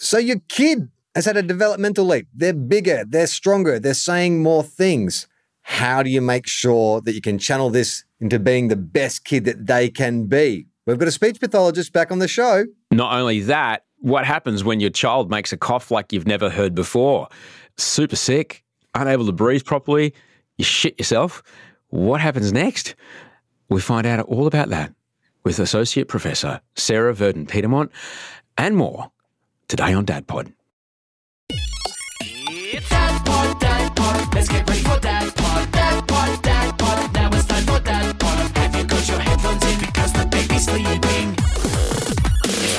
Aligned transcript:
So 0.00 0.16
your 0.16 0.38
kid 0.48 0.90
has 1.16 1.24
had 1.24 1.36
a 1.36 1.42
developmental 1.42 2.04
leap. 2.04 2.28
They're 2.32 2.52
bigger, 2.52 3.04
they're 3.04 3.26
stronger, 3.26 3.80
they're 3.80 3.94
saying 3.94 4.44
more 4.44 4.62
things. 4.62 5.26
How 5.62 6.04
do 6.04 6.08
you 6.08 6.20
make 6.20 6.46
sure 6.46 7.00
that 7.00 7.14
you 7.14 7.20
can 7.20 7.36
channel 7.36 7.68
this 7.68 8.04
into 8.20 8.38
being 8.38 8.68
the 8.68 8.76
best 8.76 9.24
kid 9.24 9.44
that 9.46 9.66
they 9.66 9.90
can 9.90 10.26
be? 10.26 10.68
We've 10.86 10.98
got 10.98 11.08
a 11.08 11.12
speech 11.12 11.40
pathologist 11.40 11.92
back 11.92 12.12
on 12.12 12.20
the 12.20 12.28
show. 12.28 12.66
Not 12.92 13.12
only 13.12 13.40
that, 13.40 13.86
what 13.98 14.24
happens 14.24 14.62
when 14.62 14.78
your 14.78 14.90
child 14.90 15.30
makes 15.30 15.52
a 15.52 15.56
cough 15.56 15.90
like 15.90 16.12
you've 16.12 16.28
never 16.28 16.48
heard 16.48 16.76
before? 16.76 17.28
Super 17.76 18.16
sick, 18.16 18.62
unable 18.94 19.26
to 19.26 19.32
breathe 19.32 19.64
properly, 19.64 20.14
you 20.58 20.64
shit 20.64 20.96
yourself. 20.96 21.42
What 21.88 22.20
happens 22.20 22.52
next? 22.52 22.94
We 23.68 23.80
find 23.80 24.06
out 24.06 24.20
all 24.26 24.46
about 24.46 24.68
that 24.68 24.94
with 25.42 25.58
Associate 25.58 26.06
Professor 26.06 26.60
Sarah 26.76 27.14
Verdon 27.14 27.46
Piedmont 27.46 27.90
and 28.56 28.76
more 28.76 29.10
today 29.68 29.92
on 29.92 30.04
Dad 30.04 30.26
Pod. 30.26 30.52
It's 32.20 32.88
Dad 32.88 33.24
Pod, 33.24 33.60
Dad 33.60 33.96
Pod. 33.96 34.34
Let's 34.34 34.48
get 34.48 34.68
ready 34.68 34.80
for 34.80 34.98
Dad 35.00 35.34
Pod, 35.36 35.72
Dad 35.72 36.08
Pod, 36.08 36.42
Dad 36.42 36.78
Pod. 36.78 37.14
Now 37.14 37.30
it's 37.32 37.44
time 37.46 37.64
for 37.64 37.80
Dad 37.80 38.18
Pod. 38.20 38.56
Have 38.56 38.74
you 38.76 38.84
got 38.84 39.08
your 39.08 39.18
headphones 39.20 39.64
in? 39.64 39.80
Because 39.80 40.12
the 40.12 40.26
baby's 40.26 40.64
sleeping. 40.64 41.34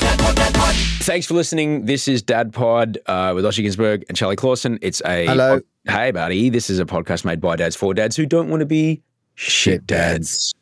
Dad 0.00 0.18
Pod, 0.18 0.36
Dad 0.36 0.54
Pod. 0.54 0.74
Thanks 1.04 1.26
for 1.26 1.34
listening. 1.34 1.86
This 1.86 2.08
is 2.08 2.22
Dad 2.22 2.52
Pod 2.52 2.98
uh, 3.06 3.32
with 3.34 3.44
Osher 3.44 3.64
Günsberg 3.64 4.04
and 4.08 4.16
Charlie 4.16 4.36
Clausen. 4.36 4.78
It's 4.82 5.00
a 5.04 5.26
Hello. 5.26 5.60
hey, 5.88 6.10
buddy. 6.10 6.50
This 6.50 6.70
is 6.70 6.78
a 6.80 6.84
podcast 6.84 7.24
made 7.24 7.40
by 7.40 7.56
dads 7.56 7.76
for 7.76 7.94
dads 7.94 8.16
who 8.16 8.26
don't 8.26 8.48
want 8.48 8.60
to 8.60 8.66
be 8.66 9.02
shit 9.34 9.86
dads. 9.86 10.54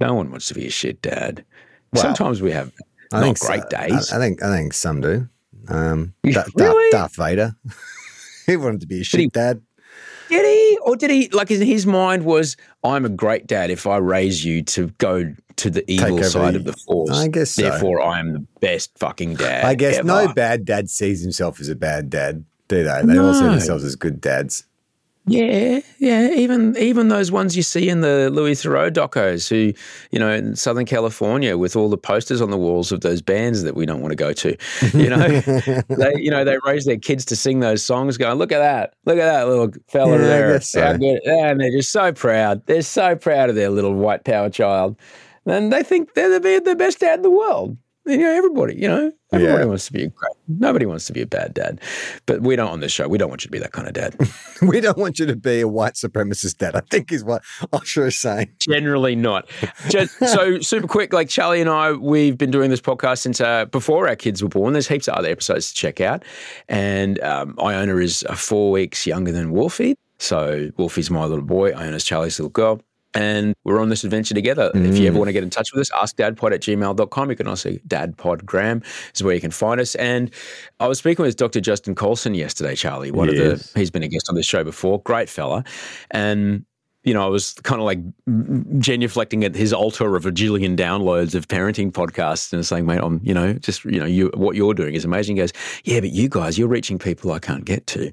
No 0.00 0.14
one 0.14 0.30
wants 0.30 0.46
to 0.48 0.54
be 0.54 0.66
a 0.66 0.70
shit 0.70 1.00
dad. 1.00 1.44
Well, 1.92 2.02
Sometimes 2.02 2.42
we 2.42 2.50
have 2.52 2.72
I 3.12 3.20
not 3.20 3.22
think 3.24 3.38
great 3.38 3.62
so. 3.62 3.68
days. 3.78 4.12
I, 4.12 4.16
I 4.16 4.18
think 4.20 4.42
I 4.42 4.54
think 4.54 4.74
some 4.74 5.00
do. 5.00 5.28
Um, 5.68 6.14
Da- 6.24 6.44
really? 6.54 6.90
Darth 6.90 7.16
Vader. 7.16 7.54
he 8.46 8.56
wanted 8.56 8.80
to 8.80 8.86
be 8.86 9.00
a 9.00 9.04
shit 9.04 9.20
he- 9.20 9.26
dad. 9.28 9.62
Did 10.28 10.44
he? 10.44 10.78
Or 10.82 10.96
did 10.96 11.10
he? 11.10 11.28
Like 11.28 11.50
in 11.52 11.62
his 11.62 11.86
mind 11.86 12.24
was, 12.24 12.56
I'm 12.82 13.04
a 13.04 13.08
great 13.08 13.46
dad 13.46 13.70
if 13.70 13.86
I 13.86 13.98
raise 13.98 14.44
you 14.44 14.62
to 14.64 14.88
go 14.98 15.32
to 15.56 15.70
the 15.70 15.88
evil 15.90 16.22
side 16.24 16.54
the- 16.54 16.58
of 16.58 16.64
the 16.64 16.72
force. 16.72 17.10
I 17.10 17.28
guess 17.28 17.52
so. 17.52 17.62
Therefore, 17.62 18.02
I 18.02 18.18
am 18.18 18.32
the 18.32 18.46
best 18.60 18.90
fucking 18.98 19.34
dad. 19.36 19.64
I 19.64 19.74
guess 19.74 20.02
no 20.02 20.32
bad 20.32 20.64
dad 20.64 20.90
sees 20.90 21.22
himself 21.22 21.60
as 21.60 21.68
a 21.68 21.76
bad 21.76 22.10
dad, 22.10 22.44
do 22.68 22.82
they? 22.82 23.02
They 23.04 23.18
all 23.18 23.34
see 23.34 23.44
themselves 23.44 23.84
as 23.84 23.94
good 23.94 24.20
dads. 24.20 24.64
Yeah, 25.28 25.80
yeah. 25.98 26.30
Even 26.30 26.76
even 26.76 27.08
those 27.08 27.32
ones 27.32 27.56
you 27.56 27.62
see 27.64 27.88
in 27.88 28.00
the 28.00 28.30
Louis 28.30 28.52
Theroux 28.62 28.92
docos, 28.92 29.48
who 29.48 29.72
you 30.12 30.20
know 30.20 30.30
in 30.30 30.54
Southern 30.54 30.84
California, 30.86 31.58
with 31.58 31.74
all 31.74 31.88
the 31.90 31.98
posters 31.98 32.40
on 32.40 32.50
the 32.50 32.56
walls 32.56 32.92
of 32.92 33.00
those 33.00 33.20
bands 33.22 33.64
that 33.64 33.74
we 33.74 33.86
don't 33.86 34.00
want 34.00 34.12
to 34.12 34.16
go 34.16 34.32
to. 34.32 34.56
You 34.96 35.10
know, 35.10 35.28
they 35.88 36.12
you 36.16 36.30
know 36.30 36.44
they 36.44 36.58
raise 36.64 36.84
their 36.84 36.96
kids 36.96 37.24
to 37.26 37.36
sing 37.36 37.58
those 37.58 37.82
songs, 37.82 38.16
going, 38.16 38.38
"Look 38.38 38.52
at 38.52 38.60
that, 38.60 38.94
look 39.04 39.18
at 39.18 39.24
that 39.26 39.48
little 39.48 39.70
fella 39.88 40.12
Yeah, 40.12 40.18
there." 40.26 40.60
so. 40.60 40.80
How 40.82 40.92
good- 40.92 41.20
yeah, 41.24 41.48
and 41.50 41.60
they're 41.60 41.72
just 41.72 41.90
so 41.90 42.12
proud. 42.12 42.64
They're 42.66 42.82
so 42.82 43.16
proud 43.16 43.50
of 43.50 43.56
their 43.56 43.70
little 43.70 43.94
white 43.94 44.24
power 44.24 44.48
child, 44.48 44.96
and 45.44 45.72
they 45.72 45.82
think 45.82 46.14
they're 46.14 46.38
the, 46.38 46.62
the 46.64 46.76
best 46.76 47.00
dad 47.00 47.18
in 47.18 47.22
the 47.22 47.30
world. 47.30 47.76
You 48.06 48.18
know, 48.18 48.30
everybody. 48.36 48.76
You 48.76 48.88
know, 48.88 49.12
everybody 49.32 49.58
Yeah. 49.62 49.64
wants 49.66 49.86
to 49.86 49.92
be 49.92 50.04
a 50.04 50.08
great. 50.08 50.32
Nobody 50.48 50.86
wants 50.86 51.06
to 51.06 51.12
be 51.12 51.22
a 51.22 51.26
bad 51.26 51.54
dad, 51.54 51.80
but 52.26 52.40
we 52.42 52.54
don't 52.54 52.68
on 52.68 52.78
this 52.80 52.92
show. 52.92 53.08
We 53.08 53.18
don't 53.18 53.28
want 53.28 53.42
you 53.42 53.48
to 53.48 53.52
be 53.52 53.58
that 53.58 53.72
kind 53.72 53.88
of 53.88 53.94
dad. 53.94 54.16
we 54.62 54.80
don't 54.80 54.96
want 54.96 55.18
you 55.18 55.26
to 55.26 55.34
be 55.34 55.60
a 55.60 55.68
white 55.68 55.94
supremacist 55.94 56.58
dad, 56.58 56.76
I 56.76 56.82
think 56.88 57.10
is 57.10 57.24
what 57.24 57.42
Osher 57.72 58.06
is 58.06 58.16
saying. 58.18 58.50
Generally 58.60 59.16
not. 59.16 59.50
Just 59.88 60.16
so 60.32 60.60
super 60.60 60.86
quick, 60.86 61.12
like 61.12 61.28
Charlie 61.28 61.60
and 61.60 61.68
I, 61.68 61.92
we've 61.92 62.38
been 62.38 62.52
doing 62.52 62.70
this 62.70 62.80
podcast 62.80 63.18
since 63.18 63.40
uh, 63.40 63.64
before 63.66 64.06
our 64.08 64.16
kids 64.16 64.42
were 64.42 64.48
born. 64.48 64.72
There's 64.72 64.86
heaps 64.88 65.08
of 65.08 65.14
other 65.14 65.28
episodes 65.28 65.70
to 65.70 65.74
check 65.74 66.00
out. 66.00 66.24
And 66.68 67.20
um, 67.22 67.56
Iona 67.60 67.96
is 67.96 68.24
uh, 68.28 68.36
four 68.36 68.70
weeks 68.70 69.06
younger 69.06 69.32
than 69.32 69.50
Wolfie. 69.50 69.96
So 70.18 70.70
Wolfie's 70.78 71.10
my 71.10 71.24
little 71.24 71.44
boy. 71.44 71.72
Iona's 71.72 72.04
Charlie's 72.04 72.38
little 72.38 72.50
girl. 72.50 72.80
And 73.16 73.54
we're 73.64 73.80
on 73.80 73.88
this 73.88 74.04
adventure 74.04 74.34
together. 74.34 74.70
If 74.74 74.98
you 74.98 75.06
ever 75.06 75.16
mm. 75.16 75.18
want 75.18 75.28
to 75.28 75.32
get 75.32 75.42
in 75.42 75.50
touch 75.50 75.72
with 75.72 75.80
us, 75.80 75.90
askdadpod 75.90 76.52
at 76.52 76.60
gmail.com. 76.60 77.30
You 77.30 77.36
can 77.36 77.48
also 77.48 77.70
dadpodgram 77.88 78.84
is 79.14 79.22
where 79.22 79.34
you 79.34 79.40
can 79.40 79.50
find 79.50 79.80
us. 79.80 79.94
And 79.94 80.30
I 80.80 80.86
was 80.86 80.98
speaking 80.98 81.24
with 81.24 81.36
Dr. 81.36 81.60
Justin 81.60 81.94
Coulson 81.94 82.34
yesterday, 82.34 82.74
Charlie. 82.74 83.10
One 83.10 83.28
of 83.28 83.36
the 83.36 83.70
he's 83.74 83.90
been 83.90 84.02
a 84.02 84.08
guest 84.08 84.28
on 84.28 84.34
this 84.34 84.46
show 84.46 84.64
before. 84.64 85.00
Great 85.02 85.28
fella. 85.28 85.64
And 86.10 86.64
you 87.06 87.14
know, 87.14 87.24
I 87.24 87.28
was 87.28 87.54
kind 87.62 87.80
of 87.80 87.86
like 87.86 88.00
genuflecting 88.28 89.44
at 89.44 89.54
his 89.54 89.72
altar 89.72 90.16
of 90.16 90.26
a 90.26 90.32
jillion 90.32 90.76
downloads 90.76 91.36
of 91.36 91.46
parenting 91.46 91.92
podcasts 91.92 92.52
and 92.52 92.66
saying, 92.66 92.84
mate, 92.84 92.98
I'm, 93.00 93.20
you 93.22 93.32
know, 93.32 93.52
just, 93.54 93.84
you 93.84 94.00
know, 94.00 94.06
you, 94.06 94.32
what 94.34 94.56
you're 94.56 94.74
doing 94.74 94.94
is 94.94 95.04
amazing. 95.04 95.36
He 95.36 95.42
goes, 95.42 95.52
yeah, 95.84 96.00
but 96.00 96.10
you 96.10 96.28
guys, 96.28 96.58
you're 96.58 96.66
reaching 96.66 96.98
people 96.98 97.30
I 97.30 97.38
can't 97.38 97.64
get 97.64 97.86
to. 97.88 98.12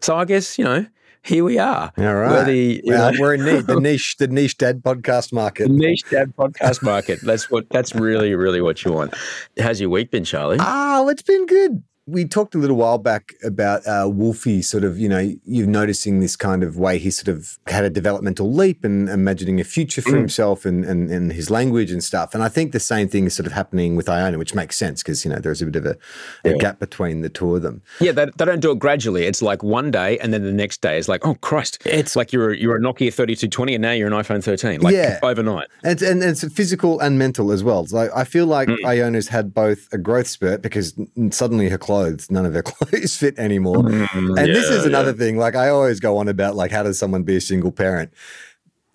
So 0.00 0.16
I 0.16 0.24
guess, 0.24 0.58
you 0.58 0.64
know, 0.64 0.86
here 1.24 1.44
we 1.44 1.58
are. 1.58 1.92
All 1.96 2.14
right. 2.14 2.30
We're 2.30 2.44
the, 2.44 2.82
Well, 2.84 3.12
know, 3.12 3.20
we're 3.20 3.34
in 3.34 3.44
niche, 3.44 3.66
the 3.66 3.80
niche, 3.80 4.16
the 4.18 4.28
niche 4.28 4.58
dad 4.58 4.82
podcast 4.82 5.32
market. 5.32 5.68
The 5.68 5.74
niche 5.74 6.04
dad 6.10 6.34
podcast 6.36 6.82
market. 6.82 7.20
That's 7.22 7.50
what, 7.50 7.68
that's 7.70 7.94
really, 7.94 8.34
really 8.34 8.60
what 8.60 8.84
you 8.84 8.92
want. 8.92 9.14
How's 9.58 9.80
your 9.80 9.90
week 9.90 10.10
been, 10.10 10.24
Charlie? 10.24 10.58
Oh, 10.60 11.08
it's 11.08 11.22
been 11.22 11.46
good. 11.46 11.82
We 12.08 12.24
talked 12.24 12.56
a 12.56 12.58
little 12.58 12.74
while 12.76 12.98
back 12.98 13.32
about 13.44 13.86
uh, 13.86 14.08
Wolfie 14.08 14.60
sort 14.60 14.82
of, 14.82 14.98
you 14.98 15.08
know, 15.08 15.32
you're 15.44 15.68
noticing 15.68 16.18
this 16.18 16.34
kind 16.34 16.64
of 16.64 16.76
way 16.76 16.98
he 16.98 17.12
sort 17.12 17.28
of 17.28 17.58
had 17.68 17.84
a 17.84 17.90
developmental 17.90 18.52
leap 18.52 18.82
and 18.84 19.08
imagining 19.08 19.60
a 19.60 19.64
future 19.64 20.02
for 20.02 20.10
Mm. 20.10 20.18
himself 20.18 20.64
and, 20.64 20.84
and, 20.84 21.10
and 21.12 21.32
his 21.32 21.48
language 21.48 21.92
and 21.92 22.02
stuff. 22.02 22.34
And 22.34 22.42
I 22.42 22.48
think 22.48 22.72
the 22.72 22.80
same 22.80 23.06
thing 23.08 23.26
is 23.26 23.34
sort 23.36 23.46
of 23.46 23.52
happening 23.52 23.94
with 23.94 24.08
Iona, 24.08 24.36
which 24.36 24.52
makes 24.52 24.76
sense 24.76 25.00
because, 25.04 25.24
you 25.24 25.30
know, 25.30 25.38
there's 25.38 25.62
a 25.62 25.66
bit 25.66 25.76
of 25.76 25.86
a, 25.86 25.96
a 26.44 26.54
gap 26.58 26.80
between 26.80 27.20
the 27.20 27.28
two 27.28 27.54
of 27.54 27.62
them. 27.62 27.82
Yeah, 28.00 28.10
they, 28.10 28.26
they 28.36 28.46
don't 28.46 28.58
do 28.58 28.72
it 28.72 28.80
gradually. 28.80 29.24
It's 29.26 29.40
like 29.40 29.62
one 29.62 29.92
day, 29.92 30.18
and 30.18 30.34
then 30.34 30.42
the 30.42 30.52
next 30.52 30.80
day 30.80 30.98
is 30.98 31.08
like, 31.08 31.24
oh 31.24 31.34
Christ! 31.36 31.78
It's 31.86 32.16
like 32.16 32.32
you're 32.32 32.50
a, 32.50 32.56
you're 32.56 32.74
a 32.76 32.80
Nokia 32.80 33.14
thirty 33.14 33.36
two 33.36 33.46
twenty, 33.48 33.74
and 33.76 33.82
now 33.82 33.92
you're 33.92 34.08
an 34.08 34.12
iPhone 34.12 34.42
thirteen. 34.42 34.80
Like 34.80 34.94
Yeah. 34.94 35.20
overnight. 35.22 35.68
And, 35.84 36.02
and 36.02 36.20
it's 36.24 36.42
physical 36.52 36.98
and 36.98 37.16
mental 37.16 37.52
as 37.52 37.62
well. 37.62 37.86
So 37.86 38.10
I 38.14 38.24
feel 38.24 38.46
like 38.46 38.68
Mm. 38.68 38.84
Iona's 38.86 39.28
had 39.28 39.54
both 39.54 39.88
a 39.92 39.98
growth 39.98 40.26
spurt 40.26 40.62
because 40.62 40.94
suddenly 41.30 41.68
her 41.68 41.78
clothes, 41.92 42.30
none 42.30 42.46
of 42.46 42.52
their 42.52 42.62
clothes 42.72 43.16
fit 43.16 43.38
anymore. 43.38 43.84
And 43.86 44.36
this 44.36 44.70
is 44.70 44.84
Yeah, 44.84 44.88
another 44.88 45.12
thing. 45.12 45.36
Like 45.36 45.54
I 45.54 45.68
always 45.68 46.00
go 46.00 46.16
on 46.18 46.28
about 46.28 46.56
like 46.56 46.70
how 46.70 46.82
does 46.82 46.98
someone 46.98 47.22
be 47.22 47.36
a 47.36 47.40
single 47.40 47.72
parent? 47.72 48.12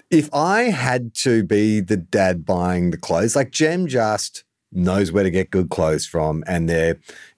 If 0.10 0.34
I 0.34 0.64
had 0.64 1.14
to 1.16 1.44
be 1.44 1.80
the 1.80 1.98
dad 1.98 2.46
buying 2.46 2.92
the 2.92 2.98
clothes, 2.98 3.36
like 3.36 3.52
Jem 3.52 3.88
just 3.88 4.46
knows 4.72 5.12
where 5.12 5.24
to 5.24 5.30
get 5.30 5.52
good 5.52 5.70
clothes 5.70 6.06
from, 6.06 6.44
and 6.48 6.70
there 6.70 6.98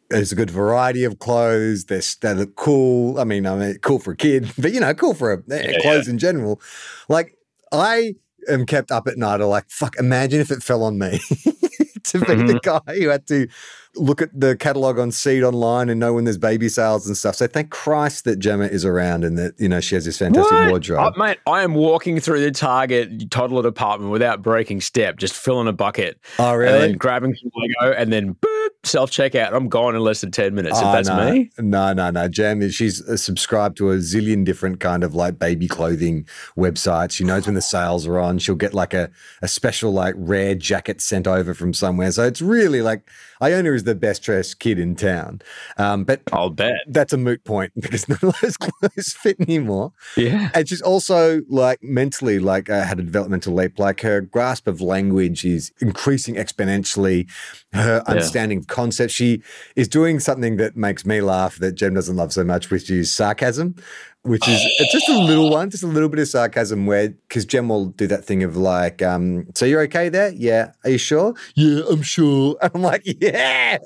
there's 0.09 0.31
a 0.31 0.36
good 0.36 0.50
variety 0.50 1.03
of 1.03 1.20
clothes. 1.20 1.86
They're, 1.86 2.02
they 2.22 2.34
look 2.34 2.56
cool. 2.56 3.20
I 3.20 3.24
mean, 3.24 3.46
I 3.46 3.56
mean, 3.56 3.78
cool 3.80 4.00
for 4.00 4.12
a 4.12 4.16
kid, 4.16 4.52
but 4.58 4.72
you 4.72 4.80
know, 4.80 4.94
cool 4.94 5.14
for 5.14 5.34
a, 5.34 5.53
eh, 5.53 5.81
clothes 5.81 6.08
in 6.08 6.20
general. 6.20 6.62
Like 7.09 7.36
I 7.72 8.16
am 8.47 8.66
kept 8.66 8.91
up 8.91 9.08
at 9.08 9.18
night. 9.18 9.41
Or 9.41 9.46
like, 9.46 9.70
fuck, 9.70 9.97
imagine 9.97 10.40
if 10.40 10.52
it 10.52 10.64
fell 10.64 10.84
on 10.84 10.97
me 10.97 11.20
to 12.06 12.20
be 12.20 12.36
the 12.36 12.59
guy 12.64 13.00
who 13.00 13.09
had 13.09 13.28
to 13.28 13.47
look 13.95 14.22
at 14.22 14.29
the 14.39 14.55
catalog 14.55 15.00
on 15.00 15.11
Seed 15.11 15.44
online 15.44 15.89
and 15.89 16.00
know 16.00 16.13
when 16.13 16.23
there's 16.23 16.38
baby 16.38 16.69
sales 16.69 17.07
and 17.07 17.17
stuff. 17.17 17.35
So 17.35 17.47
thank 17.47 17.72
Christ 17.72 18.23
that 18.25 18.38
Gemma 18.38 18.66
is 18.66 18.85
around 18.85 19.23
and 19.23 19.38
that 19.38 19.53
you 19.59 19.67
know 19.67 19.79
she 19.81 19.95
has 19.95 20.05
this 20.05 20.17
fantastic 20.19 20.51
What? 20.51 20.69
wardrobe. 20.69 21.13
Oh, 21.16 21.19
mate, 21.19 21.39
I 21.47 21.63
am 21.63 21.73
walking 21.73 22.19
through 22.19 22.41
the 22.41 22.51
Target 22.51 23.31
toddler 23.31 23.63
department 23.63 24.11
without 24.11 24.41
breaking 24.41 24.81
step, 24.81 25.17
just 25.17 25.33
filling 25.35 25.67
a 25.67 25.73
bucket. 25.73 26.19
oh, 26.38 26.51
And 26.51 26.59
really? 26.59 26.79
then 26.79 26.97
grabbing 26.97 27.35
some 27.35 27.51
Lego 27.55 27.94
and 27.95 28.13
then 28.13 28.35
boop, 28.35 28.69
self 28.83 29.09
checkout. 29.11 29.53
I'm 29.53 29.67
gone 29.69 29.95
in 29.95 30.01
less 30.01 30.22
than 30.22 30.31
10 30.31 30.53
minutes. 30.53 30.78
Oh, 30.79 30.88
if 30.88 30.94
that's 31.05 31.09
no. 31.09 31.31
me. 31.31 31.49
No, 31.57 31.91
no, 31.94 32.11
no. 32.11 32.28
Jem 32.28 32.61
is 32.61 32.75
she's 32.75 33.01
uh, 33.09 33.17
subscribed 33.17 33.78
to 33.78 33.89
a 33.91 33.97
zillion 33.97 34.45
different 34.45 34.79
kind 34.79 35.03
of 35.03 35.16
like 35.16 35.39
baby 35.39 35.67
clothing 35.67 36.28
websites. 36.55 37.11
She 37.13 37.23
knows 37.23 37.45
when 37.47 37.55
the 37.55 37.61
sales 37.61 38.05
are 38.05 38.19
on. 38.19 38.38
She'll 38.38 38.55
get 38.55 38.73
like 38.73 38.94
a, 38.94 39.09
a 39.41 39.47
special 39.47 39.91
like 39.91 40.13
rare 40.17 40.53
jacket 40.53 41.01
sent 41.01 41.25
over 41.28 41.53
from 41.55 41.73
somewhere. 41.73 42.11
So 42.11 42.23
it's 42.23 42.41
really 42.41 42.81
like 42.81 43.09
Iona 43.41 43.72
is 43.72 43.83
the 43.83 43.95
best 43.95 44.23
dressed 44.23 44.59
kid 44.59 44.79
in 44.79 44.95
town. 44.95 45.41
Um, 45.77 46.03
but 46.03 46.22
I'll 46.31 46.50
bet. 46.50 46.73
that's 46.87 47.14
a 47.14 47.17
moot 47.17 47.43
point 47.43 47.73
because 47.79 48.08
none 48.09 48.19
of 48.22 48.40
those 48.41 48.58
clothes 48.58 49.14
fit 49.14 49.40
anymore. 49.40 49.93
Yeah. 50.17 50.49
And 50.53 50.67
she's 50.67 50.81
also 50.81 51.41
like 51.49 51.81
mentally 51.81 52.40
like 52.40 52.69
uh, 52.69 52.84
had 52.84 52.99
a 52.99 53.03
developmental 53.03 53.53
leap. 53.53 53.79
Like 53.79 54.02
her 54.02 54.22
grasp 54.22 54.67
of 54.67 54.81
language 54.81 55.46
is 55.46 55.72
increasing 55.79 56.35
exponentially. 56.35 57.29
Her 57.73 58.03
understanding 58.08 58.58
of 58.58 58.67
concepts. 58.67 59.14
She 59.14 59.41
is 59.75 59.87
doing 59.87 60.19
something 60.19 60.58
that 60.58 60.75
makes 60.75 61.05
me 61.05 61.22
laugh 61.22 61.58
that 61.58 61.73
Jem 61.73 61.93
doesn't 61.93 62.16
love 62.16 62.34
so 62.34 62.43
much, 62.43 62.69
which 62.69 62.90
is 62.90 63.11
sarcasm. 63.11 63.75
Which 64.23 64.47
is 64.49 64.59
it's 64.79 64.91
just 64.91 65.07
a 65.07 65.17
little 65.17 65.49
one, 65.49 65.69
just 65.69 65.83
a 65.83 65.87
little 65.87 66.09
bit 66.09 66.19
of 66.19 66.27
sarcasm 66.27 66.85
where 66.85 67.09
because 67.09 67.45
Jem 67.45 67.69
will 67.69 67.85
do 67.85 68.05
that 68.07 68.25
thing 68.25 68.43
of 68.43 68.57
like, 68.57 69.01
um, 69.01 69.47
so 69.55 69.66
you're 69.66 69.81
okay 69.83 70.09
there? 70.09 70.33
Yeah. 70.33 70.73
Are 70.83 70.89
you 70.89 70.97
sure? 70.97 71.33
Yeah, 71.55 71.83
I'm 71.89 72.01
sure. 72.01 72.57
And 72.61 72.71
I'm 72.75 72.81
like, 72.81 73.03
yes. 73.05 73.79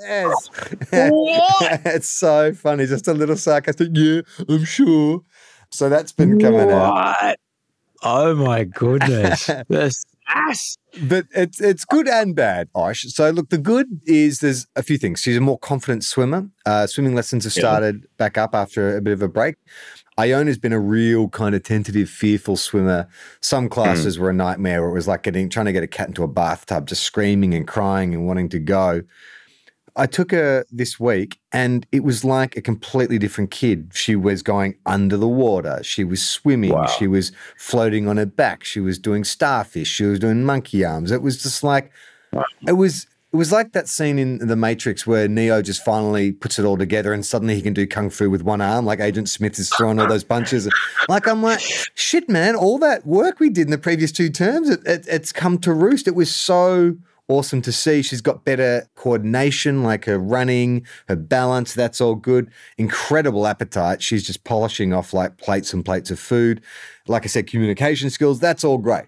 What? 0.91 1.81
it's 1.85 2.09
so 2.09 2.51
funny. 2.53 2.87
Just 2.87 3.07
a 3.07 3.13
little 3.13 3.37
sarcastic, 3.37 3.89
yeah, 3.93 4.21
I'm 4.49 4.65
sure. 4.65 5.21
So 5.69 5.89
that's 5.89 6.11
been 6.11 6.39
coming 6.39 6.71
out. 6.71 7.35
Oh 8.03 8.35
my 8.35 8.65
goodness. 8.65 9.49
That's 9.69 10.03
ass. 10.27 10.77
but 11.03 11.25
it's 11.35 11.59
it's 11.61 11.85
good 11.85 12.07
and 12.07 12.35
bad, 12.35 12.69
Osh. 12.75 13.03
So 13.13 13.29
look, 13.31 13.49
the 13.49 13.57
good 13.57 13.87
is 14.05 14.39
there's 14.39 14.67
a 14.75 14.83
few 14.83 14.97
things. 14.97 15.21
She's 15.21 15.37
a 15.37 15.41
more 15.41 15.57
confident 15.59 16.03
swimmer. 16.03 16.49
Uh, 16.65 16.87
swimming 16.87 17.15
lessons 17.15 17.43
have 17.45 17.55
Yeah. 17.55 17.61
started 17.61 18.07
back 18.17 18.37
up 18.37 18.53
after 18.55 18.95
a 18.97 19.01
bit 19.01 19.13
of 19.13 19.21
a 19.21 19.27
break. 19.27 19.55
Iona's 20.17 20.59
been 20.59 20.73
a 20.73 20.79
real 20.79 21.27
kind 21.29 21.55
of 21.55 21.63
tentative, 21.63 22.07
fearful 22.07 22.55
swimmer. 22.55 23.07
Some 23.41 23.67
classes 23.67 24.19
were 24.19 24.29
a 24.29 24.33
nightmare 24.33 24.81
where 24.81 24.91
it 24.91 24.93
was 24.93 25.07
like 25.07 25.23
getting 25.23 25.49
trying 25.49 25.65
to 25.65 25.71
get 25.73 25.81
a 25.83 25.87
cat 25.87 26.07
into 26.07 26.21
a 26.23 26.27
bathtub, 26.27 26.87
just 26.87 27.01
screaming 27.03 27.53
and 27.55 27.67
crying 27.67 28.13
and 28.13 28.27
wanting 28.27 28.49
to 28.49 28.59
go. 28.59 29.01
I 29.95 30.07
took 30.07 30.31
her 30.31 30.65
this 30.71 30.99
week 30.99 31.39
and 31.51 31.85
it 31.91 32.03
was 32.03 32.25
like 32.25 32.57
a 32.57 32.61
completely 32.61 33.19
different 33.19 33.51
kid. 33.51 33.91
She 33.93 34.15
was 34.15 34.41
going 34.41 34.75
under 34.85 35.17
the 35.17 35.27
water. 35.27 35.81
She 35.83 36.03
was 36.03 36.27
swimming. 36.27 36.71
Wow. 36.71 36.87
She 36.87 37.05
was 37.05 37.31
floating 37.57 38.07
on 38.07 38.17
her 38.17 38.25
back. 38.25 38.63
She 38.63 38.79
was 38.79 38.97
doing 38.97 39.23
starfish. 39.23 39.87
She 39.87 40.05
was 40.05 40.19
doing 40.19 40.43
monkey 40.43 40.83
arms. 40.83 41.11
It 41.11 41.21
was 41.21 41.43
just 41.43 41.63
like, 41.63 41.91
it 42.67 42.73
was. 42.73 43.05
It 43.31 43.37
was 43.37 43.51
like 43.51 43.71
that 43.71 43.87
scene 43.87 44.19
in 44.19 44.47
The 44.47 44.55
Matrix 44.55 45.07
where 45.07 45.27
Neo 45.27 45.63
just 45.63 45.83
finally 45.83 46.33
puts 46.33 46.59
it 46.59 46.65
all 46.65 46.77
together 46.77 47.13
and 47.13 47.25
suddenly 47.25 47.55
he 47.55 47.63
can 47.63 47.73
do 47.73 47.87
kung 47.87 48.11
fu 48.11 48.29
with 48.29 48.43
one 48.43 48.61
arm, 48.61 48.85
like 48.85 48.99
Agent 48.99 49.27
Smith 49.27 49.57
is 49.57 49.73
throwing 49.73 49.99
all 49.99 50.07
those 50.07 50.23
punches. 50.23 50.69
Like, 51.09 51.27
I'm 51.27 51.41
like, 51.41 51.59
shit, 51.95 52.29
man, 52.29 52.55
all 52.55 52.77
that 52.77 53.07
work 53.07 53.39
we 53.39 53.49
did 53.49 53.65
in 53.65 53.71
the 53.71 53.79
previous 53.79 54.11
two 54.11 54.29
terms, 54.29 54.69
it, 54.69 54.85
it, 54.85 55.07
it's 55.07 55.31
come 55.31 55.57
to 55.61 55.73
roost. 55.73 56.07
It 56.07 56.13
was 56.13 56.33
so 56.33 56.95
awesome 57.33 57.61
to 57.63 57.71
see. 57.71 58.01
She's 58.01 58.21
got 58.21 58.45
better 58.45 58.87
coordination, 58.95 59.83
like 59.83 60.05
her 60.05 60.17
running, 60.19 60.85
her 61.07 61.15
balance, 61.15 61.73
that's 61.73 61.99
all 62.01 62.15
good. 62.15 62.49
Incredible 62.77 63.47
appetite. 63.47 64.01
She's 64.01 64.25
just 64.25 64.43
polishing 64.43 64.93
off 64.93 65.13
like 65.13 65.37
plates 65.37 65.73
and 65.73 65.83
plates 65.83 66.11
of 66.11 66.19
food. 66.19 66.61
Like 67.07 67.23
I 67.23 67.27
said, 67.27 67.47
communication 67.47 68.09
skills, 68.09 68.39
that's 68.39 68.63
all 68.63 68.77
great. 68.77 69.05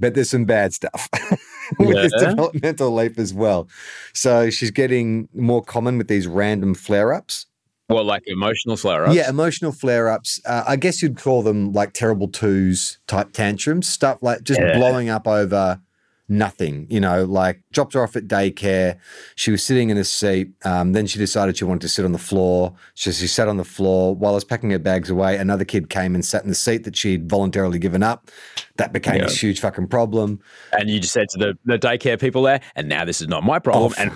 But 0.00 0.14
there's 0.14 0.30
some 0.30 0.44
bad 0.44 0.72
stuff 0.72 1.08
with 1.78 1.96
this 1.96 2.12
developmental 2.12 2.94
leap 2.94 3.18
as 3.18 3.34
well. 3.34 3.68
So 4.14 4.48
she's 4.48 4.70
getting 4.70 5.28
more 5.34 5.62
common 5.62 5.98
with 5.98 6.06
these 6.08 6.26
random 6.26 6.74
flare 6.74 7.12
ups. 7.12 7.46
Well, 7.88 8.04
like 8.04 8.22
emotional 8.26 8.76
flare 8.76 9.06
ups. 9.06 9.14
Yeah, 9.16 9.28
emotional 9.30 9.72
flare 9.72 10.08
ups. 10.08 10.40
Uh, 10.44 10.62
I 10.68 10.76
guess 10.76 11.02
you'd 11.02 11.16
call 11.16 11.42
them 11.42 11.72
like 11.72 11.94
terrible 11.94 12.28
twos 12.28 12.98
type 13.06 13.32
tantrums, 13.32 13.88
stuff 13.88 14.18
like 14.22 14.42
just 14.42 14.60
Yeah. 14.60 14.76
blowing 14.76 15.08
up 15.08 15.26
over 15.26 15.80
nothing. 16.28 16.86
You 16.90 17.00
know, 17.00 17.24
like 17.24 17.60
dropped 17.72 17.94
her 17.94 18.02
off 18.02 18.16
at 18.16 18.28
daycare. 18.28 18.98
She 19.34 19.50
was 19.50 19.62
sitting 19.62 19.90
in 19.90 19.96
a 19.96 20.04
seat. 20.04 20.50
Um, 20.64 20.92
then 20.92 21.06
she 21.06 21.18
decided 21.18 21.56
she 21.56 21.64
wanted 21.64 21.80
to 21.82 21.88
sit 21.88 22.04
on 22.04 22.12
the 22.12 22.18
floor. 22.18 22.74
So 22.94 23.10
she 23.10 23.26
sat 23.26 23.48
on 23.48 23.56
the 23.56 23.64
floor 23.64 24.14
while 24.14 24.32
I 24.32 24.34
was 24.34 24.44
packing 24.44 24.70
her 24.70 24.78
bags 24.78 25.10
away. 25.10 25.36
Another 25.36 25.64
kid 25.64 25.88
came 25.90 26.14
and 26.14 26.24
sat 26.24 26.42
in 26.42 26.48
the 26.48 26.54
seat 26.54 26.84
that 26.84 26.96
she'd 26.96 27.28
voluntarily 27.28 27.78
given 27.78 28.02
up. 28.02 28.30
That 28.76 28.92
became 28.92 29.16
Yeah. 29.16 29.24
this 29.24 29.42
huge 29.42 29.60
fucking 29.60 29.88
problem. 29.88 30.40
And 30.72 30.88
you 30.88 31.00
just 31.00 31.12
said 31.12 31.28
to 31.30 31.38
the, 31.38 31.58
the 31.64 31.78
daycare 31.78 32.20
people 32.20 32.42
there, 32.42 32.60
and 32.76 32.88
now 32.88 33.04
this 33.04 33.20
is 33.20 33.28
not 33.28 33.42
my 33.42 33.58
problem. 33.58 33.92
Oh, 33.96 34.00
and 34.02 34.10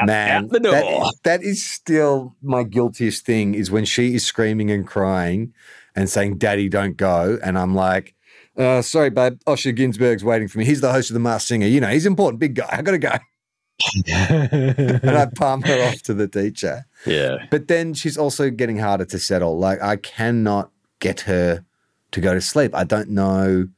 out, 0.00 0.06
Man, 0.06 0.44
out 0.44 0.50
the 0.50 0.60
door. 0.60 0.72
that- 0.72 1.14
that 1.24 1.42
is 1.42 1.64
still 1.66 2.34
my 2.42 2.62
guiltiest 2.62 3.24
thing 3.26 3.54
is 3.54 3.70
when 3.70 3.84
she 3.84 4.14
is 4.14 4.24
screaming 4.24 4.70
and 4.70 4.86
crying 4.86 5.52
and 5.94 6.08
saying, 6.08 6.38
Daddy, 6.38 6.68
don't 6.68 6.96
go. 6.96 7.38
And 7.42 7.58
I'm 7.58 7.74
like, 7.74 8.14
uh, 8.58 8.82
sorry, 8.82 9.10
babe. 9.10 9.38
Osher 9.46 9.74
Günsberg's 9.76 10.24
waiting 10.24 10.48
for 10.48 10.58
me. 10.58 10.64
He's 10.64 10.80
the 10.80 10.92
host 10.92 11.10
of 11.10 11.14
The 11.14 11.20
Masked 11.20 11.48
Singer. 11.48 11.66
You 11.66 11.80
know, 11.80 11.88
he's 11.88 12.06
important, 12.06 12.40
big 12.40 12.54
guy. 12.54 12.68
I 12.70 12.82
got 12.82 12.92
to 12.92 12.98
go. 12.98 13.12
And 14.08 15.10
I 15.10 15.26
palm 15.36 15.62
her 15.62 15.88
off 15.88 16.02
to 16.02 16.14
the 16.14 16.26
teacher. 16.28 16.84
yeah. 17.06 17.36
But 17.50 17.68
then 17.68 17.94
she's 17.94 18.18
also 18.18 18.50
getting 18.50 18.78
harder 18.78 19.04
to 19.06 19.18
settle. 19.18 19.58
Like, 19.58 19.80
I 19.82 19.96
cannot 19.96 20.70
get 21.00 21.20
her 21.22 21.64
to 22.10 22.20
go 22.20 22.34
to 22.34 22.40
sleep. 22.40 22.74
I 22.74 22.84
don't 22.84 23.10
know 23.10 23.68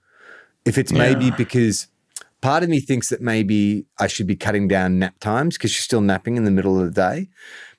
if 0.64 0.78
it's 0.78 0.92
maybe 0.92 1.26
Yeah. 1.26 1.36
because 1.36 1.88
part 2.40 2.62
of 2.62 2.68
me 2.70 2.80
thinks 2.80 3.08
that 3.10 3.20
maybe 3.20 3.84
I 3.98 4.06
should 4.06 4.26
be 4.26 4.36
cutting 4.36 4.68
down 4.68 4.98
nap 4.98 5.14
times 5.20 5.56
because 5.58 5.70
she's 5.70 5.84
still 5.84 6.00
napping 6.00 6.36
in 6.36 6.44
the 6.44 6.50
middle 6.50 6.78
of 6.80 6.86
the 6.86 6.90
day. 7.00 7.28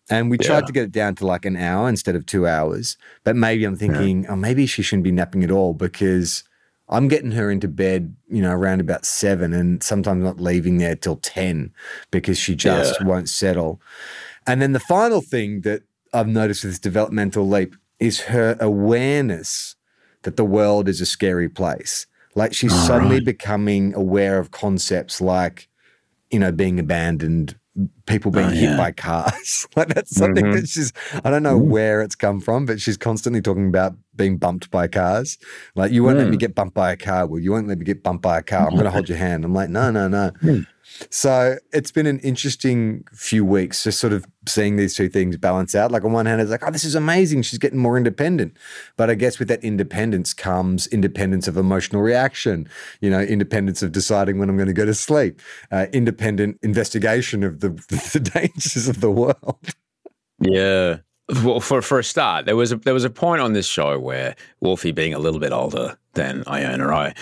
And 0.10 0.30
we 0.30 0.38
tried 0.38 0.60
Yeah. 0.62 0.66
to 0.68 0.74
get 0.74 0.84
it 0.84 0.92
down 0.92 1.16
to 1.16 1.26
like 1.26 1.46
an 1.46 1.56
hour 1.58 1.88
instead 1.90 2.16
of 2.16 2.26
two 2.26 2.46
hours. 2.48 2.98
But 3.24 3.36
maybe 3.36 3.64
I'm 3.64 3.78
thinking, 3.78 4.28
oh, 4.28 4.36
maybe 4.36 4.66
she 4.68 4.82
shouldn't 4.84 5.06
be 5.06 5.12
napping 5.12 5.44
at 5.44 5.52
all 5.52 5.74
because 5.74 6.44
I'm 6.92 7.08
getting 7.08 7.32
her 7.32 7.50
into 7.50 7.68
bed, 7.68 8.16
you 8.30 8.42
know, 8.42 8.52
around 8.52 8.82
about 8.82 9.06
seven 9.06 9.54
and 9.54 9.82
sometimes 9.82 10.24
not 10.24 10.40
leaving 10.40 10.78
there 10.78 10.96
till 10.96 11.16
10 11.18 11.74
because 12.12 12.38
she 12.38 12.54
just 12.54 13.04
won't 13.06 13.30
settle. 13.30 13.82
And 14.46 14.62
then 14.62 14.74
the 14.74 14.80
final 14.80 15.22
thing 15.22 15.62
that 15.62 15.84
I've 16.14 16.28
noticed 16.28 16.64
with 16.64 16.74
this 16.74 16.80
developmental 16.80 17.48
leap 17.48 17.76
is 18.00 18.22
her 18.22 18.58
awareness 18.60 19.76
that 20.24 20.36
the 20.36 20.46
world 20.46 20.90
is 20.90 21.00
a 21.00 21.06
scary 21.06 21.48
place. 21.48 22.08
Like 22.36 22.54
she's 22.54 22.74
suddenly 22.74 23.20
becoming 23.20 23.94
aware 23.94 24.40
of 24.40 24.52
concepts 24.52 25.22
like, 25.22 25.70
you 26.30 26.40
know, 26.40 26.52
being 26.52 26.80
abandoned, 26.80 27.58
people 28.06 28.32
being 28.32 28.48
Oh, 28.48 28.50
hit 28.50 28.64
yeah. 28.72 28.78
by 28.78 28.92
cars. 28.92 29.68
like 29.76 29.90
that's 29.90 30.16
something 30.16 30.46
Mhm. 30.46 30.54
that 30.62 30.68
she's, 30.70 30.92
I 31.24 31.30
don't 31.30 31.44
know 31.44 31.58
where 31.58 32.02
it's 32.02 32.16
come 32.16 32.40
from, 32.42 32.66
but 32.66 32.82
she's 32.82 32.98
constantly 32.98 33.42
talking 33.42 33.68
about 33.68 33.96
being 34.16 34.38
bumped 34.38 34.70
by 34.72 34.88
cars. 34.88 35.38
Like, 35.76 35.92
you 35.92 36.04
won't 36.04 36.18
let 36.18 36.28
me 36.30 36.38
get 36.38 36.54
bumped 36.54 36.74
by 36.76 36.92
a 36.92 36.98
car. 36.98 37.26
Well, 37.28 37.40
you 37.40 37.52
won't 37.52 37.68
let 37.68 37.78
me 37.78 37.86
get 37.86 38.04
bumped 38.04 38.22
by 38.22 38.38
a 38.40 38.44
car. 38.44 38.66
I'm 38.68 38.74
going 38.74 38.84
to 38.86 38.92
hold 38.92 39.08
your 39.10 39.18
hand. 39.18 39.46
I'm 39.46 39.54
like, 39.54 39.70
no, 39.70 39.90
no, 39.90 40.08
no. 40.08 40.32
So 41.10 41.58
it's 41.72 41.92
been 41.92 42.06
an 42.06 42.20
interesting 42.20 43.06
few 43.14 43.46
weeks 43.46 43.84
just 43.84 44.00
sort 44.00 44.12
of 44.14 44.26
seeing 44.48 44.76
these 44.76 44.94
two 44.94 45.08
things 45.08 45.38
balance 45.38 45.74
out. 45.74 45.92
Like 45.92 46.04
on 46.04 46.12
one 46.12 46.26
hand, 46.26 46.42
it's 46.42 46.52
like, 46.52 46.68
oh, 46.68 46.72
this 46.72 46.84
is 46.84 46.96
amazing. 46.96 47.44
She's 47.44 47.60
getting 47.60 47.80
more 47.80 47.96
independent. 47.98 48.58
But 48.98 49.10
I 49.10 49.16
guess 49.16 49.40
with 49.40 49.48
that 49.48 49.64
independence 49.64 50.34
comes 50.34 50.88
independence 50.88 51.48
of 51.48 51.56
emotional 51.56 52.02
reaction, 52.02 52.68
you 53.00 53.10
know, 53.10 53.22
independence 53.22 53.82
of 53.82 53.92
deciding 53.94 54.38
when 54.38 54.50
I'm 54.50 54.58
going 54.58 54.68
to 54.68 54.74
go 54.74 54.86
to 54.86 54.94
sleep, 54.94 55.42
uh, 55.72 55.86
independent 55.94 56.60
investigation 56.62 57.44
of 57.44 57.62
the, 57.62 57.70
the 58.14 58.20
dangers 58.20 58.88
of 58.88 59.02
the 59.02 59.12
world. 59.12 59.60
Yeah. 60.40 60.98
Well, 61.44 61.60
for 61.60 61.82
for 61.82 62.00
a 62.00 62.04
start, 62.04 62.46
there 62.46 62.56
was 62.56 62.72
a 62.72 62.76
there 62.78 62.94
was 62.94 63.06
a 63.06 63.10
point 63.10 63.42
on 63.42 63.54
this 63.54 63.68
show 63.68 63.98
where 64.00 64.36
Wolfie, 64.60 64.92
being 64.92 65.14
a 65.14 65.20
little 65.20 65.40
bit 65.40 65.54
older 65.54 65.98
than 66.14 66.44
Iona, 66.48 66.88
I 66.94 67.14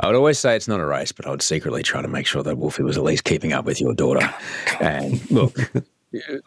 I 0.00 0.06
would 0.06 0.14
always 0.16 0.38
say 0.38 0.54
it's 0.54 0.68
not 0.68 0.78
a 0.80 0.86
race, 0.86 1.10
but 1.12 1.26
I 1.26 1.30
would 1.30 1.42
secretly 1.42 1.82
try 1.82 2.02
to 2.02 2.08
make 2.08 2.26
sure 2.26 2.42
that 2.42 2.56
Wolfie 2.56 2.82
was 2.82 2.96
at 2.98 3.02
least 3.04 3.24
keeping 3.24 3.52
up 3.52 3.64
with 3.64 3.80
your 3.80 3.94
daughter. 3.94 4.32
And 4.80 5.28
look, 5.30 5.56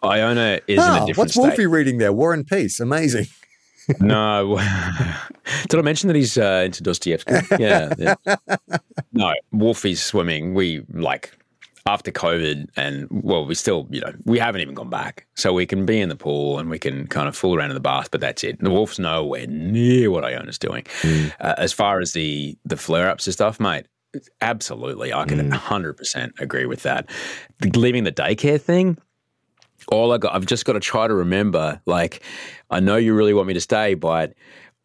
Iona 0.04 0.60
is 0.68 0.78
in 0.78 0.80
a 0.80 0.82
Ah, 0.84 0.94
different 1.06 1.18
what's 1.18 1.34
state. 1.34 1.42
Wolfie 1.42 1.66
reading 1.66 1.98
there? 1.98 2.14
War 2.14 2.34
and 2.34 2.46
Peace. 2.48 2.80
Amazing. 2.80 3.28
No. 4.00 4.60
Did 5.68 5.80
I 5.80 5.82
mention 5.82 6.10
that 6.10 6.16
he's 6.16 6.38
uh, 6.38 6.62
into 6.64 6.84
Dostoevsky? 6.84 7.34
Yeah, 7.58 7.92
yeah. 7.98 8.14
No, 9.12 9.34
Wolfie's 9.52 10.00
swimming. 10.00 10.54
We 10.54 10.86
like 10.94 11.32
after 11.86 12.12
COVID, 12.12 12.68
and 12.76 13.08
well, 13.10 13.46
we 13.46 13.56
still, 13.56 13.88
you 13.90 14.02
know, 14.02 14.14
we 14.26 14.40
haven't 14.40 14.62
even 14.62 14.74
gone 14.74 14.90
back, 14.90 15.26
so 15.36 15.54
we 15.54 15.66
can 15.66 15.86
be 15.86 16.00
in 16.00 16.10
the 16.10 16.16
pool 16.16 16.60
and 16.60 16.70
we 16.70 16.80
can 16.80 17.08
kind 17.08 17.28
of 17.28 17.36
fool 17.36 17.56
around 17.56 17.72
in 17.72 17.76
the 17.76 17.80
bath, 17.80 18.12
but 18.12 18.22
that's 18.22 18.44
it. 18.44 18.60
The 18.60 18.70
Wolf's 18.70 19.00
nowhere 19.00 19.48
near 19.48 20.12
what 20.12 20.24
Iona's 20.24 20.60
doing. 20.60 20.86
Uh, 21.40 21.56
as 21.58 21.74
far 21.74 22.00
as 22.00 22.14
the 22.14 22.58
the 22.66 22.78
flare 22.78 23.10
ups 23.10 23.28
and 23.28 23.34
stuff, 23.34 23.60
mate. 23.60 23.86
Absolutely, 24.42 25.14
I 25.14 25.26
can 25.26 25.52
hundred 25.52 25.94
percent 25.94 26.34
agree 26.40 26.66
with 26.66 26.82
that. 26.84 27.08
The, 27.60 27.70
leaving 27.78 28.06
the 28.06 28.12
daycare 28.12 28.60
thing, 28.60 28.98
all 29.90 30.12
I 30.12 30.18
got, 30.18 30.34
I've 30.34 30.48
just 30.48 30.66
got 30.66 30.74
to 30.74 30.80
try 30.80 31.08
to 31.08 31.14
remember. 31.14 31.80
Like, 31.86 32.24
I 32.72 32.80
know 32.80 32.96
you 32.96 33.14
really 33.14 33.36
want 33.36 33.48
me 33.48 33.54
to 33.54 33.62
stay, 33.62 33.94
but 33.94 34.34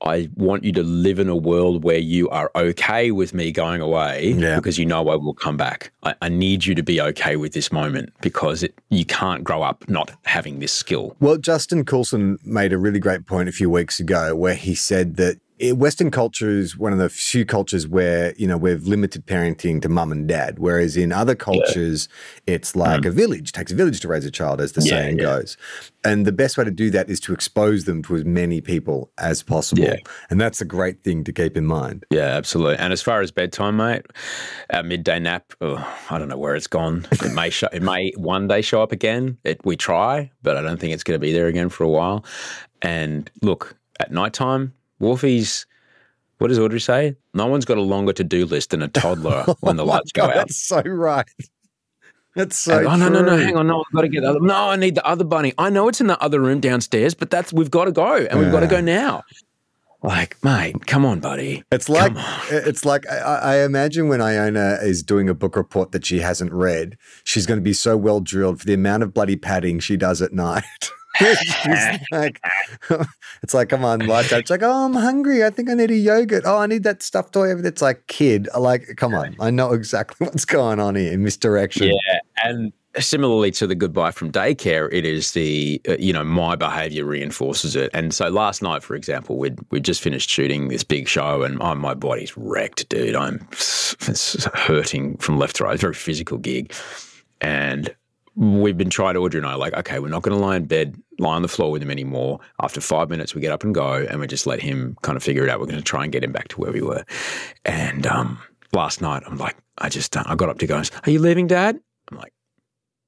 I 0.05 0.29
want 0.37 0.65
you 0.65 0.73
to 0.73 0.83
live 0.83 1.19
in 1.19 1.29
a 1.29 1.37
world 1.37 1.83
where 1.83 1.99
you 1.99 2.29
are 2.29 2.51
okay 2.55 3.11
with 3.11 3.33
me 3.35 3.51
going 3.53 3.81
away 3.81 4.33
Yeah. 4.33 4.57
because 4.57 4.79
you 4.79 4.85
know 4.87 5.09
I 5.09 5.17
will 5.17 5.35
come 5.35 5.57
back. 5.57 5.93
I, 6.03 6.15
I 6.21 6.29
need 6.29 6.67
you 6.67 6.75
to 6.75 6.83
be 6.83 7.01
okay 7.01 7.37
with 7.37 7.53
this 7.55 7.73
moment 7.73 8.13
because 8.21 8.63
it, 8.63 8.75
you 8.91 9.05
can't 9.07 9.43
grow 9.43 9.63
up 9.63 9.89
not 9.89 10.13
having 10.25 10.59
this 10.59 10.73
skill. 10.73 11.17
Well, 11.21 11.39
Justin 11.39 11.85
Coulson 11.85 12.39
made 12.45 12.73
a 12.73 12.79
really 12.79 12.99
great 13.01 13.27
point 13.27 13.49
a 13.49 13.53
few 13.53 13.71
weeks 13.71 13.99
ago 13.99 14.35
where 14.37 14.55
he 14.55 14.75
said 14.75 15.17
that 15.17 15.39
Western 15.61 16.11
culture 16.11 16.51
is 16.51 16.77
one 16.77 16.93
of 16.93 16.99
the 16.99 17.09
few 17.09 17.45
cultures 17.45 17.87
where, 17.87 18.35
you 18.37 18.47
know, 18.47 18.57
we've 18.57 18.87
limited 18.87 19.27
parenting 19.27 19.81
to 19.83 19.89
mum 19.89 20.11
and 20.11 20.27
dad, 20.27 20.59
whereas 20.59 20.97
in 20.97 21.13
other 21.13 21.35
cultures, 21.35 22.09
it's 22.47 22.75
like 22.75 23.05
a 23.05 23.11
village, 23.11 23.53
takes 23.53 23.71
a 23.71 23.75
village 23.75 24.01
to 24.01 24.09
raise 24.09 24.25
a 24.25 24.31
child, 24.31 24.61
as 24.61 24.73
the 24.73 24.81
Mm. 24.81 24.87
Yeah, 24.87 24.91
saying 24.91 25.19
yeah. 25.19 25.23
goes. 25.23 25.57
And 26.05 26.27
the 26.27 26.33
best 26.33 26.59
way 26.59 26.65
to 26.65 26.71
do 26.71 26.91
that 26.91 27.09
is 27.09 27.21
to 27.21 27.33
expose 27.33 27.85
them 27.85 28.03
to 28.03 28.17
as 28.17 28.25
many 28.25 28.61
people 28.61 29.11
as 29.17 29.43
possible. 29.43 29.85
Yeah. 29.85 29.97
And 30.29 30.41
that's 30.41 30.61
a 30.61 30.65
great 30.65 31.03
thing 31.03 31.25
to 31.25 31.33
keep 31.33 31.57
in 31.57 31.65
mind. 31.65 32.05
Yeah, 32.11 32.37
absolutely. 32.37 32.77
And 32.77 32.93
as 32.93 33.01
far 33.01 33.21
as 33.23 33.31
bedtime, 33.31 33.77
mate, 33.77 34.07
our 34.71 34.83
midday 34.83 35.19
nap, 35.19 35.55
oh, 35.61 35.77
I 36.11 36.19
don't 36.19 36.29
know 36.29 36.37
where 36.37 36.55
it's 36.55 36.67
gone. 36.67 37.07
It 37.13 37.33
may 37.33 37.49
show, 37.51 37.69
it 37.73 37.83
may 37.83 38.13
one 38.17 38.49
day 38.49 38.61
show 38.61 38.83
up 38.83 38.93
again. 38.93 39.39
It, 39.45 39.65
we 39.65 39.77
try, 39.77 40.31
but 40.43 40.57
I 40.57 40.63
don't 40.63 40.79
think 40.79 40.93
it's 40.93 41.05
going 41.05 41.15
to 41.15 41.25
be 41.25 41.33
there 41.33 41.47
again 41.47 41.69
for 41.69 41.85
a 41.85 41.89
while. 41.89 42.25
And 42.83 43.31
look, 43.41 43.77
at 44.01 44.13
nighttime, 44.13 44.75
Wolfie's. 45.01 45.67
What 46.39 46.49
does 46.49 46.59
Audrey 46.59 46.81
say? 46.81 47.17
No 47.33 47.47
one's 47.47 47.65
got 47.65 47.79
a 47.79 47.83
longer 47.83 48.13
to 48.13 48.25
do 48.25 48.45
list 48.45 48.71
than 48.71 48.83
a 48.83 48.89
toddler 48.89 49.45
when 49.61 49.77
the 49.77 49.87
lights 49.87 50.13
go 50.13 50.23
oh 50.23 50.27
out. 50.27 50.35
That's 50.35 50.57
so 50.57 50.83
right. 50.83 51.27
That's 52.35 52.59
so 52.59 52.85
oh 52.85 52.97
no 52.97 53.09
no 53.09 53.23
no! 53.23 53.37
Hang 53.37 53.57
on, 53.57 53.69
no, 53.69 53.85
I've 53.87 53.95
got 53.95 54.01
to 54.03 54.09
get 54.09 54.23
the 54.23 54.31
other. 54.31 54.41
No, 54.41 54.71
I 54.71 54.77
need 54.77 54.97
the 54.97 55.07
other 55.07 55.23
bunny. 55.23 55.53
I 55.57 55.71
know 55.71 55.89
it's 55.89 56.01
in 56.01 56.09
the 56.09 56.21
other 56.21 56.41
room 56.41 56.59
downstairs, 56.59 57.15
but 57.15 57.31
that's 57.31 57.53
we've 57.53 57.71
got 57.71 57.85
to 57.85 57.93
go, 57.93 58.17
and 58.17 58.41
we've 58.41 58.51
got 58.51 58.61
to 58.61 58.67
go 58.67 58.81
now. 58.81 59.23
Like, 60.05 60.37
mate, 60.45 60.85
come 60.87 61.07
on, 61.07 61.21
buddy. 61.21 61.65
It's 61.73 61.89
like 61.89 62.13
it's 62.51 62.85
like 62.85 63.09
I, 63.09 63.17
I 63.17 63.57
imagine 63.65 64.09
when 64.09 64.21
Iona 64.21 64.79
is 64.83 65.03
doing 65.03 65.31
a 65.31 65.35
book 65.35 65.57
report 65.57 65.93
that 65.93 66.05
she 66.05 66.21
hasn't 66.21 66.53
read, 66.53 66.99
she's 67.25 67.47
going 67.47 67.59
to 67.59 67.65
be 67.65 67.73
so 67.73 67.97
well 67.97 68.21
drilled 68.21 68.61
for 68.61 68.67
the 68.67 68.75
amount 68.75 69.03
of 69.03 69.15
bloody 69.15 69.37
padding 69.37 69.79
she 69.79 69.97
does 69.97 70.21
at 70.21 70.33
night. 70.33 70.65
She's 71.19 71.99
like, 72.11 72.41
it's 73.43 73.55
like, 73.55 73.69
come 73.69 73.85
on, 73.85 74.01
life. 74.01 74.33
It's 74.33 74.51
like, 74.51 74.63
oh, 74.63 74.85
I'm 74.85 74.95
hungry. 74.95 75.45
I 75.45 75.51
think 75.51 75.71
I 75.71 75.75
need 75.75 75.91
a 75.91 75.97
yogurt. 75.97 76.43
Oh, 76.45 76.59
I 76.59 76.67
need 76.67 76.83
that 76.85 77.03
stuffed 77.03 77.35
toy 77.35 77.51
over. 77.51 77.65
It's 77.67 77.83
like, 77.83 78.07
kid, 78.09 78.49
like, 78.59 78.97
come 78.97 79.15
on. 79.15 79.37
I 79.39 79.51
know 79.51 79.73
exactly 79.73 80.27
what's 80.27 80.45
going 80.45 80.81
on 80.81 80.97
here. 80.97 81.17
Misdirection. 81.17 81.89
Yeah, 81.89 82.19
and 82.43 82.73
similarly 82.99 83.51
to 83.53 83.67
the 83.67 83.75
goodbye 83.75 84.11
from 84.11 84.33
daycare, 84.33 84.89
it 84.93 85.05
is 85.05 85.33
the 85.33 85.81
uh, 85.89 85.97
you 85.99 86.13
know 86.13 86.25
my 86.25 86.57
behaviour 86.57 87.05
reinforces 87.05 87.77
it. 87.77 87.91
And 87.95 88.13
so 88.13 88.29
last 88.29 88.61
night, 88.61 88.83
for 88.83 88.97
example, 88.97 89.37
we'd 89.37 89.59
we 89.71 89.81
just 89.81 90.01
finished 90.01 90.29
shooting 90.29 90.69
this 90.69 90.83
big 90.83 91.07
show, 91.07 91.43
and 91.43 91.63
oh, 91.63 91.75
my 91.77 91.95
body's 91.95 92.37
wrecked, 92.37 92.89
dude. 92.89 93.15
I'm 93.15 93.47
hurting 94.55 95.17
from 95.19 95.39
left 95.39 95.57
to 95.57 95.65
right. 95.65 95.75
It's 95.75 95.83
a 95.83 95.87
very 95.87 95.95
physical 95.95 96.39
gig, 96.39 96.73
and 97.41 97.95
we've 98.37 98.77
been 98.77 98.91
trying 98.91 99.15
to 99.15 99.21
Audrey 99.21 99.39
and 99.39 99.47
I 99.47 99.55
like, 99.55 99.75
okay, 99.75 99.99
we're 99.99 100.09
not 100.09 100.23
going 100.23 100.37
to 100.37 100.45
lie 100.45 100.57
in 100.57 100.65
bed, 100.65 101.01
lie 101.19 101.35
on 101.37 101.43
the 101.43 101.49
floor 101.49 101.71
with 101.71 101.83
him 101.83 101.91
anymore. 101.91 102.41
After 102.63 102.81
five 102.81 103.11
minutes, 103.11 103.35
we 103.35 103.41
get 103.41 103.53
up 103.53 103.65
and 103.65 103.75
go, 103.75 103.95
and 104.09 104.21
we 104.21 104.27
just 104.27 104.47
let 104.47 104.61
him 104.61 104.97
kind 105.03 105.17
of 105.17 105.23
figure 105.23 105.45
it 105.45 105.49
out. 105.51 105.61
We're 105.61 105.67
going 105.67 105.79
to 105.79 105.83
try 105.85 106.03
and 106.05 106.13
get 106.13 106.25
him 106.25 106.33
back 106.33 106.49
to 106.49 106.61
where 106.61 106.73
we 106.73 106.83
were. 106.83 107.05
And 107.65 108.07
um, 108.07 108.39
last 108.73 109.01
night, 109.01 109.23
I'm 109.27 109.39
like, 109.39 109.57
I 109.79 109.89
just, 109.89 110.17
uh, 110.17 110.25
I 110.27 110.35
got 110.35 110.49
up 110.49 110.59
to 110.59 110.67
go, 110.67 110.77
and, 110.77 110.91
are 111.07 111.11
you 111.11 111.19
leaving, 111.19 111.47
Dad? 111.47 111.79
I'm 112.11 112.19
like, 112.19 112.33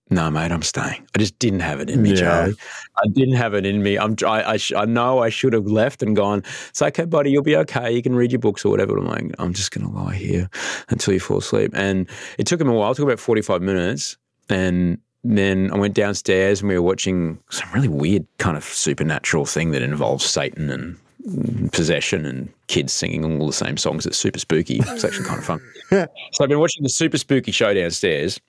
no, 0.09 0.31
mate, 0.31 0.53
I'm 0.53 0.63
staying. 0.63 1.05
I 1.17 1.19
just 1.19 1.37
didn't 1.41 1.61
have 1.61 1.81
it 1.81 1.91
in 1.91 2.01
me, 2.01 2.11
Yeah. 2.11 2.17
Charlie. 2.21 2.55
I 2.97 3.09
didn't 3.13 3.35
have 3.35 3.55
it 3.55 3.67
in 3.67 3.83
me. 3.83 3.99
I'm, 3.99 4.15
I, 4.25 4.53
I, 4.53 4.57
sh- 4.57 4.73
I 4.77 4.85
know 4.85 5.19
I 5.19 5.31
should 5.31 5.53
have 5.53 5.67
left 5.67 6.01
and 6.01 6.15
gone. 6.15 6.45
It's 6.69 6.81
okay, 6.81 7.05
buddy. 7.07 7.33
You'll 7.33 7.43
be 7.43 7.57
okay. 7.57 7.91
You 7.93 8.03
can 8.03 8.15
read 8.15 8.31
your 8.31 8.39
books 8.39 8.65
or 8.65 8.71
whatever. 8.71 8.95
But 8.95 9.01
I'm 9.01 9.09
like, 9.09 9.35
I'm 9.41 9.53
just 9.53 9.73
going 9.73 9.85
to 9.85 9.93
lie 9.93 10.15
here 10.15 10.49
until 10.91 11.13
you 11.13 11.19
fall 11.19 11.39
asleep. 11.39 11.73
And 11.75 12.09
it 12.39 12.47
took 12.47 12.61
him 12.61 12.69
a 12.69 12.73
while. 12.73 12.93
It 12.93 12.95
took 12.95 13.03
about 13.03 13.19
45 13.19 13.63
minutes. 13.63 14.17
And 14.49 14.99
then 15.29 15.71
I 15.73 15.77
went 15.77 15.95
downstairs 15.95 16.61
and 16.61 16.69
we 16.69 16.75
were 16.75 16.83
watching 16.83 17.39
some 17.51 17.69
really 17.73 17.89
weird 17.89 18.27
kind 18.39 18.57
of 18.57 18.65
supernatural 18.65 19.45
thing 19.45 19.71
that 19.73 19.83
involves 19.83 20.25
Satan 20.25 20.71
and 20.71 21.73
possession 21.73 22.25
and 22.25 22.53
kids 22.69 22.93
singing 22.93 23.41
all 23.41 23.47
the 23.47 23.53
same 23.53 23.77
songs. 23.77 24.07
It's 24.07 24.17
super 24.17 24.39
spooky. 24.39 24.79
It's 24.79 25.05
actually 25.05 25.27
kind 25.27 25.39
of 25.39 25.45
fun. 25.45 25.61
so 26.33 26.45
I've 26.45 26.49
been 26.49 26.61
watching 26.61 26.83
the 26.83 26.89
super 26.89 27.19
spooky 27.19 27.51
show 27.51 27.75
downstairs 27.75 28.41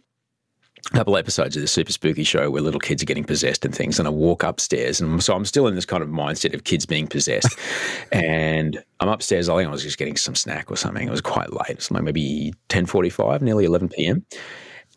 a 0.85 0.95
couple 0.95 1.17
episodes 1.17 1.55
of 1.55 1.61
the 1.61 1.67
super 1.67 1.91
spooky 1.91 2.23
show 2.23 2.49
where 2.49 2.61
little 2.61 2.79
kids 2.79 3.01
are 3.01 3.05
getting 3.05 3.23
possessed 3.23 3.65
and 3.65 3.75
things 3.75 3.99
and 3.99 4.07
i 4.07 4.11
walk 4.11 4.43
upstairs 4.43 5.01
and 5.01 5.21
so 5.21 5.35
i'm 5.35 5.43
still 5.43 5.67
in 5.67 5.75
this 5.75 5.85
kind 5.85 6.01
of 6.01 6.07
mindset 6.07 6.53
of 6.53 6.63
kids 6.63 6.85
being 6.85 7.07
possessed 7.07 7.57
and 8.11 8.81
i'm 8.99 9.09
upstairs 9.09 9.49
i 9.49 9.57
think 9.57 9.67
i 9.67 9.71
was 9.71 9.83
just 9.83 9.97
getting 9.97 10.15
some 10.15 10.35
snack 10.35 10.71
or 10.71 10.77
something 10.77 11.07
it 11.07 11.11
was 11.11 11.19
quite 11.19 11.51
late 11.51 11.71
it's 11.71 11.91
like 11.91 12.03
maybe 12.03 12.53
10.45 12.69 13.41
nearly 13.41 13.65
11 13.65 13.89
p.m 13.89 14.25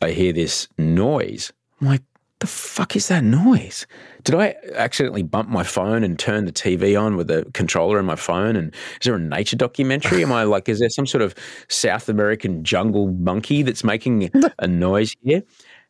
i 0.03 0.11
hear 0.11 0.33
this 0.33 0.69
noise 0.79 1.53
i'm 1.81 1.87
like 1.87 2.03
the 2.41 2.47
fuck 2.47 2.97
is 2.97 3.09
that 3.09 3.23
noise? 3.23 3.87
Did 4.25 4.35
I 4.35 4.57
accidentally 4.75 5.23
bump 5.23 5.51
my 5.51 5.63
phone 5.63 6.03
and 6.03 6.19
turn 6.19 6.47
the 6.47 6.53
TV 6.53 7.01
on 7.01 7.17
with 7.17 7.29
the 7.29 7.45
controller 7.53 7.99
in 7.99 8.07
my 8.07 8.17
phone? 8.17 8.57
And 8.57 8.75
is 8.75 9.05
there 9.05 9.15
a 9.15 9.19
nature 9.19 9.57
documentary? 9.57 10.23
Am 10.23 10.33
I 10.33 10.45
like, 10.45 10.67
is 10.69 10.81
there 10.81 10.89
some 10.89 11.07
sort 11.07 11.21
of 11.21 11.35
South 11.69 12.09
American 12.09 12.65
jungle 12.65 13.09
monkey 13.13 13.63
that's 13.63 13.85
making 13.85 14.31
a 14.59 14.67
noise 14.67 15.15
here? 15.23 15.43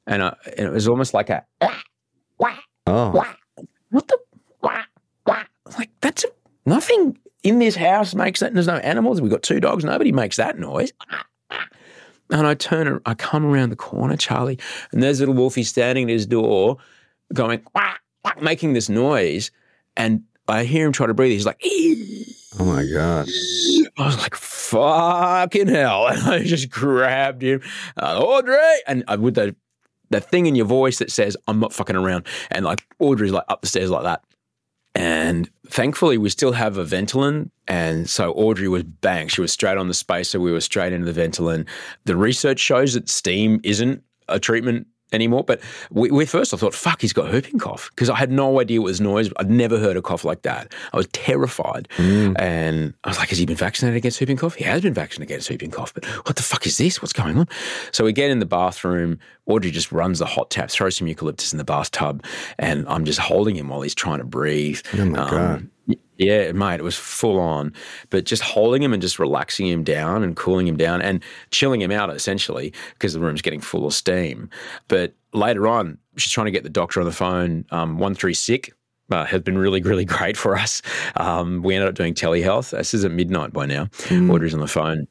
And, 0.09 0.25
I, 0.25 0.37
and 0.59 0.67
it 0.67 0.73
was 0.73 0.89
almost 0.89 1.15
like 1.15 1.31
a, 1.31 1.45
Oh, 2.87 3.13
what 3.91 4.09
the, 4.09 4.19
like, 5.79 5.91
that's 6.01 6.25
a, 6.25 6.29
nothing 6.67 7.17
in 7.45 7.61
this 7.61 7.77
house 7.77 8.13
makes 8.13 8.41
that. 8.41 8.47
And 8.47 8.57
there's 8.57 8.67
no 8.67 8.79
animals. 8.79 9.21
We've 9.21 9.31
got 9.31 9.45
two 9.45 9.61
dogs. 9.61 9.85
Nobody 9.85 10.11
makes 10.11 10.37
that 10.37 10.59
noise. 10.59 10.93
And 12.33 12.47
I 12.47 12.55
turn, 12.55 13.01
I 13.07 13.15
come 13.15 13.45
around 13.45 13.71
the 13.71 13.77
corner, 13.77 14.17
Charlie, 14.17 14.59
and 14.93 15.03
there's 15.03 15.21
little 15.21 15.35
Wolfie 15.35 15.65
standing 15.65 16.09
at 16.09 16.13
his 16.13 16.27
door 16.27 16.79
going, 17.35 17.61
quack, 17.61 18.01
quack, 18.23 18.41
making 18.43 18.73
this 18.73 18.89
noise. 18.89 19.51
And 19.97 20.23
I 20.49 20.65
hear 20.65 20.87
him 20.87 20.93
try 20.93 21.07
to 21.07 21.15
breathe. 21.15 21.33
He's 21.33 21.47
like, 21.47 21.65
"Ee." 21.65 22.37
oh 22.59 22.65
my 22.65 22.85
God. 22.85 23.29
I 23.99 24.07
was 24.07 24.19
like, 24.19 24.35
fucking 24.35 25.69
hell. 25.69 26.07
And 26.11 26.23
I 26.23 26.43
just 26.43 26.71
grabbed 26.71 27.43
him, 27.43 27.63
uh, 27.97 28.21
Audrey. 28.21 28.57
And 28.87 29.05
I, 29.09 29.17
with 29.17 29.35
the, 29.35 29.55
the 30.11 30.21
thing 30.21 30.47
in 30.47 30.55
your 30.55 30.67
voice 30.67 30.99
that 30.99 31.11
says, 31.11 31.37
I'm 31.47 31.61
not 31.61 31.73
fucking 31.73 31.97
around. 31.97 32.27
And 32.51 32.65
like, 32.65 32.85
Audrey's 32.99 33.33
like 33.33 33.45
up 33.49 33.63
the 33.63 33.69
stairs 33.69 33.91
like 33.91 34.05
that. 34.05 34.23
And 34.95 35.49
thankfully, 35.69 36.19
we 36.19 36.31
still 36.31 36.53
have 36.53 36.77
a 36.77 36.85
Ventolin. 36.85 37.51
And 37.69 38.09
so 38.11 38.33
Audrey 38.33 38.69
was 38.69 38.83
bang. 38.83 39.29
She 39.29 39.41
was 39.41 39.53
straight 39.53 39.79
on 39.79 39.89
the 39.89 39.95
space. 39.95 40.31
So 40.31 40.41
we 40.41 40.53
were 40.53 40.61
straight 40.61 40.93
into 40.93 41.11
the 41.11 41.21
Ventolin. 41.21 41.67
The 42.05 42.17
research 42.17 42.59
shows 42.59 42.95
that 42.95 43.09
steam 43.09 43.61
isn't 43.63 44.03
a 44.29 44.41
treatment 44.41 44.87
anymore. 45.13 45.45
But 45.45 45.61
we, 45.91 46.11
we 46.11 46.27
first 46.27 46.55
I 46.55 46.57
thought, 46.57 46.75
fuck, 46.75 47.01
he's 47.01 47.13
got 47.13 47.31
whooping 47.31 47.59
cough 47.59 47.91
because 47.91 48.11
I 48.11 48.17
had 48.17 48.31
no 48.31 48.61
idea 48.61 48.81
what 48.81 48.87
was 48.87 49.01
noise. 49.01 49.31
I'd 49.37 49.51
never 49.51 49.79
heard 49.79 49.97
a 49.97 50.03
cough 50.03 50.25
like 50.25 50.43
that. 50.43 50.73
I 50.93 50.97
was 50.97 51.07
terrified. 51.09 51.89
Mm. 51.97 52.41
And 52.41 52.95
I 53.05 53.09
was 53.09 53.19
like, 53.19 53.31
has 53.31 53.39
he 53.39 53.47
been 53.47 53.57
vaccinated 53.57 53.97
against 53.97 54.21
whooping 54.21 54.37
cough? 54.37 54.55
He 54.55 54.65
has 54.65 54.83
been 54.83 54.95
vaccinated 54.95 55.31
against 55.31 55.51
whooping 55.51 55.71
cough. 55.71 55.95
But 55.95 56.05
what 56.27 56.37
the 56.37 56.43
fuck 56.43 56.67
is 56.67 56.79
this? 56.79 57.03
What's 57.03 57.13
going 57.13 57.39
on? 57.39 57.49
So 57.93 58.05
we 58.05 58.13
get 58.13 58.31
in 58.31 58.39
the 58.39 58.47
bathroom. 58.47 59.19
Audrey 59.47 59.71
just 59.71 59.91
runs 59.91 60.21
the 60.21 60.27
hot 60.27 60.51
tap, 60.51 60.71
throws 60.71 60.97
some 60.97 61.09
eucalyptus 61.09 61.53
in 61.53 61.59
the 61.59 61.65
bathtub, 61.65 62.25
and 62.59 62.87
I'm 62.89 63.05
just 63.05 63.19
holding 63.19 63.57
him 63.57 63.69
while 63.69 63.81
he's 63.81 63.95
trying 63.95 64.19
to 64.19 64.25
breathe. 64.25 64.81
Oh 64.97 65.05
my 65.07 65.19
um, 65.19 65.31
God. 65.31 65.69
Yeah, 66.21 66.53
mate, 66.53 66.81
it 66.81 66.83
was 66.83 66.97
full 66.97 67.41
on. 67.41 67.73
But 68.11 68.27
just 68.27 68.43
holding 68.43 68.83
him 68.83 68.93
and 68.93 69.01
just 69.01 69.19
relaxing 69.19 69.67
him 69.67 69.83
down 69.83 70.23
and 70.23 70.37
cooling 70.37 70.69
him 70.69 70.77
down 70.77 71.01
and 71.01 71.25
chilling 71.51 71.81
him 71.81 71.91
out 71.91 72.15
essentially 72.15 72.75
because 72.93 73.15
the 73.15 73.21
room's 73.21 73.41
getting 73.41 73.61
full 73.61 73.87
of 73.87 73.95
steam. 73.95 74.51
But 74.89 75.15
later 75.33 75.67
on, 75.67 75.97
she's 76.19 76.31
trying 76.31 76.45
to 76.45 76.51
get 76.51 76.63
the 76.63 76.69
doctor 76.69 77.01
on 77.01 77.07
the 77.07 77.13
phone. 77.13 77.65
Um, 77.71 77.99
one 77.99 78.15
three 78.15 78.35
sick. 78.35 78.73
Uh, 79.11 79.25
has 79.25 79.41
been 79.41 79.59
really, 79.59 79.83
really 79.83 80.05
great 80.19 80.37
for 80.37 80.57
us. 80.57 80.83
Um, 81.17 81.63
we 81.63 81.75
ended 81.75 81.89
up 81.89 81.97
doing 81.97 82.15
telehealth. 82.15 82.71
This 82.71 82.95
is 82.95 83.05
at 83.05 83.11
midnight 83.11 83.53
by 83.53 83.67
now. 83.67 83.89
Audrey's 84.31 84.55
on 84.55 84.61
the 84.61 84.69
phone. 84.69 85.09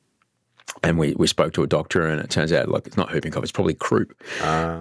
And 0.83 0.97
we, 0.97 1.13
we 1.15 1.27
spoke 1.27 1.53
to 1.53 1.63
a 1.63 1.67
doctor, 1.67 2.05
and 2.05 2.21
it 2.21 2.29
turns 2.29 2.53
out 2.53 2.69
like 2.69 2.87
it's 2.87 2.97
not 2.97 3.11
whooping 3.11 3.31
cough, 3.31 3.43
it's 3.43 3.51
probably 3.51 3.73
croup. 3.73 4.15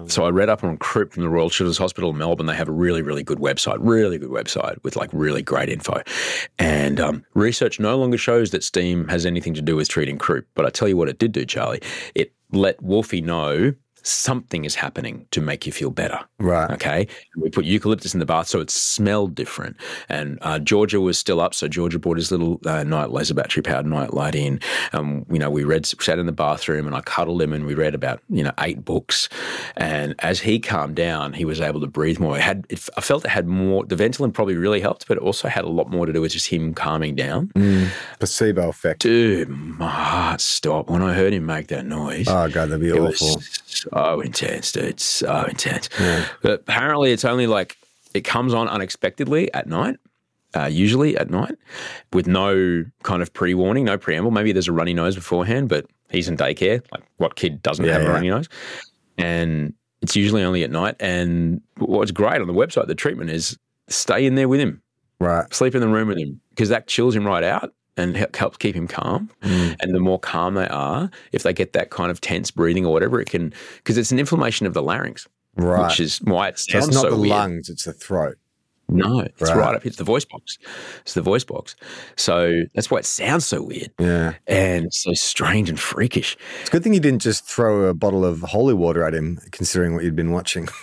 So 0.07 0.23
I 0.25 0.29
read 0.29 0.49
up 0.49 0.63
on 0.63 0.77
croup 0.77 1.13
from 1.13 1.23
the 1.23 1.29
Royal 1.29 1.49
Children's 1.49 1.77
Hospital 1.77 2.09
in 2.11 2.17
Melbourne. 2.17 2.45
They 2.45 2.55
have 2.55 2.69
a 2.69 2.73
really, 2.73 3.01
really 3.01 3.23
good 3.23 3.39
website, 3.39 3.77
really 3.79 4.17
good 4.17 4.29
website 4.29 4.81
with 4.83 4.95
like 4.95 5.09
really 5.13 5.41
great 5.41 5.69
info. 5.69 6.01
And 6.57 6.99
um, 6.99 7.25
research 7.33 7.79
no 7.79 7.97
longer 7.97 8.17
shows 8.17 8.51
that 8.51 8.63
steam 8.63 9.07
has 9.09 9.25
anything 9.25 9.53
to 9.55 9.61
do 9.61 9.75
with 9.75 9.89
treating 9.89 10.17
croup. 10.17 10.47
But 10.55 10.65
I 10.65 10.69
tell 10.69 10.87
you 10.87 10.97
what 10.97 11.09
it 11.09 11.19
did 11.19 11.31
do, 11.31 11.45
Charlie. 11.45 11.81
It 12.15 12.33
let 12.51 12.81
Wolfie 12.81 13.21
know 13.21 13.73
something 14.03 14.65
is 14.65 14.75
happening 14.75 15.25
to 15.31 15.41
make 15.41 15.65
you 15.65 15.71
feel 15.71 15.89
better. 15.89 16.19
Right. 16.39 16.69
Okay. 16.71 17.07
We 17.35 17.49
put 17.49 17.65
eucalyptus 17.65 18.13
in 18.13 18.19
the 18.19 18.25
bath 18.25 18.47
so 18.47 18.59
it 18.59 18.69
smelled 18.69 19.35
different. 19.35 19.77
And 20.07 20.37
uh, 20.41 20.59
Georgia 20.59 20.99
was 20.99 21.17
still 21.17 21.39
up. 21.41 21.53
So 21.53 21.67
Georgia 21.67 21.99
brought 21.99 22.17
his 22.17 22.31
little 22.31 22.59
uh, 22.65 22.83
night 22.83 23.11
laser 23.11 23.33
battery 23.33 23.61
powered 23.61 23.85
night 23.85 24.13
light 24.13 24.35
in. 24.35 24.59
Um, 24.93 25.25
you 25.29 25.39
know, 25.39 25.49
we 25.49 25.63
read, 25.63 25.85
sat 25.85 26.19
in 26.19 26.25
the 26.25 26.31
bathroom 26.31 26.87
and 26.87 26.95
I 26.95 27.01
cuddled 27.01 27.41
him 27.41 27.53
and 27.53 27.65
we 27.65 27.73
read 27.73 27.95
about, 27.95 28.21
you 28.29 28.43
know, 28.43 28.53
eight 28.59 28.83
books. 28.85 29.29
And 29.77 30.15
as 30.19 30.39
he 30.39 30.59
calmed 30.59 30.95
down, 30.95 31.33
he 31.33 31.45
was 31.45 31.61
able 31.61 31.81
to 31.81 31.87
breathe 31.87 32.19
more. 32.19 32.37
It 32.37 32.41
had, 32.41 32.65
it, 32.69 32.87
I 32.97 33.01
felt 33.01 33.25
it 33.25 33.29
had 33.29 33.47
more, 33.47 33.85
the 33.85 33.95
Ventolin 33.95 34.33
probably 34.33 34.55
really 34.55 34.81
helped, 34.81 35.07
but 35.07 35.17
it 35.17 35.23
also 35.23 35.47
had 35.47 35.65
a 35.65 35.69
lot 35.69 35.89
more 35.89 36.05
to 36.05 36.13
do 36.13 36.21
with 36.21 36.31
just 36.31 36.47
him 36.47 36.73
calming 36.73 37.15
down. 37.15 37.51
Placebo 38.19 38.69
effect. 38.69 39.01
Dude, 39.01 39.49
my 39.49 39.89
heart 39.89 40.41
stopped 40.41 40.89
when 40.89 41.01
I 41.01 41.13
heard 41.13 41.33
him 41.33 41.45
make 41.45 41.67
that 41.67 41.85
noise. 41.85 42.27
Oh 42.27 42.49
God, 42.49 42.69
that'd 42.69 42.81
be 42.81 42.91
awful. 42.91 43.41
So 43.81 44.21
intense, 44.21 44.71
dude. 44.71 44.99
So 44.99 45.45
intense. 45.49 45.89
But 46.41 46.61
apparently, 46.61 47.11
it's 47.11 47.25
only 47.25 47.47
like 47.47 47.77
it 48.13 48.21
comes 48.21 48.53
on 48.53 48.67
unexpectedly 48.67 49.53
at 49.53 49.67
night, 49.67 49.97
uh, 50.55 50.65
usually 50.65 51.17
at 51.17 51.29
night, 51.29 51.55
with 52.13 52.27
no 52.27 52.83
kind 53.03 53.21
of 53.21 53.33
pre 53.33 53.53
warning, 53.53 53.85
no 53.85 53.97
preamble. 53.97 54.31
Maybe 54.31 54.51
there's 54.51 54.67
a 54.67 54.71
runny 54.73 54.93
nose 54.93 55.15
beforehand, 55.15 55.69
but 55.69 55.85
he's 56.09 56.27
in 56.27 56.37
daycare. 56.37 56.83
Like, 56.91 57.03
what 57.17 57.35
kid 57.35 57.61
doesn't 57.61 57.85
Yeah, 57.85 57.93
have 57.93 58.05
a 58.07 58.11
runny 58.11 58.29
nose? 58.29 58.49
And 59.17 59.73
it's 60.01 60.15
usually 60.15 60.43
only 60.43 60.63
at 60.63 60.71
night. 60.71 60.95
And 60.99 61.61
what's 61.77 62.11
great 62.11 62.41
on 62.41 62.47
the 62.47 62.53
website, 62.53 62.87
the 62.87 62.95
treatment 62.95 63.29
is 63.29 63.57
stay 63.89 64.25
in 64.25 64.35
there 64.35 64.47
with 64.47 64.59
him 64.59 64.81
Right. 65.19 65.51
sleep 65.53 65.75
in 65.75 65.81
the 65.81 65.87
room 65.87 66.07
with 66.07 66.17
him 66.17 66.39
because 66.51 66.69
that 66.69 66.87
chills 66.87 67.15
him 67.15 67.25
right 67.25 67.43
out 67.43 67.73
and 67.99 68.17
he- 68.17 68.25
helps 68.35 68.57
keep 68.57 68.75
him 68.75 68.87
calm. 68.87 69.29
Mm. 69.43 69.75
And 69.81 69.93
the 69.95 69.99
more 69.99 70.19
calm 70.19 70.55
they 70.55 70.67
are, 70.67 71.09
if 71.31 71.43
they 71.43 71.53
get 71.53 71.73
that 71.73 71.89
kind 71.89 72.09
of 72.11 72.21
tense 72.21 72.49
breathing 72.51 72.85
or 72.85 72.93
whatever, 72.93 73.19
it 73.21 73.29
can 73.29 73.53
because 73.77 73.97
it's 73.97 74.11
an 74.11 74.19
inflammation 74.19 74.65
of 74.65 74.73
the 74.73 74.81
larynx, 74.81 75.27
Right. 75.55 75.87
which 75.87 75.99
is 75.99 76.19
why 76.23 76.47
it 76.49 76.57
sounds 76.59 76.85
So 76.85 76.87
it's 76.89 76.95
not 76.95 77.01
so 77.03 77.09
the 77.11 77.17
weird. 77.17 77.29
lungs, 77.29 77.69
it's 77.69 77.85
the 77.85 77.93
throat. 77.93 78.37
No, 78.91 79.19
it's 79.19 79.39
Right. 79.41 79.55
right. 79.55 79.75
up. 79.75 79.85
It's 79.85 79.97
the 79.97 80.03
voice 80.03 80.25
box. 80.25 80.57
It's 81.01 81.13
the 81.13 81.21
voice 81.21 81.43
box. 81.43 81.75
So 82.15 82.63
that's 82.73 82.89
why 82.89 82.97
it 82.97 83.05
sounds 83.05 83.45
so 83.45 83.61
weird 83.61 83.91
Yeah. 83.99 84.33
and 84.47 84.91
so 84.91 85.13
strange 85.13 85.69
and 85.69 85.79
freakish. 85.79 86.35
It's 86.61 86.69
a 86.69 86.71
good 86.71 86.83
thing 86.83 86.95
you 86.95 86.99
didn't 86.99 87.21
just 87.21 87.45
throw 87.45 87.83
a 87.83 87.93
bottle 87.93 88.25
of 88.25 88.41
holy 88.41 88.73
water 88.73 89.03
at 89.03 89.13
him, 89.13 89.39
considering 89.51 89.93
what 89.93 90.03
you'd 90.03 90.15
been 90.15 90.31
watching. 90.31 90.67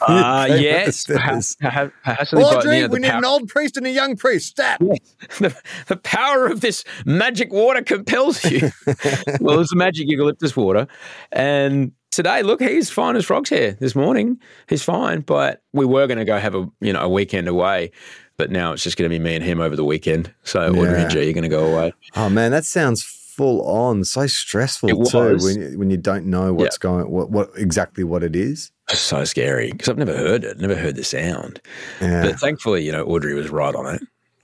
Uh, 0.00 0.06
Came 0.06 0.16
up 0.24 0.48
the 0.58 0.62
yes, 0.62 0.96
stairs. 0.98 1.16
perhaps, 1.18 1.56
perhaps, 1.56 1.92
perhaps 2.02 2.32
Audrey, 2.34 2.78
you 2.80 2.88
we 2.88 2.98
need 3.00 3.08
power- 3.08 3.18
an 3.18 3.24
old 3.24 3.48
priest 3.48 3.76
and 3.76 3.86
a 3.86 3.90
young 3.90 4.16
priest. 4.16 4.46
Stat. 4.48 4.78
the, 5.38 5.56
the 5.86 5.96
power 5.96 6.46
of 6.46 6.60
this 6.60 6.84
magic 7.04 7.52
water 7.52 7.82
compels 7.82 8.44
you. 8.44 8.70
well, 9.40 9.60
it's 9.60 9.70
the 9.70 9.76
magic 9.76 10.08
eucalyptus 10.08 10.56
water. 10.56 10.86
And 11.32 11.92
today, 12.10 12.42
look, 12.42 12.60
he's 12.62 12.90
fine 12.90 13.16
as 13.16 13.24
frog's 13.24 13.50
hair 13.50 13.72
this 13.72 13.94
morning. 13.94 14.40
He's 14.68 14.82
fine, 14.82 15.20
but 15.20 15.62
we 15.72 15.84
were 15.86 16.06
going 16.06 16.18
to 16.18 16.24
go 16.24 16.38
have 16.38 16.54
a 16.54 16.68
you 16.80 16.92
know 16.92 17.00
a 17.02 17.08
weekend 17.08 17.48
away. 17.48 17.90
But 18.36 18.50
now 18.50 18.72
it's 18.72 18.82
just 18.82 18.96
going 18.96 19.08
to 19.08 19.16
be 19.16 19.22
me 19.22 19.36
and 19.36 19.44
him 19.44 19.60
over 19.60 19.76
the 19.76 19.84
weekend. 19.84 20.32
So 20.42 20.68
Audrey 20.70 20.82
Yeah. 20.90 21.02
and 21.02 21.10
G 21.10 21.30
are 21.30 21.32
going 21.32 21.42
to 21.44 21.48
go 21.48 21.72
away. 21.72 21.92
Oh 22.16 22.28
man, 22.28 22.50
that 22.50 22.64
sounds 22.64 23.04
full 23.04 23.62
on. 23.64 24.02
So 24.04 24.26
stressful 24.26 24.88
It 24.88 25.08
too 25.10 25.18
was. 25.18 25.44
when 25.44 25.60
you, 25.72 25.78
when 25.78 25.90
you 25.90 25.96
don't 25.96 26.26
know 26.26 26.52
what's 26.52 26.76
going 26.78 27.08
what 27.10 27.30
what 27.30 27.50
exactly 27.56 28.02
what 28.02 28.24
it 28.24 28.34
is. 28.34 28.72
It's 28.90 29.00
so 29.00 29.24
scary 29.24 29.72
because 29.72 29.88
I've 29.88 29.98
never 29.98 30.16
heard 30.16 30.44
it, 30.44 30.58
never 30.58 30.74
heard 30.74 30.96
the 30.96 31.04
sound. 31.04 31.60
Yeah. 32.00 32.22
But 32.22 32.38
thankfully, 32.38 32.84
you 32.84 32.92
know, 32.92 33.04
Audrey 33.04 33.34
was 33.34 33.48
right 33.48 33.74
on 33.74 33.94
it. 33.94 34.02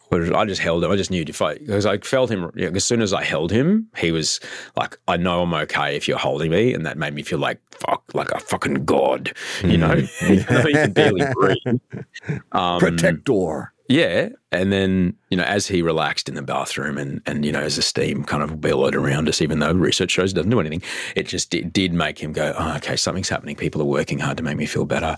Whereas 0.09 0.33
I 0.33 0.45
just 0.45 0.61
held 0.61 0.83
him. 0.83 0.91
I 0.91 0.97
just 0.97 1.13
knew 1.13 1.25
if 1.27 1.41
I, 1.41 1.59
because 1.59 1.87
I 1.87 1.99
felt 1.99 2.33
him, 2.33 2.51
you 2.57 2.69
know, 2.69 2.75
as 2.75 2.85
soon 2.85 3.01
as 3.01 3.13
I 3.13 3.23
held 3.23 3.53
him, 3.53 3.87
he 3.97 4.11
was 4.11 4.41
like, 4.77 4.99
I 5.07 5.17
know 5.17 5.43
I'm 5.43 5.55
okay 5.55 5.95
if 5.95 6.09
you're 6.09 6.19
holding 6.19 6.51
me. 6.51 6.75
And 6.75 6.85
that 6.85 6.99
made 6.99 7.15
me 7.15 7.23
feel 7.23 7.39
like, 7.39 7.61
fuck, 7.71 8.03
like 8.13 8.33
a 8.33 8.41
fucking 8.41 8.85
god, 8.85 9.33
you 9.63 9.79
know? 9.79 9.95
He 10.21 10.43
could 10.43 10.95
barely 10.95 11.25
breathe. 11.33 11.81
Um, 12.53 12.81
Protector. 12.81 13.73
Yeah. 13.91 14.29
And 14.53 14.73
then, 14.73 15.17
you 15.31 15.37
know, 15.37 15.43
as 15.43 15.67
he 15.67 15.83
relaxed 15.83 16.29
in 16.29 16.37
the 16.37 16.43
bathroom 16.43 16.97
and, 16.97 17.21
and 17.27 17.45
you 17.45 17.51
know, 17.51 17.61
as 17.61 17.75
the 17.75 17.83
steam 17.83 18.23
kind 18.23 18.41
of 18.43 18.61
billowed 18.61 18.95
around 18.95 19.29
us, 19.29 19.43
even 19.43 19.59
though 19.59 19.73
research 19.73 20.13
shows 20.13 20.31
it 20.31 20.37
doesn't 20.37 20.51
do 20.51 20.61
anything, 20.61 20.83
it 21.17 21.27
just 21.27 21.51
did, 21.51 21.73
did 21.73 21.93
make 21.93 22.19
him 22.19 22.33
go, 22.33 22.55
oh, 22.57 22.77
okay, 22.77 22.95
something's 22.95 23.29
happening. 23.29 23.57
People 23.57 23.83
are 23.83 23.87
working 23.87 24.21
hard 24.21 24.37
to 24.37 24.45
make 24.45 24.57
me 24.57 24.65
feel 24.67 24.85
better. 24.85 25.17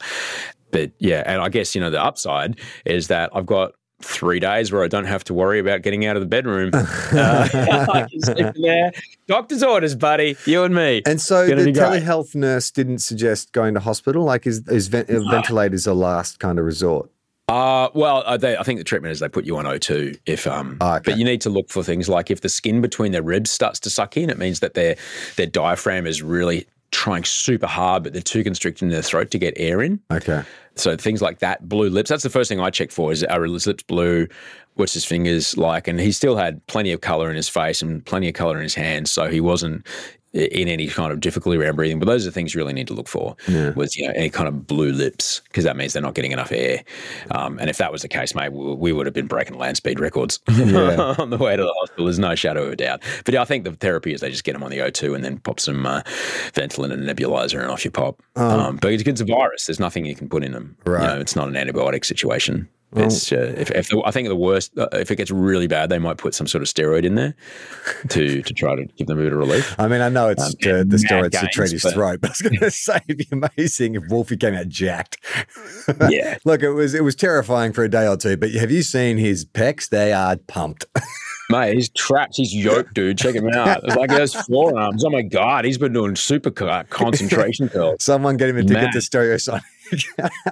But 0.71 0.91
yeah, 0.99 1.23
and 1.27 1.43
I 1.43 1.51
guess, 1.51 1.75
you 1.75 1.83
know, 1.83 1.91
the 1.91 2.03
upside 2.03 2.59
is 2.87 3.09
that 3.09 3.29
I've 3.35 3.45
got 3.45 3.73
three 4.01 4.41
days 4.41 4.73
where 4.73 4.83
I 4.83 4.89
don't 4.89 5.05
have 5.05 5.23
to 5.25 5.35
worry 5.35 5.59
about 5.59 5.83
getting 5.83 6.07
out 6.07 6.17
of 6.17 6.23
the 6.23 6.27
bedroom. 6.27 6.71
uh, 6.75 6.79
I 7.13 8.07
can 8.11 8.21
sleep 8.23 8.57
in 8.57 8.63
there. 8.63 8.93
Doctor's 9.29 9.63
orders, 9.63 9.95
buddy. 9.95 10.35
You 10.47 10.65
and 10.65 10.75
me. 10.75 11.03
And 11.05 11.21
so 11.21 11.47
Gonna 11.47 11.61
the 11.61 11.67
be 11.67 11.73
great. 11.73 12.03
telehealth 12.03 12.35
nurse 12.35 12.71
didn't 12.71 13.01
suggest 13.01 13.53
going 13.53 13.75
to 13.75 13.81
hospital. 13.81 14.25
Like, 14.25 14.47
is, 14.47 14.67
is 14.69 14.89
ven- 14.89 15.07
uh, 15.11 15.21
ventilators 15.31 15.87
a 15.87 15.93
last 15.93 16.41
kind 16.41 16.59
of 16.59 16.65
resort? 16.65 17.11
Uh, 17.53 17.91
well, 17.95 18.23
uh, 18.25 18.37
they, 18.37 18.57
I 18.57 18.63
think 18.63 18.79
the 18.79 18.85
treatment 18.85 19.13
is 19.13 19.21
they 19.21 19.29
put 19.29 19.45
you 19.45 19.59
on 19.59 19.67
O2 19.67 20.19
if 20.25 20.47
um, 20.47 20.79
Ah, 20.81 20.97
okay. 20.97 21.03
but 21.11 21.19
you 21.19 21.25
need 21.25 21.41
to 21.43 21.51
look 21.51 21.69
for 21.69 21.83
things 21.83 22.09
like 22.09 22.31
if 22.31 22.41
the 22.41 22.49
skin 22.49 22.81
between 22.81 23.13
their 23.13 23.23
ribs 23.23 23.51
starts 23.51 23.79
to 23.81 23.91
suck 23.91 24.17
in, 24.17 24.31
it 24.31 24.39
means 24.39 24.61
that 24.61 24.75
their 24.75 24.97
their 25.37 25.47
diaphragm 25.47 26.07
is 26.07 26.23
really 26.23 26.67
trying 26.93 27.25
super 27.25 27.67
hard, 27.67 28.03
but 28.03 28.13
they're 28.13 28.23
too 28.23 28.43
constricted 28.45 28.85
in 28.85 28.91
their 28.91 29.03
throat 29.03 29.31
to 29.33 29.39
get 29.39 29.55
air 29.57 29.83
in. 29.83 30.01
Okay. 30.11 30.43
So 30.77 30.97
things 30.97 31.21
like 31.21 31.41
that, 31.41 31.69
blue 31.69 31.91
lips. 31.91 32.09
That's 32.09 32.23
the 32.23 32.31
first 32.31 32.49
thing 32.49 32.61
I 32.61 32.71
check 32.71 32.91
for 32.91 33.13
is 33.13 33.23
are 33.25 33.43
his 33.45 33.67
lips 33.67 33.83
blue? 33.83 34.27
What's 34.75 34.95
his 34.95 35.05
fingers 35.05 35.57
like? 35.59 35.89
And 35.89 36.01
he 36.01 36.13
still 36.13 36.37
had 36.37 36.67
plenty 36.67 36.93
of 36.93 37.03
color 37.03 37.29
in 37.29 37.37
his 37.37 37.49
face 37.49 37.83
and 37.83 38.05
plenty 38.05 38.29
of 38.29 38.35
color 38.35 38.57
in 38.57 38.63
his 38.63 38.75
hands, 38.75 39.11
so 39.11 39.29
he 39.29 39.41
wasn't 39.41 39.87
in 40.33 40.69
any 40.69 40.89
kind 40.89 41.13
of 41.13 41.21
difficulty 41.21 41.59
around 41.59 41.77
breathing. 41.77 41.99
But 41.99 42.07
those 42.07 42.25
are 42.27 42.31
the 42.31 42.35
things 42.35 42.55
you 42.55 42.61
really 42.61 42.73
need 42.73 42.87
to 42.89 42.95
look 42.95 43.09
for. 43.09 43.37
Was 43.77 43.97
you 43.97 44.07
know 44.07 44.15
any 44.17 44.31
kind 44.31 44.49
of 44.49 44.67
blue 44.67 44.93
lips 44.93 45.41
because 45.49 45.65
that 45.65 45.77
means 45.77 45.93
they're 45.93 46.03
not 46.03 46.15
getting 46.15 46.33
enough 46.33 46.53
air. 46.53 46.83
Um, 47.31 47.59
and 47.59 47.69
if 47.69 47.79
that 47.79 47.93
was 47.93 48.03
the 48.03 48.09
case, 48.09 48.35
mate, 48.35 48.53
we, 48.53 48.75
we 48.75 48.93
would 48.93 49.07
have 49.07 49.15
been 49.15 49.27
breaking 49.27 49.59
land 49.59 49.77
speed 49.77 50.01
records 50.01 50.41
on 50.49 51.31
the 51.31 51.39
way 51.39 51.57
to 51.57 51.63
the 51.63 51.75
hospital. 51.81 52.07
There's 52.07 52.19
no 52.19 52.35
shadow 52.35 52.65
of 52.65 52.73
a 52.73 52.77
doubt. 52.77 53.03
But 53.25 53.35
yeah, 53.35 53.43
I 53.43 53.45
think 53.45 53.65
the 53.65 53.73
therapy 53.73 54.13
is 54.13 54.21
they 54.21 54.31
just 54.31 54.45
get 54.45 54.55
them 54.55 54.63
on 54.63 54.71
the 54.71 54.79
O2 54.79 55.15
and 55.15 55.25
then 55.25 55.39
pop 55.39 55.61
some 55.61 55.85
uh, 55.87 56.03
Ventolin 56.53 56.93
and 56.93 57.03
nebulizer 57.03 57.61
and 57.61 57.71
off 57.71 57.85
you 57.85 57.91
pop. 57.91 58.23
Um, 58.37 58.77
but 58.77 58.93
it's, 58.93 59.03
it's 59.03 59.21
a 59.21 59.25
virus. 59.25 59.67
There's 59.67 59.81
nothing 59.81 60.07
you 60.07 60.15
can 60.15 60.29
put 60.29 60.45
in 60.45 60.53
them. 60.53 60.77
Right. 60.85 61.03
You 61.03 61.09
know, 61.09 61.21
it's 61.21 61.37
not 61.37 61.49
an 61.49 61.55
antibiotic 61.55 62.05
situation. 62.05 62.69
It's 62.95 63.33
uh, 63.33 63.55
if, 63.57 63.71
if 63.71 63.89
the, 63.89 64.03
I 64.05 64.11
think 64.11 64.29
the 64.29 64.37
worst 64.37 64.77
uh, 64.79 64.89
if 64.93 65.11
it 65.11 65.17
gets 65.17 65.31
really 65.31 65.67
bad, 65.67 65.89
they 65.89 65.99
might 65.99 66.19
put 66.19 66.35
some 66.35 66.47
sort 66.47 66.63
of 66.63 66.69
steroid 66.69 67.05
in 67.05 67.15
there 67.15 67.35
to 68.11 68.43
to 68.43 68.55
try 68.55 68.77
to 68.77 68.85
give 68.97 69.07
them 69.07 69.19
a 69.19 69.23
bit 69.23 69.33
of 69.33 69.39
relief. 69.39 69.75
I 69.79 69.89
mean, 69.89 70.01
I 70.01 70.09
know 70.09 70.29
it's 70.29 70.43
Um, 70.43 70.49
uh, 70.49 70.85
the 70.85 70.97
steroids 70.99 71.31
to 71.33 71.41
gains, 71.41 71.55
treat 71.55 71.71
his 71.73 71.83
but- 71.83 71.95
throat, 71.95 72.21
but 72.23 72.31
I 72.31 72.33
was 72.33 72.41
going 72.43 72.59
to 72.61 72.71
say 72.71 73.01
it'd 73.09 73.19
be 73.19 73.29
amazing 73.33 73.95
if 73.95 74.03
Wolfie 74.09 74.37
came 74.37 74.55
out 74.55 74.69
jacked. 74.69 75.17
Yeah. 76.11 76.37
Look, 76.45 76.63
it 76.63 76.71
was 76.71 76.95
it 76.95 77.03
was 77.05 77.15
terrifying 77.15 77.73
for 77.73 77.83
a 77.85 77.89
day 77.89 78.07
or 78.07 78.17
two, 78.17 78.37
but 78.37 78.51
have 78.53 78.71
you 78.71 78.83
seen 78.83 79.17
his 79.19 79.45
pecs? 79.45 79.89
They 79.89 80.13
are 80.13 80.37
pumped. 80.37 80.85
Mate, 81.51 81.75
he's 81.75 81.91
trapped. 81.91 82.37
He's 82.37 82.55
yoked, 82.55 82.95
dude. 82.95 83.19
Check 83.19 83.35
him 83.35 83.49
out. 83.49 83.83
It's 83.85 83.97
like 83.97 84.11
he 84.11 84.17
has 84.17 84.35
forearms. 84.47 85.05
Oh 85.05 85.11
my 85.11 85.21
god, 85.23 85.65
he's 85.67 85.77
been 85.77 85.93
doing 85.93 86.17
super 86.17 86.51
concentration 86.51 87.69
curls. 87.69 88.03
Someone 88.03 88.37
get 88.39 88.49
him 88.49 88.57
a 88.57 88.63
ticket 88.65 88.93
to 88.93 88.99
Stereosonic. 88.99 89.61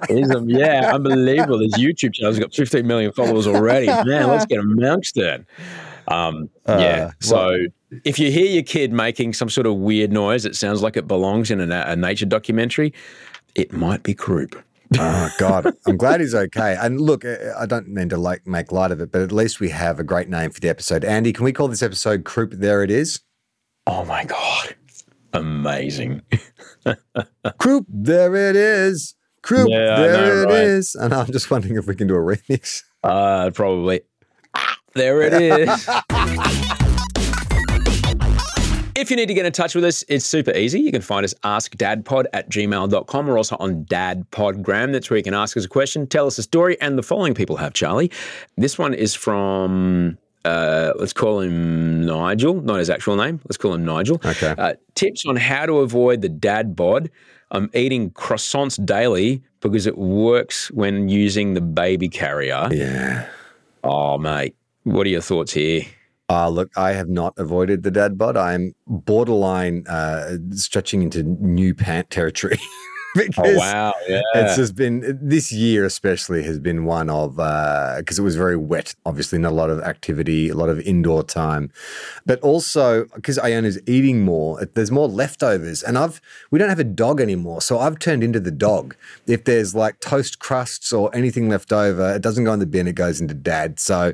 Yeah, 0.09 0.91
unbelievable. 0.93 1.59
His 1.59 1.73
YouTube 1.73 2.13
channel's 2.13 2.39
got 2.39 2.53
15 2.53 2.85
million 2.85 3.11
followers 3.11 3.47
already. 3.47 3.87
Man, 3.87 4.27
let's 4.27 4.45
get 4.45 4.59
amongst 4.59 5.17
it. 5.17 5.45
Um, 6.07 6.49
yeah. 6.67 6.73
Uh, 6.73 7.11
So 7.19 7.57
if 8.03 8.19
you 8.19 8.31
hear 8.31 8.45
your 8.45 8.63
kid 8.63 8.91
making 8.91 9.33
some 9.33 9.49
sort 9.49 9.67
of 9.67 9.75
weird 9.75 10.11
noise 10.11 10.43
that 10.43 10.55
sounds 10.55 10.81
like 10.81 10.97
it 10.97 11.07
belongs 11.07 11.51
in 11.51 11.59
a, 11.71 11.83
a 11.87 11.95
nature 11.95 12.25
documentary, 12.25 12.93
it 13.55 13.71
might 13.73 14.03
be 14.03 14.13
croup. 14.13 14.61
Oh 14.99 15.29
God, 15.37 15.73
I'm 15.87 15.95
glad 15.95 16.19
he's 16.19 16.35
okay. 16.35 16.75
And 16.79 16.99
look, 16.99 17.23
I 17.23 17.65
don't 17.65 17.87
mean 17.87 18.09
to 18.09 18.17
like 18.17 18.45
make 18.45 18.73
light 18.73 18.91
of 18.91 18.99
it, 18.99 19.09
but 19.11 19.21
at 19.21 19.31
least 19.31 19.61
we 19.61 19.69
have 19.69 19.99
a 19.99 20.03
great 20.03 20.27
name 20.27 20.51
for 20.51 20.59
the 20.59 20.67
episode. 20.67 21.05
Andy, 21.05 21.31
can 21.31 21.45
we 21.45 21.53
call 21.53 21.69
this 21.69 21.81
episode 21.81 22.25
"Croup"? 22.25 22.51
There 22.55 22.83
it 22.83 22.91
is. 22.91 23.21
Oh 23.87 24.03
my 24.03 24.25
god, 24.25 24.75
amazing. 25.31 26.23
Croup, 27.57 27.85
there 27.87 28.35
it 28.35 28.57
is. 28.57 29.15
Croup, 29.43 29.69
Yeah, 29.69 29.95
there 29.95 30.45
know, 30.45 30.51
it 30.53 30.63
is. 30.63 30.95
right? 30.97 31.05
And 31.05 31.13
I'm 31.13 31.31
just 31.31 31.49
wondering 31.49 31.75
if 31.77 31.87
we 31.87 31.95
can 31.95 32.07
do 32.07 32.15
a 32.15 32.19
remix. 32.19 32.83
Uh, 33.03 33.49
probably. 33.51 34.01
Ah, 34.53 34.77
There 34.93 35.21
it 35.21 35.33
is. 35.33 35.89
If 38.93 39.09
you 39.09 39.15
need 39.15 39.27
to 39.29 39.33
get 39.33 39.47
in 39.47 39.51
touch 39.51 39.73
with 39.73 39.83
us, 39.83 40.03
it's 40.09 40.25
super 40.25 40.51
easy. 40.51 40.79
You 40.79 40.91
can 40.91 41.01
find 41.01 41.23
us 41.23 41.33
askdadpod 41.43 42.25
at 42.33 42.49
gmail.com. 42.51 43.25
We're 43.27 43.37
also 43.37 43.55
on 43.59 43.85
dadpodgram. 43.85 44.91
That's 44.91 45.09
where 45.09 45.17
you 45.17 45.23
can 45.23 45.33
ask 45.33 45.57
us 45.57 45.65
a 45.65 45.69
question, 45.69 46.05
tell 46.05 46.27
us 46.27 46.37
a 46.37 46.43
story, 46.43 46.79
and 46.81 46.99
the 46.99 47.01
following 47.03 47.33
people 47.33 47.55
have, 47.55 47.73
Charlie. 47.73 48.11
This 48.57 48.77
one 48.77 48.93
is 48.93 49.15
from, 49.15 50.19
uh, 50.45 50.91
let's 50.99 51.13
call 51.13 51.39
him 51.39 52.05
Nigel, 52.05 52.61
not 52.61 52.77
his 52.77 52.91
actual 52.91 53.15
name. 53.15 53.39
Let's 53.45 53.57
call 53.57 53.73
him 53.73 53.83
Nigel. 53.83 54.21
Okay. 54.23 54.53
Uh, 54.55 54.73
tips 54.93 55.25
on 55.25 55.35
how 55.35 55.65
to 55.65 55.79
avoid 55.79 56.21
the 56.21 56.29
dad 56.29 56.75
bod. 56.75 57.09
I'm 57.51 57.69
eating 57.73 58.11
croissants 58.11 58.83
daily 58.83 59.43
because 59.59 59.85
it 59.85 59.97
works 59.97 60.71
when 60.71 61.09
using 61.09 61.53
the 61.53 61.61
baby 61.61 62.07
carrier. 62.07 62.69
Yeah. 62.71 63.27
Oh, 63.83 64.17
mate. 64.17 64.55
What 64.83 65.05
are 65.05 65.09
your 65.09 65.21
thoughts 65.21 65.53
here? 65.53 65.83
Uh, 66.29 66.47
look, 66.47 66.71
I 66.77 66.93
have 66.93 67.09
not 67.09 67.33
avoided 67.37 67.83
the 67.83 67.91
dad 67.91 68.17
bod. 68.17 68.37
I'm 68.37 68.73
borderline 68.87 69.85
uh, 69.85 70.37
stretching 70.51 71.01
into 71.01 71.23
new 71.23 71.75
pant 71.75 72.09
territory. 72.09 72.57
Oh, 73.17 73.23
because 73.25 73.57
Oh, 73.57 73.59
wow. 73.59 73.93
Yeah. 74.07 74.21
It's 74.35 74.55
just 74.55 74.75
been 74.75 75.19
this 75.21 75.51
year, 75.51 75.85
especially, 75.85 76.43
has 76.43 76.59
been 76.59 76.85
one 76.85 77.09
of 77.09 77.39
uh, 77.39 77.95
because 77.97 78.17
it 78.17 78.21
was 78.21 78.35
very 78.35 78.55
wet. 78.55 78.95
Obviously, 79.05 79.37
not 79.37 79.51
a 79.51 79.55
lot 79.55 79.69
of 79.69 79.81
activity, 79.81 80.49
a 80.49 80.55
lot 80.55 80.69
of 80.69 80.79
indoor 80.81 81.23
time, 81.23 81.71
but 82.25 82.39
also 82.39 83.05
because 83.15 83.37
Iona's 83.37 83.79
eating 83.85 84.23
more. 84.23 84.65
There's 84.65 84.91
more 84.91 85.07
leftovers, 85.07 85.83
and 85.83 85.97
I've 85.97 86.21
we 86.51 86.59
don't 86.59 86.69
have 86.69 86.79
a 86.79 86.85
dog 86.85 87.19
anymore, 87.19 87.61
so 87.61 87.79
I've 87.79 87.99
turned 87.99 88.23
into 88.23 88.39
the 88.39 88.51
dog. 88.51 88.95
If 89.27 89.43
there's 89.43 89.75
like 89.75 89.99
toast 89.99 90.39
crusts 90.39 90.93
or 90.93 91.13
anything 91.13 91.49
left 91.49 91.73
over, 91.73 92.15
it 92.15 92.21
doesn't 92.21 92.43
go 92.45 92.53
in 92.53 92.59
the 92.59 92.65
bin; 92.65 92.87
it 92.87 92.95
goes 92.95 93.19
into 93.19 93.33
dad. 93.33 93.79
So 93.79 94.13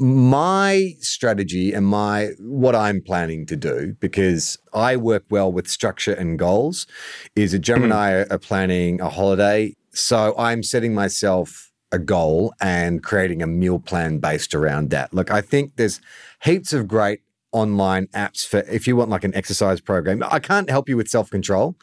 my 0.00 0.94
strategy 1.00 1.72
and 1.72 1.86
my 1.86 2.30
what 2.38 2.74
I'm 2.74 3.02
planning 3.02 3.46
to 3.46 3.56
do 3.56 3.96
because 3.98 4.56
I 4.72 4.96
work 4.96 5.24
well 5.28 5.50
with 5.50 5.68
structure 5.68 6.12
and 6.12 6.38
goals 6.38 6.86
is 7.34 7.52
that 7.52 7.60
Jem 7.60 7.82
and 7.82 7.92
I 7.92 8.10
hmm. 8.12 8.32
are, 8.32 8.34
are 8.34 8.38
planning 8.38 9.00
a 9.00 9.08
holiday. 9.08 9.74
So 9.92 10.34
I'm 10.38 10.62
setting 10.62 10.94
myself 10.94 11.72
a 11.90 11.98
goal 11.98 12.52
and 12.60 13.02
creating 13.02 13.42
a 13.42 13.46
meal 13.46 13.78
plan 13.78 14.18
based 14.18 14.54
around 14.54 14.90
that. 14.90 15.12
Look, 15.12 15.30
I 15.30 15.40
think 15.40 15.76
there's 15.76 16.00
heaps 16.42 16.72
of 16.72 16.86
great 16.86 17.20
online 17.52 18.06
apps 18.08 18.46
for 18.46 18.58
if 18.60 18.86
you 18.86 18.94
want 18.94 19.10
like 19.10 19.24
an 19.24 19.34
exercise 19.34 19.80
program. 19.80 20.22
I 20.30 20.38
can't 20.38 20.70
help 20.70 20.88
you 20.88 20.96
with 20.96 21.08
self 21.08 21.30
control. 21.30 21.76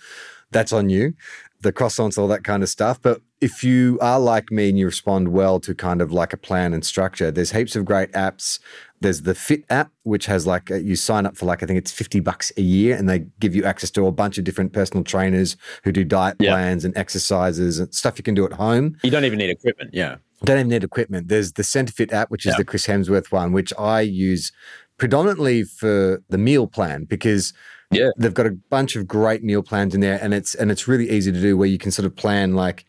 That's 0.51 0.71
on 0.71 0.89
you. 0.89 1.13
The 1.65 1.73
croissants, 1.73 2.15
all 2.15 2.27
that 2.27 2.43
kind 2.43 2.61
of 2.61 2.69
stuff. 2.69 3.01
But 3.01 3.21
if 3.41 3.63
you 3.63 3.97
are 3.99 4.19
like 4.19 4.51
me 4.51 4.69
and 4.69 4.77
you 4.77 4.85
respond 4.85 5.29
well 5.29 5.59
to 5.61 5.73
kind 5.73 5.99
of 5.99 6.11
like 6.11 6.31
a 6.31 6.37
plan 6.37 6.75
and 6.75 6.85
structure, 6.85 7.31
there's 7.31 7.53
heaps 7.53 7.75
of 7.75 7.85
great 7.85 8.11
apps. 8.11 8.59
There's 9.01 9.23
the 9.23 9.33
Fit 9.33 9.63
app, 9.71 9.89
which 10.03 10.27
has 10.27 10.45
like 10.45 10.69
a, 10.69 10.79
you 10.83 10.95
sign 10.95 11.25
up 11.25 11.35
for 11.35 11.47
like 11.47 11.63
I 11.63 11.65
think 11.65 11.79
it's 11.79 11.91
fifty 11.91 12.19
bucks 12.19 12.51
a 12.55 12.61
year, 12.61 12.95
and 12.95 13.09
they 13.09 13.25
give 13.39 13.55
you 13.55 13.63
access 13.63 13.89
to 13.91 14.05
a 14.05 14.11
bunch 14.11 14.37
of 14.37 14.43
different 14.43 14.73
personal 14.73 15.03
trainers 15.03 15.57
who 15.83 15.91
do 15.91 16.03
diet 16.03 16.35
Yeah. 16.39 16.51
plans 16.51 16.85
and 16.85 16.95
exercises 16.95 17.79
and 17.79 17.91
stuff 17.93 18.19
you 18.19 18.23
can 18.23 18.35
do 18.35 18.45
at 18.45 18.53
home. 18.53 18.95
You 19.01 19.09
don't 19.09 19.25
even 19.25 19.39
need 19.39 19.49
equipment. 19.49 19.89
Yeah. 19.91 20.17
Don't 20.43 20.59
even 20.59 20.69
need 20.69 20.83
equipment. 20.83 21.29
There's 21.29 21.53
the 21.53 21.63
CenterFit 21.63 22.13
app, 22.13 22.29
which 22.29 22.45
is 22.45 22.51
Yeah. 22.53 22.57
the 22.57 22.65
Chris 22.65 22.85
Hemsworth 22.85 23.31
one, 23.31 23.53
which 23.53 23.73
I 23.79 24.01
use 24.01 24.51
predominantly 24.99 25.63
for 25.63 26.21
the 26.29 26.37
meal 26.37 26.67
plan 26.67 27.05
because 27.05 27.53
Yeah. 27.91 28.09
they've 28.17 28.33
got 28.33 28.45
a 28.47 28.51
bunch 28.69 28.95
of 28.95 29.07
great 29.07 29.43
meal 29.43 29.61
plans 29.63 29.93
in 29.95 30.01
there, 30.01 30.19
and 30.21 30.33
it's 30.33 30.55
and 30.55 30.71
it's 30.71 30.87
really 30.87 31.09
easy 31.09 31.31
to 31.31 31.39
do 31.41 31.55
where 31.57 31.67
you 31.67 31.77
can 31.77 31.91
sort 31.91 32.05
of 32.05 32.15
plan 32.15 32.53
like 32.55 32.85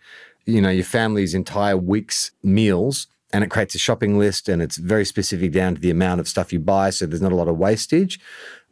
you 0.49 0.61
know, 0.61 0.71
your 0.71 0.85
family's 0.85 1.35
entire 1.35 1.77
week's 1.77 2.31
meals 2.45 3.09
and 3.33 3.43
it 3.43 3.51
creates 3.51 3.75
a 3.75 3.79
shopping 3.79 4.17
list 4.17 4.49
and 4.49 4.63
it's 4.63 4.77
very 4.77 5.05
specific 5.05 5.51
down 5.51 5.75
to 5.75 5.81
the 5.81 5.91
amount 5.91 6.21
of 6.21 6.29
stuff 6.29 6.53
you 6.53 6.61
buy. 6.61 6.89
So 6.91 7.05
there's 7.05 7.21
not 7.21 7.33
a 7.33 7.35
lot 7.35 7.49
of 7.49 7.59
wastage. 7.59 8.21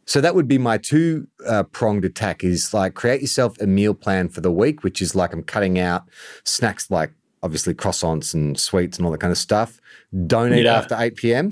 So 0.05 0.21
that 0.21 0.35
would 0.35 0.47
be 0.47 0.57
my 0.57 0.77
two 0.77 1.27
uh, 1.45 1.63
pronged 1.63 2.05
attack 2.05 2.45
is 2.45 2.73
like 2.73 2.93
create 2.93 3.19
yourself 3.19 3.59
a 3.59 3.67
meal 3.67 3.93
plan 3.93 4.29
for 4.29 4.39
the 4.39 4.51
week, 4.53 4.85
which 4.85 5.01
is 5.01 5.15
like 5.15 5.33
I'm 5.33 5.43
cutting 5.43 5.77
out 5.77 6.03
snacks 6.45 6.89
like 6.89 7.11
obviously 7.43 7.73
croissants 7.73 8.33
and 8.33 8.57
sweets 8.57 8.97
and 8.97 9.05
all 9.05 9.11
that 9.11 9.19
kind 9.19 9.31
of 9.31 9.37
stuff. 9.37 9.81
Don't 10.27 10.53
eat 10.53 10.63
Yeah. 10.63 10.75
after 10.77 10.95
8 10.97 11.17
p.m. 11.17 11.51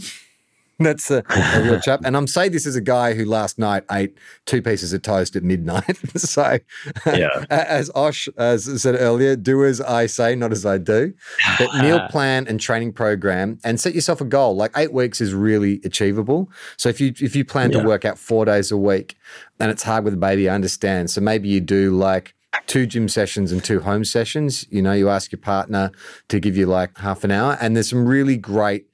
That's 0.83 1.09
a, 1.11 1.23
a 1.29 1.61
real 1.63 1.79
chap. 1.79 2.01
And 2.05 2.15
I'm 2.15 2.27
saying 2.27 2.51
this 2.51 2.65
as 2.65 2.75
a 2.75 2.81
guy 2.81 3.13
who 3.13 3.25
last 3.25 3.57
night 3.57 3.83
ate 3.91 4.17
two 4.45 4.61
pieces 4.61 4.93
of 4.93 5.01
toast 5.01 5.35
at 5.35 5.43
midnight. 5.43 5.97
so, 6.17 6.59
Yeah. 7.05 7.45
as 7.49 7.89
Osh 7.95 8.27
as 8.37 8.81
said 8.81 8.95
earlier, 8.99 9.35
do 9.35 9.63
as 9.65 9.81
I 9.81 10.05
say, 10.05 10.35
not 10.35 10.51
as 10.51 10.65
I 10.65 10.77
do. 10.77 11.13
But 11.57 11.73
meal 11.81 12.07
plan 12.09 12.47
and 12.47 12.59
training 12.59 12.93
program 12.93 13.59
and 13.63 13.79
set 13.79 13.95
yourself 13.95 14.21
a 14.21 14.25
goal. 14.25 14.55
Like 14.55 14.71
eight 14.77 14.93
weeks 14.93 15.21
is 15.21 15.33
really 15.33 15.81
achievable. 15.83 16.49
So 16.77 16.89
if 16.89 16.99
you 17.01 17.13
if 17.19 17.35
you 17.35 17.45
plan 17.45 17.71
Yeah. 17.71 17.81
to 17.81 17.87
work 17.87 18.05
out 18.05 18.19
four 18.19 18.45
days 18.45 18.71
a 18.71 18.77
week 18.77 19.15
and 19.59 19.71
it's 19.71 19.83
hard 19.83 20.03
with 20.03 20.13
a 20.13 20.17
baby, 20.17 20.49
I 20.49 20.55
understand. 20.55 21.09
So 21.09 21.21
maybe 21.21 21.47
you 21.49 21.61
do 21.61 21.91
like 21.95 22.35
two 22.67 22.85
gym 22.85 23.09
sessions 23.09 23.51
and 23.51 23.63
two 23.63 23.79
home 23.79 24.05
sessions. 24.05 24.65
You 24.69 24.81
know, 24.81 24.93
you 24.93 25.09
ask 25.09 25.31
your 25.31 25.39
partner 25.39 25.91
to 26.29 26.39
give 26.39 26.55
you 26.55 26.65
like 26.67 26.97
half 26.97 27.23
an 27.23 27.31
hour. 27.31 27.57
And 27.59 27.75
there's 27.75 27.89
some 27.89 28.05
really 28.05 28.37
great 28.37 28.85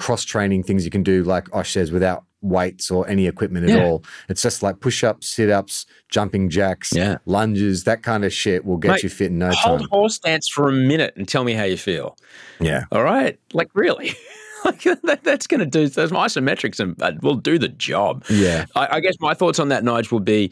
cross 0.00 0.24
training 0.24 0.62
things 0.64 0.84
you 0.84 0.90
can 0.90 1.02
do, 1.02 1.22
like 1.22 1.54
Osh 1.54 1.72
says, 1.72 1.92
without 1.92 2.24
weights 2.42 2.90
or 2.90 3.06
any 3.06 3.26
equipment 3.26 3.68
at 3.68 3.76
Yeah. 3.76 3.84
all. 3.84 4.02
It's 4.30 4.40
just 4.40 4.62
like 4.62 4.80
push 4.80 5.04
ups, 5.04 5.28
sit 5.28 5.50
ups, 5.50 5.84
jumping 6.08 6.48
jacks, 6.48 6.90
Yeah. 6.94 7.18
lunges, 7.26 7.84
that 7.84 8.02
kind 8.02 8.24
of 8.24 8.32
shit 8.32 8.64
will 8.64 8.78
get 8.78 8.92
Mate, 8.92 9.02
you 9.02 9.08
fit 9.10 9.26
in 9.30 9.38
no 9.38 9.50
Hold 9.50 9.56
time. 9.56 9.88
Hold 9.90 9.90
horse 9.90 10.14
stance 10.14 10.48
for 10.48 10.68
a 10.68 10.72
minute 10.72 11.12
and 11.16 11.28
tell 11.28 11.44
me 11.44 11.52
how 11.52 11.64
you 11.64 11.76
feel. 11.76 12.16
Yeah. 12.58 12.84
All 12.90 13.02
right. 13.04 13.38
Like, 13.52 13.68
really? 13.74 14.14
like, 14.64 14.82
that, 15.02 15.20
that's 15.22 15.46
going 15.46 15.60
to 15.60 15.66
do, 15.66 15.86
those 15.88 16.12
isometrics 16.12 16.80
and 16.80 17.00
uh, 17.02 17.12
will 17.20 17.34
do 17.36 17.58
the 17.58 17.68
job. 17.68 18.24
Yeah. 18.30 18.64
I, 18.74 18.88
I 18.96 19.00
guess 19.00 19.16
my 19.20 19.34
thoughts 19.34 19.58
on 19.58 19.68
that, 19.68 19.84
Nige, 19.84 20.10
will 20.10 20.20
be 20.20 20.50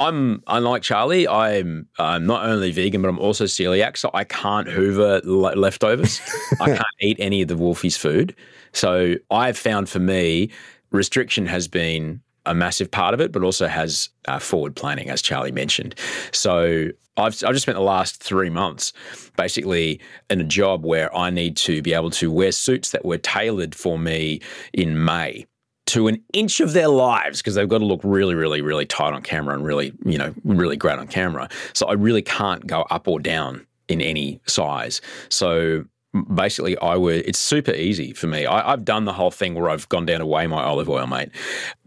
I'm 0.00 0.42
unlike 0.46 0.82
Charlie. 0.82 1.28
I'm 1.28 1.86
um, 1.98 2.26
not 2.26 2.44
only 2.46 2.72
vegan, 2.72 3.02
but 3.02 3.08
I'm 3.08 3.18
also 3.18 3.44
celiac, 3.44 3.98
so 3.98 4.10
I 4.14 4.24
can't 4.24 4.66
hoover 4.66 5.20
le- 5.24 5.54
leftovers. 5.54 6.20
I 6.60 6.68
can't 6.68 6.82
eat 7.00 7.18
any 7.20 7.42
of 7.42 7.48
the 7.48 7.56
Wolfie's 7.56 7.98
food. 7.98 8.34
So 8.72 9.14
I've 9.30 9.58
found 9.58 9.88
for 9.88 9.98
me, 9.98 10.50
restriction 10.90 11.46
has 11.46 11.68
been 11.68 12.20
a 12.46 12.54
massive 12.54 12.90
part 12.90 13.14
of 13.14 13.20
it, 13.20 13.32
but 13.32 13.42
also 13.42 13.66
has 13.66 14.08
uh, 14.26 14.38
forward 14.38 14.74
planning, 14.74 15.10
as 15.10 15.22
Charlie 15.22 15.52
mentioned. 15.52 15.94
So 16.32 16.88
I've, 17.16 17.34
I've 17.44 17.52
just 17.52 17.62
spent 17.62 17.76
the 17.76 17.82
last 17.82 18.22
three 18.22 18.50
months 18.50 18.92
basically 19.36 20.00
in 20.30 20.40
a 20.40 20.44
job 20.44 20.84
where 20.84 21.14
I 21.14 21.30
need 21.30 21.56
to 21.58 21.82
be 21.82 21.92
able 21.92 22.10
to 22.10 22.30
wear 22.30 22.52
suits 22.52 22.90
that 22.90 23.04
were 23.04 23.18
tailored 23.18 23.74
for 23.74 23.98
me 23.98 24.40
in 24.72 25.04
May 25.04 25.46
to 25.86 26.06
an 26.06 26.22
inch 26.32 26.60
of 26.60 26.72
their 26.72 26.88
lives 26.88 27.40
because 27.40 27.56
they've 27.56 27.68
got 27.68 27.78
to 27.78 27.84
look 27.84 28.00
really, 28.04 28.34
really, 28.34 28.62
really 28.62 28.86
tight 28.86 29.12
on 29.12 29.22
camera 29.22 29.54
and 29.54 29.64
really, 29.64 29.92
you 30.04 30.16
know, 30.16 30.32
really 30.44 30.76
great 30.76 30.98
on 30.98 31.08
camera. 31.08 31.48
So 31.72 31.86
I 31.86 31.94
really 31.94 32.22
can't 32.22 32.66
go 32.66 32.82
up 32.90 33.08
or 33.08 33.18
down 33.18 33.66
in 33.88 34.00
any 34.00 34.40
size. 34.46 35.00
So 35.28 35.84
basically, 36.34 36.76
I 36.78 36.96
would. 36.96 37.26
It's 37.26 37.38
super 37.38 37.72
easy 37.72 38.12
for 38.12 38.26
me. 38.26 38.46
I, 38.46 38.72
I've 38.72 38.84
done 38.84 39.04
the 39.04 39.12
whole 39.12 39.30
thing 39.30 39.54
where 39.54 39.70
I've 39.70 39.88
gone 39.88 40.06
down 40.06 40.20
to 40.20 40.26
weigh 40.26 40.46
my 40.46 40.62
olive 40.62 40.88
oil, 40.88 41.06
mate. 41.06 41.30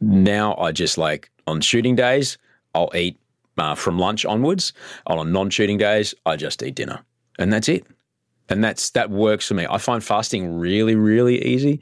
Now 0.02 0.56
I 0.58 0.72
just 0.72 0.98
like 0.98 1.30
on 1.48 1.62
shooting 1.62 1.96
days, 1.96 2.38
I'll 2.74 2.92
eat 2.96 3.20
uh, 3.58 3.76
from 3.76 4.00
lunch 4.00 4.26
onwards. 4.26 4.74
On 5.08 5.32
non-shooting 5.32 5.78
days, 5.78 6.14
I 6.26 6.36
just 6.36 6.64
eat 6.64 6.76
dinner, 6.76 7.04
and 7.40 7.52
that's 7.52 7.70
it 7.70 7.86
and 8.50 8.64
that's 8.64 8.92
that 8.92 9.10
works 9.10 9.48
for 9.48 9.54
me. 9.54 9.66
I 9.70 9.78
find 9.78 10.04
fasting 10.04 10.58
really, 10.58 10.96
really 10.96 11.44
easy, 11.44 11.80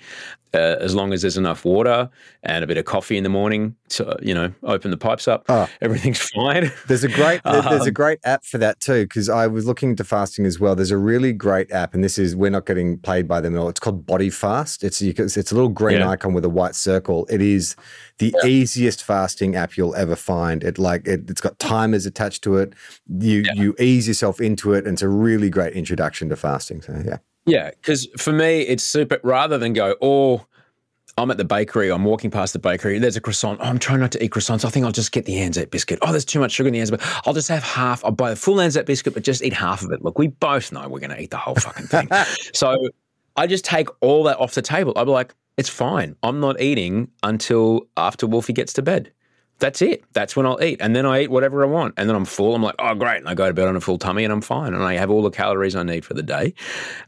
uh, 0.54 0.78
as 0.80 0.94
long 0.94 1.14
as 1.14 1.22
there's 1.22 1.38
enough 1.38 1.64
water 1.66 2.10
and 2.44 2.64
a 2.64 2.68
bit 2.68 2.78
of 2.78 2.86
coffee 2.86 3.18
in 3.18 3.24
the 3.24 3.30
morning 3.30 3.76
to 3.90 4.18
you 4.22 4.34
know 4.34 4.54
open 4.64 4.92
the 4.92 4.98
pipes 4.98 5.28
up. 5.28 5.46
Oh. 5.50 5.68
Everything's 5.82 6.20
fine. 6.36 6.72
There's 6.88 7.04
a 7.04 7.08
great 7.10 7.42
there- 7.44 7.62
there's 7.62 7.84
a 7.86 7.88
Um, 7.88 7.94
great 7.94 8.20
app 8.24 8.44
for 8.44 8.58
that 8.58 8.80
too 8.80 9.04
because 9.04 9.30
I 9.30 9.48
was 9.48 9.66
looking 9.66 9.92
into 9.92 10.04
fasting 10.04 10.46
as 10.46 10.60
well. 10.60 10.76
There's 10.76 10.92
a 10.92 10.98
really 10.98 11.34
great 11.34 11.72
app, 11.72 11.94
and 11.94 12.04
this 12.04 12.18
is 12.18 12.36
we're 12.36 12.50
not 12.52 12.66
getting 12.66 12.98
paid 12.98 13.28
by 13.28 13.40
them 13.42 13.56
at 13.56 13.60
all. 13.60 13.70
It's 13.70 13.80
called 13.80 14.06
Body 14.06 14.30
Fast. 14.30 14.84
It's 14.84 15.02
you 15.02 15.14
can, 15.14 15.26
it's 15.26 15.38
a 15.52 15.56
little 15.56 15.70
green 15.70 16.00
Yeah. 16.00 16.10
icon 16.10 16.34
with 16.34 16.46
a 16.46 16.50
white 16.50 16.76
circle. 16.76 17.26
It 17.30 17.42
is 17.42 17.76
the 18.20 18.34
easiest 18.46 19.04
fasting 19.04 19.56
app 19.56 19.78
you'll 19.78 19.96
ever 19.96 20.16
find. 20.16 20.64
It 20.64 20.78
like 20.78 21.08
it, 21.08 21.30
it's 21.30 21.42
got 21.42 21.58
timers 21.60 22.06
attached 22.06 22.44
to 22.44 22.58
it. 22.58 22.74
You 23.08 23.44
you 23.56 23.76
ease 23.80 24.08
yourself 24.08 24.40
into 24.42 24.74
it, 24.74 24.86
and 24.86 24.94
it's 24.94 25.02
a 25.02 25.10
really 25.10 25.50
great 25.50 25.74
introduction 25.74 26.30
to 26.30 26.36
fasting. 26.36 26.82
So 26.82 27.02
yeah, 27.06 27.18
Yeah, 27.46 27.72
because 27.72 28.08
for 28.18 28.32
me, 28.32 28.62
it's 28.62 28.84
super. 28.84 29.20
Rather 29.24 29.58
than 29.58 29.74
go, 29.74 29.96
oh, 30.02 30.46
I'm 31.18 31.30
at 31.32 31.38
the 31.38 31.46
bakery. 31.46 31.92
I'm 31.92 32.04
walking 32.04 32.32
past 32.32 32.54
the 32.54 32.60
bakery. 32.60 32.98
There's 33.00 33.18
a 33.18 33.22
croissant. 33.22 33.60
Oh, 33.62 33.66
I'm 33.66 33.80
trying 33.80 34.00
not 34.00 34.12
to 34.14 34.24
eat 34.24 34.32
croissants. 34.32 34.64
I 34.64 34.70
think 34.70 34.86
I'll 34.86 34.92
just 34.92 35.12
get 35.12 35.26
the 35.26 35.40
Anzac 35.40 35.70
biscuit. 35.70 36.00
Oh, 36.02 36.12
there's 36.12 36.26
too 36.26 36.40
much 36.40 36.52
sugar 36.52 36.68
in 36.68 36.74
the 36.74 36.80
Anzac. 36.80 37.02
I'll 37.28 37.34
just 37.34 37.50
have 37.50 37.64
half. 37.64 38.04
I'll 38.06 38.12
buy 38.12 38.30
the 38.30 38.36
full 38.36 38.62
Anzac 38.62 38.86
biscuit, 38.86 39.14
but 39.14 39.24
just 39.24 39.44
eat 39.44 39.54
half 39.54 39.84
of 39.84 39.92
it. 39.92 40.04
Look, 40.04 40.18
we 40.18 40.28
both 40.28 40.72
know 40.72 40.88
we're 40.88 41.00
going 41.00 41.12
to 41.12 41.22
eat 41.22 41.32
the 41.32 41.38
whole 41.38 41.56
fucking 41.56 41.88
thing. 41.88 42.08
so 42.54 42.90
I 43.36 43.48
just 43.48 43.66
take 43.66 43.90
all 44.02 44.24
that 44.24 44.40
off 44.40 44.54
the 44.54 44.62
table. 44.62 44.94
I'll 44.96 45.06
be 45.06 45.12
like, 45.12 45.34
it's 45.58 45.70
fine. 45.70 46.16
I'm 46.24 46.40
not 46.40 46.62
eating 46.62 47.10
until 47.24 47.88
after 47.98 48.26
Wolfie 48.26 48.54
gets 48.54 48.74
to 48.74 48.82
bed. 48.82 49.12
That's 49.62 49.82
it. 49.82 50.04
That's 50.14 50.36
when 50.36 50.46
I'll 50.46 50.62
eat. 50.62 50.82
And 50.82 50.96
then 50.96 51.06
I 51.06 51.22
eat 51.22 51.32
whatever 51.32 51.64
I 51.64 51.68
want. 51.68 51.94
And 51.96 52.10
then 52.10 52.16
I'm 52.16 52.26
full. 52.26 52.56
I'm 52.56 52.64
like, 52.64 52.76
oh, 52.80 52.96
great. 52.96 53.18
And 53.18 53.30
I 53.30 53.36
go 53.36 53.48
to 53.48 53.54
bed 53.54 53.68
on 53.68 53.76
a 53.76 53.80
full 53.80 54.00
tummy 54.00 54.24
and 54.24 54.34
I'm 54.34 54.42
fine. 54.42 54.74
And 54.74 54.84
I 54.84 54.96
have 54.96 55.12
all 55.12 55.22
the 55.22 55.30
calories 55.30 55.76
I 55.76 55.84
need 55.84 56.04
for 56.04 56.16
the 56.16 56.24
day 56.24 56.56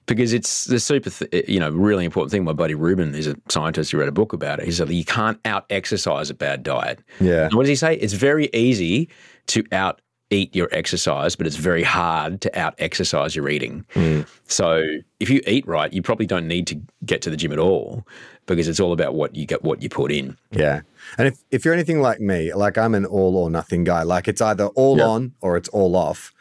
because 0.05 0.33
it's 0.33 0.65
the 0.65 0.79
super, 0.79 1.09
th- 1.09 1.33
eh, 1.33 1.41
you 1.51 1.59
know, 1.59 1.71
really 1.71 2.05
important 2.05 2.31
thing. 2.31 2.43
My 2.43 2.53
buddy 2.53 2.75
Ruben 2.75 3.15
is 3.15 3.25
a 3.25 3.35
scientist 3.49 3.91
who 3.91 3.97
read 3.97 4.07
a 4.07 4.13
book 4.13 4.33
about 4.33 4.59
it. 4.59 4.65
He 4.65 4.71
said, 4.71 4.89
you 4.89 5.03
can't 5.03 5.39
out 5.45 5.65
exercise 5.71 6.29
a 6.29 6.35
bad 6.35 6.61
diet. 6.61 6.99
yeah, 7.19 7.45
And 7.45 7.55
what 7.55 7.63
does 7.63 7.69
he 7.69 7.75
say? 7.75 7.95
It's 7.95 8.13
very 8.13 8.49
easy 8.53 9.09
to 9.47 9.63
out 9.71 9.99
eat 10.29 10.55
your 10.55 10.67
exercise, 10.71 11.35
but 11.35 11.47
it's 11.47 11.55
very 11.55 11.83
hard 11.83 12.41
to 12.41 12.59
out 12.59 12.75
exercise 12.77 13.35
your 13.35 13.49
eating. 13.49 13.85
Mm. 13.93 14.27
So 14.47 14.83
if 15.19 15.29
you 15.29 15.41
eat 15.47 15.67
right, 15.67 15.91
you 15.91 16.01
probably 16.01 16.25
don't 16.25 16.47
need 16.47 16.67
to 16.67 16.81
get 17.05 17.21
to 17.23 17.29
the 17.29 17.37
gym 17.37 17.51
at 17.51 17.59
all 17.59 18.05
because 18.45 18.67
it's 18.67 18.79
all 18.79 18.93
about 18.93 19.13
what 19.15 19.35
you 19.35 19.45
get, 19.45 19.63
what 19.63 19.81
you 19.81 19.89
put 19.89 20.11
in. 20.11 20.37
yeah. 20.51 20.81
And 21.17 21.27
if 21.27 21.39
if 21.51 21.65
you're 21.65 21.73
anything 21.73 22.01
like 22.01 22.19
me, 22.19 22.53
like 22.53 22.77
I'm 22.77 22.95
an 22.95 23.05
all 23.05 23.35
or 23.37 23.49
nothing 23.49 23.83
guy. 23.83 24.03
Like 24.03 24.27
it's 24.27 24.41
either 24.41 24.67
all 24.67 24.97
Yeah. 24.97 25.05
on 25.07 25.33
or 25.41 25.57
it's 25.57 25.69
all 25.69 25.95
off. 25.95 26.31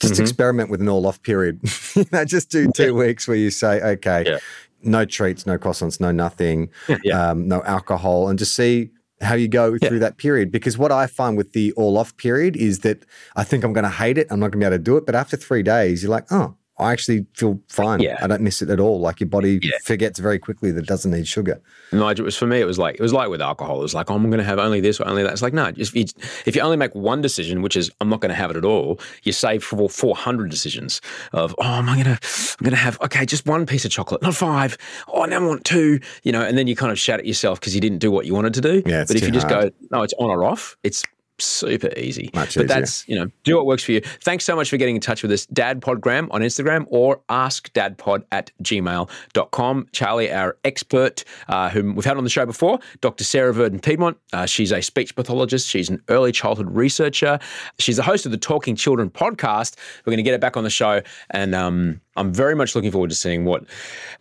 Just 0.00 0.14
Mhm. 0.14 0.20
experiment 0.20 0.70
with 0.70 0.80
an 0.80 0.88
all 0.88 1.06
off 1.06 1.22
period. 1.22 1.60
you 1.94 2.04
know, 2.12 2.24
just 2.24 2.50
do 2.50 2.70
two 2.74 2.94
weeks 2.94 3.26
where 3.26 3.36
you 3.36 3.50
say, 3.50 3.80
okay, 3.80 4.24
Yeah. 4.26 4.38
no 4.82 5.04
treats, 5.04 5.46
no 5.46 5.56
croissants, 5.58 6.00
no 6.00 6.12
nothing, 6.12 6.68
Yeah. 7.02 7.30
um, 7.30 7.48
no 7.48 7.62
alcohol, 7.64 8.28
and 8.28 8.38
just 8.38 8.54
see 8.54 8.90
how 9.22 9.34
you 9.34 9.48
go 9.48 9.76
Yeah. 9.80 9.88
through 9.88 10.00
that 10.00 10.18
period. 10.18 10.52
Because 10.52 10.76
what 10.76 10.92
I 10.92 11.06
find 11.06 11.36
with 11.36 11.52
the 11.52 11.72
all 11.72 11.96
off 11.96 12.14
period 12.18 12.54
is 12.56 12.80
that 12.80 13.04
I 13.34 13.44
think 13.44 13.64
I'm 13.64 13.72
going 13.72 13.84
to 13.84 13.90
hate 13.90 14.18
it. 14.18 14.26
I'm 14.30 14.38
not 14.40 14.50
going 14.50 14.60
to 14.60 14.64
be 14.64 14.66
able 14.66 14.76
to 14.76 14.82
do 14.82 14.96
it. 14.98 15.06
But 15.06 15.14
after 15.14 15.36
three 15.38 15.62
days, 15.62 16.02
you're 16.02 16.10
like, 16.12 16.26
oh, 16.30 16.54
I 16.78 16.92
actually 16.92 17.24
feel 17.34 17.60
fine. 17.68 18.00
Yeah. 18.00 18.18
I 18.20 18.26
don't 18.26 18.42
miss 18.42 18.60
it 18.60 18.68
at 18.68 18.80
all. 18.80 19.00
Like 19.00 19.20
your 19.20 19.28
body 19.28 19.58
Yeah. 19.62 19.78
forgets 19.82 20.18
very 20.18 20.38
quickly 20.38 20.70
that 20.72 20.80
it 20.80 20.86
doesn't 20.86 21.10
need 21.10 21.26
sugar. 21.26 21.60
Nigel, 21.92 22.24
it 22.24 22.26
was 22.26 22.36
for 22.36 22.46
me. 22.46 22.60
It 22.60 22.66
was 22.66 22.78
like 22.78 22.96
it 22.96 23.00
was 23.00 23.12
like 23.12 23.28
with 23.30 23.40
alcohol. 23.40 23.78
It 23.78 23.82
was 23.82 23.94
like 23.94 24.10
oh, 24.10 24.14
I'm 24.14 24.24
going 24.28 24.38
to 24.38 24.44
have 24.44 24.58
only 24.58 24.80
this 24.80 25.00
or 25.00 25.08
only 25.08 25.22
that. 25.22 25.32
It's 25.32 25.42
like 25.42 25.54
no. 25.54 25.72
If 25.76 25.94
you, 25.94 26.04
if 26.44 26.54
you 26.54 26.60
only 26.62 26.76
make 26.76 26.94
one 26.94 27.22
decision, 27.22 27.62
which 27.62 27.76
is 27.76 27.90
I'm 28.00 28.08
not 28.08 28.20
going 28.20 28.28
to 28.30 28.34
have 28.34 28.50
it 28.50 28.56
at 28.56 28.64
all, 28.64 29.00
you 29.22 29.32
save 29.32 29.64
for 29.64 29.88
400 29.88 30.50
decisions 30.50 31.00
of 31.32 31.54
oh, 31.58 31.64
am 31.64 31.88
I 31.88 31.94
going 32.02 32.16
to 32.16 32.20
I'm 32.58 32.64
going 32.64 32.70
to 32.74 32.76
have 32.76 33.00
okay, 33.02 33.24
just 33.24 33.46
one 33.46 33.64
piece 33.66 33.84
of 33.84 33.90
chocolate, 33.90 34.20
not 34.22 34.34
five. 34.34 34.76
Oh, 35.08 35.24
now 35.24 35.42
I 35.42 35.46
want 35.46 35.64
two. 35.64 36.00
You 36.24 36.32
know, 36.32 36.42
and 36.42 36.58
then 36.58 36.66
you 36.66 36.76
kind 36.76 36.92
of 36.92 36.98
shout 36.98 37.20
at 37.20 37.26
yourself 37.26 37.58
because 37.60 37.74
you 37.74 37.80
didn't 37.80 37.98
do 37.98 38.10
what 38.10 38.26
you 38.26 38.34
wanted 38.34 38.54
to 38.54 38.60
do. 38.60 38.82
Yeah, 38.84 39.04
but 39.06 39.16
if 39.16 39.22
you 39.22 39.30
just 39.30 39.48
hard. 39.50 39.72
go 39.90 39.96
no, 39.96 40.02
it's 40.02 40.14
on 40.18 40.30
or 40.30 40.44
off. 40.44 40.76
It's 40.82 41.04
super 41.38 41.90
easy. 41.96 42.30
Much 42.34 42.54
but 42.54 42.64
easier. 42.64 42.66
that's 42.66 43.08
you 43.08 43.16
know 43.16 43.30
do 43.44 43.56
what 43.56 43.66
works 43.66 43.84
for 43.84 43.92
you. 43.92 44.00
Thanks 44.00 44.44
so 44.44 44.56
much 44.56 44.70
for 44.70 44.76
getting 44.76 44.94
in 44.94 45.00
touch 45.00 45.22
with 45.22 45.32
us, 45.32 45.46
Dad 45.46 45.80
Podgram 45.80 46.28
on 46.30 46.40
Instagram 46.40 46.86
or 46.88 47.20
askdadpod 47.28 48.24
at 48.32 48.50
gmail.com. 48.62 49.86
Charlie, 49.92 50.32
our 50.32 50.56
expert, 50.64 51.24
uh, 51.48 51.68
whom 51.70 51.94
we've 51.94 52.04
had 52.04 52.16
on 52.16 52.24
the 52.24 52.30
show 52.30 52.46
before, 52.46 52.78
Dr. 53.00 53.24
Sarah 53.24 53.52
Verdon 53.52 53.80
Piedmont. 53.80 54.16
Uh, 54.32 54.46
she's 54.46 54.72
a 54.72 54.80
speech 54.80 55.14
pathologist. 55.14 55.68
She's 55.68 55.90
an 55.90 56.02
early 56.08 56.32
childhood 56.32 56.70
researcher. 56.70 57.38
She's 57.78 57.96
the 57.96 58.02
host 58.02 58.26
of 58.26 58.32
the 58.32 58.38
Talking 58.38 58.76
Children 58.76 59.10
podcast. 59.10 59.76
We're 60.04 60.12
going 60.12 60.18
to 60.18 60.22
get 60.22 60.34
it 60.34 60.40
back 60.40 60.56
on 60.56 60.64
the 60.64 60.70
show, 60.70 61.02
and 61.30 61.54
um, 61.54 62.00
I'm 62.16 62.32
very 62.32 62.54
much 62.54 62.74
looking 62.74 62.90
forward 62.90 63.10
to 63.10 63.16
seeing 63.16 63.44
what, 63.44 63.64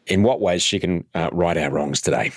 in 0.08 0.24
what 0.24 0.42
ways 0.42 0.62
she 0.62 0.80
can 0.80 1.06
uh, 1.14 1.30
right 1.32 1.58
our 1.58 1.72
wrongs 1.72 2.02
today. 2.02 2.32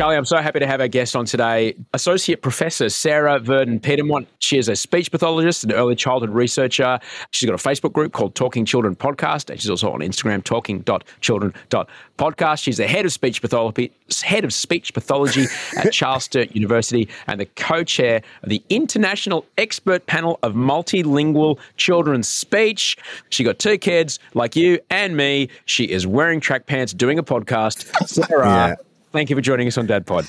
Charlie, 0.00 0.16
I'm 0.16 0.24
so 0.24 0.38
happy 0.38 0.60
to 0.60 0.66
have 0.66 0.80
our 0.80 0.88
guest 0.88 1.14
on 1.14 1.26
today, 1.26 1.76
Associate 1.92 2.40
Professor 2.40 2.88
Sarah 2.88 3.38
Verdon 3.38 3.78
Piedmont. 3.78 4.26
She 4.38 4.56
is 4.56 4.70
a 4.70 4.74
speech 4.74 5.10
pathologist 5.10 5.62
and 5.62 5.74
early 5.74 5.94
childhood 5.94 6.30
researcher. 6.30 6.98
She's 7.32 7.46
got 7.46 7.54
a 7.54 7.62
Facebook 7.62 7.92
group 7.92 8.14
called 8.14 8.34
Talking 8.34 8.64
Children 8.64 8.96
Podcast, 8.96 9.50
and 9.50 9.60
she's 9.60 9.68
also 9.68 9.92
on 9.92 10.00
Instagram, 10.00 10.42
talking.children.podcast. 10.42 12.62
She's 12.62 12.78
the 12.78 12.86
head 12.86 13.04
of 13.04 13.12
speech 13.12 13.42
pathology, 13.42 13.92
head 14.22 14.42
of 14.42 14.54
speech 14.54 14.94
pathology 14.94 15.44
at 15.76 15.92
Charles 15.92 16.24
Sturt 16.24 16.56
University, 16.56 17.06
and 17.26 17.38
the 17.38 17.44
co-chair 17.44 18.22
of 18.42 18.48
the 18.48 18.62
International 18.70 19.44
Expert 19.58 20.06
Panel 20.06 20.38
of 20.42 20.54
Multilingual 20.54 21.58
Children's 21.76 22.26
Speech. 22.26 22.96
She 23.28 23.44
got 23.44 23.58
two 23.58 23.76
kids, 23.76 24.18
like 24.32 24.56
you 24.56 24.80
and 24.88 25.14
me. 25.14 25.50
She 25.66 25.84
is 25.84 26.06
wearing 26.06 26.40
track 26.40 26.64
pants, 26.64 26.94
doing 26.94 27.18
a 27.18 27.22
podcast. 27.22 27.84
Sarah. 28.08 28.46
Yeah. 28.46 28.76
Thank 29.12 29.28
you 29.28 29.34
for 29.34 29.42
joining 29.42 29.66
us 29.66 29.76
on 29.76 29.86
Dad 29.86 30.06
Pod. 30.06 30.24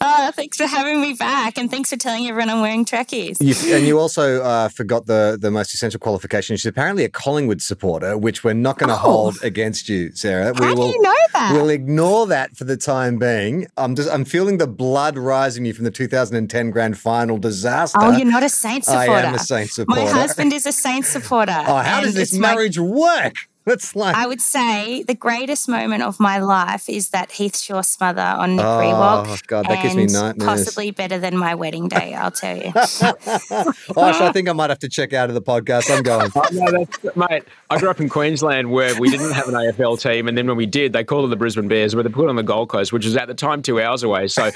Oh, 0.00 0.30
thanks 0.34 0.56
for 0.56 0.64
having 0.66 1.00
me 1.00 1.14
back, 1.14 1.58
and 1.58 1.68
thanks 1.68 1.90
for 1.90 1.96
telling 1.96 2.26
everyone 2.28 2.48
I'm 2.48 2.60
wearing 2.60 2.84
trackies. 2.84 3.38
You, 3.40 3.74
and 3.74 3.84
you 3.84 3.98
also 3.98 4.40
uh, 4.42 4.68
forgot 4.68 5.06
the 5.06 5.36
the 5.38 5.50
most 5.50 5.74
essential 5.74 5.98
qualification. 5.98 6.56
She's 6.56 6.66
apparently 6.66 7.02
a 7.04 7.08
Collingwood 7.08 7.60
supporter, 7.60 8.16
which 8.16 8.44
we're 8.44 8.52
not 8.54 8.78
going 8.78 8.88
to 8.88 8.94
Oh. 8.94 8.98
hold 8.98 9.42
against 9.42 9.88
you, 9.88 10.12
Sarah. 10.14 10.54
How 10.56 10.68
we 10.68 10.74
do 10.74 10.80
will. 10.80 10.88
you 10.92 11.02
know 11.02 11.14
that? 11.32 11.50
We'll 11.52 11.70
ignore 11.70 12.26
that 12.28 12.56
for 12.56 12.64
the 12.64 12.76
time 12.76 13.18
being. 13.18 13.66
I'm 13.76 13.96
just 13.96 14.08
I'm 14.08 14.24
feeling 14.24 14.58
the 14.58 14.68
blood 14.68 15.18
rising 15.18 15.64
me 15.64 15.72
from 15.72 15.84
the 15.84 15.90
2010 15.90 16.70
grand 16.70 16.96
final 16.98 17.36
disaster. 17.36 17.98
oh, 18.00 18.16
you're 18.16 18.30
not 18.30 18.44
a 18.44 18.48
Saints 18.48 18.86
supporter. 18.86 19.10
I 19.10 19.20
am 19.22 19.34
a 19.34 19.38
Saints 19.40 19.74
supporter. 19.74 20.02
My 20.02 20.08
husband 20.08 20.52
is 20.52 20.66
a 20.66 20.72
Saints 20.72 21.08
supporter. 21.08 21.64
Oh, 21.66 21.76
how 21.76 22.00
does 22.00 22.14
this 22.14 22.30
it's 22.32 22.38
my- 22.38 22.54
marriage 22.54 22.78
work? 22.78 23.34
That's 23.66 23.94
like 23.94 24.16
I 24.16 24.26
would 24.26 24.40
say 24.40 25.02
the 25.02 25.14
greatest 25.14 25.68
moment 25.68 26.02
of 26.02 26.18
my 26.18 26.38
life 26.38 26.88
is 26.88 27.10
that 27.10 27.30
Heath 27.30 27.58
Shaw 27.58 27.82
smother 27.82 28.22
on 28.22 28.56
Nick 28.56 28.64
Oh, 28.64 28.78
Riewoldt. 28.78 29.46
God, 29.46 29.66
that 29.66 29.82
gives 29.82 29.94
me 29.94 30.04
and 30.04 30.12
nightmares. 30.12 30.48
Possibly 30.64 30.90
better 30.90 31.18
than 31.18 31.36
my 31.36 31.54
wedding 31.54 31.86
day, 31.86 32.14
I'll 32.14 32.30
tell 32.30 32.56
you. 32.56 32.72
Gosh, 32.72 34.20
I 34.20 34.32
think 34.32 34.48
I 34.48 34.52
might 34.54 34.70
have 34.70 34.78
to 34.80 34.88
check 34.88 35.12
out 35.12 35.28
of 35.28 35.34
the 35.34 35.42
podcast. 35.42 35.94
I'm 35.94 36.02
going. 36.02 36.30
Oh, 36.34 36.42
no, 36.52 36.84
that's, 36.84 37.16
mate, 37.16 37.44
I 37.68 37.78
grew 37.78 37.90
up 37.90 38.00
in 38.00 38.08
Queensland 38.08 38.70
where 38.70 38.98
we 38.98 39.10
didn't 39.10 39.32
have 39.32 39.48
an 39.48 39.54
AFL 39.54 40.00
team, 40.00 40.26
and 40.26 40.38
then 40.38 40.46
when 40.46 40.56
we 40.56 40.66
did, 40.66 40.92
they 40.94 41.04
called 41.04 41.26
it 41.26 41.28
the 41.28 41.36
Brisbane 41.36 41.68
Bears, 41.68 41.94
but 41.94 42.02
they 42.02 42.08
put 42.10 42.24
it 42.24 42.30
on 42.30 42.36
the 42.36 42.42
Gold 42.42 42.70
Coast, 42.70 42.92
which 42.94 43.04
was 43.04 43.16
at 43.16 43.28
the 43.28 43.34
time 43.34 43.60
two 43.62 43.80
hours 43.80 44.02
away. 44.02 44.26
So, 44.28 44.50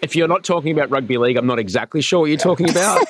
if 0.00 0.16
you're 0.16 0.28
not 0.28 0.42
talking 0.42 0.72
about 0.72 0.90
rugby 0.90 1.18
league, 1.18 1.36
I'm 1.36 1.46
not 1.46 1.58
exactly 1.58 2.00
sure 2.00 2.20
what 2.20 2.26
you're 2.26 2.38
talking 2.38 2.70
about. 2.70 3.04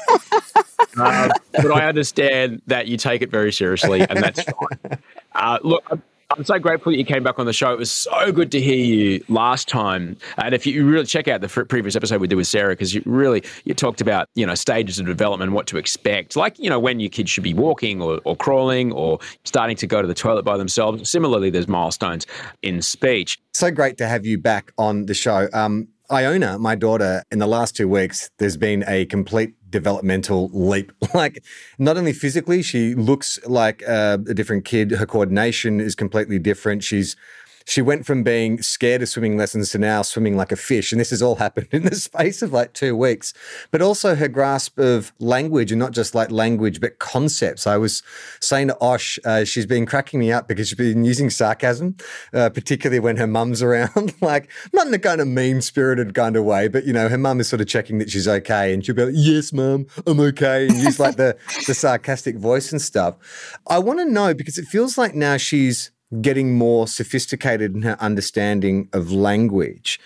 Uh, 0.97 1.29
but 1.53 1.71
I 1.71 1.87
understand 1.87 2.61
that 2.67 2.89
you 2.89 2.97
take 2.97 3.23
it 3.23 3.31
very 3.31 3.53
seriously, 3.53 4.01
and 4.01 4.19
that's 4.19 4.43
fine. 4.43 4.99
Uh, 5.39 5.59
look, 5.63 5.85
I'm, 6.31 6.45
so 6.45 6.59
grateful 6.59 6.93
that 6.93 6.99
you 6.99 7.05
came 7.05 7.23
back 7.23 7.39
on 7.39 7.47
the 7.47 7.53
show. 7.53 7.73
It 7.73 7.79
was 7.79 7.91
so 7.91 8.33
good 8.33 8.53
to 8.53 8.61
hear 8.61 8.77
you 8.77 9.25
last 9.29 9.67
time. 9.69 10.17
And 10.37 10.55
if 10.55 10.67
you 10.67 10.85
really 10.85 11.07
check 11.07 11.27
out 11.27 11.41
the 11.41 11.49
previous 11.49 11.97
episode 11.97 12.21
we 12.21 12.27
did 12.27 12.35
with 12.35 12.47
Sarah, 12.47 12.73
because 12.73 12.95
you 12.95 13.03
really 13.07 13.43
you 13.65 13.73
talked 13.73 14.01
about 14.01 14.29
you 14.35 14.45
know 14.45 14.55
stages 14.55 14.99
of 14.99 15.07
development, 15.07 15.53
what 15.53 15.67
to 15.69 15.79
expect, 15.79 16.37
like 16.37 16.59
you 16.59 16.69
know 16.69 16.79
when 16.79 17.01
your 17.01 17.09
kids 17.09 17.31
should 17.31 17.45
be 17.45 17.55
walking 17.55 18.03
or, 18.03 18.21
or 18.25 18.37
crawling 18.37 18.93
or 18.93 19.21
starting 19.45 19.77
to 19.77 19.87
go 19.87 20.03
to 20.03 20.09
the 20.09 20.15
toilet 20.15 20.45
by 20.45 20.57
themselves. 20.57 21.09
Similarly, 21.09 21.51
there's 21.51 21.69
milestones 21.69 22.27
in 22.63 22.83
speech. 22.83 23.39
So 23.55 23.71
great 23.71 23.97
to 23.99 24.07
have 24.07 24.27
you 24.27 24.39
back 24.39 24.73
on 24.77 25.07
the 25.07 25.15
show. 25.15 25.49
Um, 25.53 25.89
Iona, 26.11 26.59
my 26.59 26.75
daughter, 26.75 27.23
in 27.31 27.39
the 27.39 27.47
last 27.47 27.77
two 27.77 27.87
weeks, 27.87 28.31
there's 28.39 28.57
been 28.57 28.83
a 28.87 29.05
complete 29.07 29.55
developmental 29.71 30.51
leap. 30.53 30.93
Like, 31.15 31.43
not 31.79 31.97
only 31.97 32.13
physically, 32.13 32.63
she 32.63 32.95
looks 32.95 33.39
like 33.47 33.83
uh, 33.89 34.19
a 34.29 34.35
different 34.35 34.65
kid. 34.65 34.93
Her 34.93 35.07
coordination 35.07 35.81
is 35.81 35.95
completely 35.95 36.39
different. 36.39 36.85
She's 36.85 37.17
she 37.69 37.83
went 37.83 38.07
from 38.07 38.23
being 38.23 38.63
scared 38.63 39.03
of 39.03 39.11
swimming 39.11 39.37
lessons 39.37 39.71
to 39.71 39.79
now 39.79 40.01
swimming 40.01 40.39
like 40.39 40.51
a 40.51 40.57
fish. 40.57 40.91
And 40.91 40.99
this 40.99 41.11
has 41.11 41.21
all 41.21 41.35
happened 41.35 41.69
in 41.73 41.83
the 41.83 41.95
space 41.95 42.41
of 42.41 42.51
like 42.51 42.73
two 42.73 42.97
weeks. 42.97 43.35
But 43.71 43.83
also 43.83 44.15
her 44.15 44.27
grasp 44.27 44.79
of 44.79 45.13
language 45.19 45.71
and 45.71 45.79
not 45.79 45.93
just 45.93 46.15
like 46.15 46.31
language, 46.31 46.81
but 46.81 46.99
concepts. 46.99 47.67
I 47.67 47.77
was 47.77 48.03
saying 48.41 48.69
to 48.69 48.81
Osh, 48.81 49.19
uh, 49.23 49.45
she's 49.45 49.67
been 49.67 49.85
cracking 49.85 50.19
me 50.19 50.33
up 50.33 50.49
because 50.49 50.69
she's 50.69 50.79
been 50.79 51.05
using 51.05 51.29
sarcasm, 51.29 51.97
uh, 52.33 52.49
particularly 52.49 53.01
when 53.01 53.19
her 53.19 53.27
mum's 53.27 53.63
around. 53.69 54.15
like, 54.23 54.51
not 54.73 54.87
in 54.87 54.95
a 54.95 54.99
kind 54.99 55.21
of 55.21 55.29
mean 55.29 55.61
spirited 55.61 56.15
kind 56.15 56.37
of 56.37 56.45
way, 56.45 56.69
but 56.69 56.87
you 56.87 56.95
know, 56.95 57.11
her 57.11 57.19
mum 57.19 57.39
is 57.39 57.51
sort 57.51 57.61
of 57.61 57.67
checking 57.67 57.99
that 57.99 58.11
she's 58.11 58.27
okay. 58.27 58.73
And 58.73 58.83
she'll 58.83 58.95
be 58.95 59.05
like, 59.05 59.15
yes, 59.15 59.53
mum, 59.53 59.87
I'm 60.07 60.19
okay. 60.21 60.69
And 60.69 60.77
use 60.79 60.99
like 60.99 61.17
the, 61.17 61.37
the 61.67 61.75
sarcastic 61.75 62.37
voice 62.37 62.73
and 62.73 62.81
stuff. 62.81 63.59
I 63.67 63.79
want 63.79 63.99
to 63.99 64.07
know 64.07 64.33
because 64.33 64.57
it 64.57 64.65
feels 64.65 64.97
like 64.97 65.15
now 65.15 65.37
she's 65.37 65.91
getting 66.21 66.57
more 66.57 66.87
sophisticated 66.87 67.75
in 67.75 67.83
her 67.83 67.97
understanding 68.01 68.89
of 68.93 69.13
language. 69.13 70.01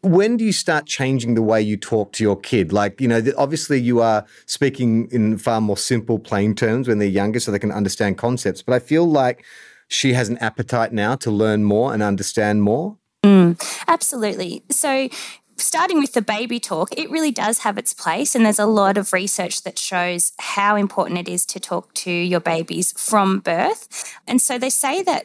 When 0.00 0.36
do 0.36 0.44
you 0.44 0.52
start 0.52 0.86
changing 0.86 1.34
the 1.34 1.42
way 1.42 1.60
you 1.60 1.76
talk 1.76 2.12
to 2.12 2.22
your 2.22 2.38
kid? 2.38 2.72
Like, 2.72 3.00
you 3.00 3.08
know, 3.08 3.20
obviously 3.36 3.80
you 3.80 4.00
are 4.00 4.24
speaking 4.46 5.08
in 5.10 5.38
far 5.38 5.60
more 5.60 5.76
simple, 5.76 6.20
plain 6.20 6.54
terms 6.54 6.86
when 6.86 6.98
they're 6.98 7.08
younger 7.08 7.40
so 7.40 7.50
they 7.50 7.58
can 7.58 7.72
understand 7.72 8.16
concepts. 8.16 8.62
But 8.62 8.74
I 8.74 8.78
feel 8.78 9.04
like 9.04 9.44
she 9.88 10.12
has 10.12 10.28
an 10.28 10.38
appetite 10.38 10.92
now 10.92 11.16
to 11.16 11.30
learn 11.30 11.64
more 11.64 11.92
and 11.92 12.02
understand 12.02 12.62
more. 12.62 12.96
Mm, 13.24 13.60
absolutely. 13.88 14.62
So, 14.70 15.08
starting 15.56 15.98
with 15.98 16.12
the 16.12 16.22
baby 16.22 16.60
talk, 16.60 16.96
it 16.96 17.10
really 17.10 17.32
does 17.32 17.60
have 17.60 17.76
its 17.76 17.92
place. 17.92 18.36
And 18.36 18.44
there's 18.46 18.60
a 18.60 18.66
lot 18.66 18.96
of 18.96 19.12
research 19.12 19.62
that 19.62 19.78
shows 19.78 20.32
how 20.38 20.76
important 20.76 21.18
it 21.18 21.28
is 21.28 21.44
to 21.46 21.58
talk 21.58 21.92
to 21.94 22.12
your 22.12 22.38
babies 22.38 22.92
from 22.92 23.40
birth. 23.40 24.14
And 24.28 24.40
so, 24.40 24.58
they 24.58 24.70
say 24.70 25.02
that 25.02 25.24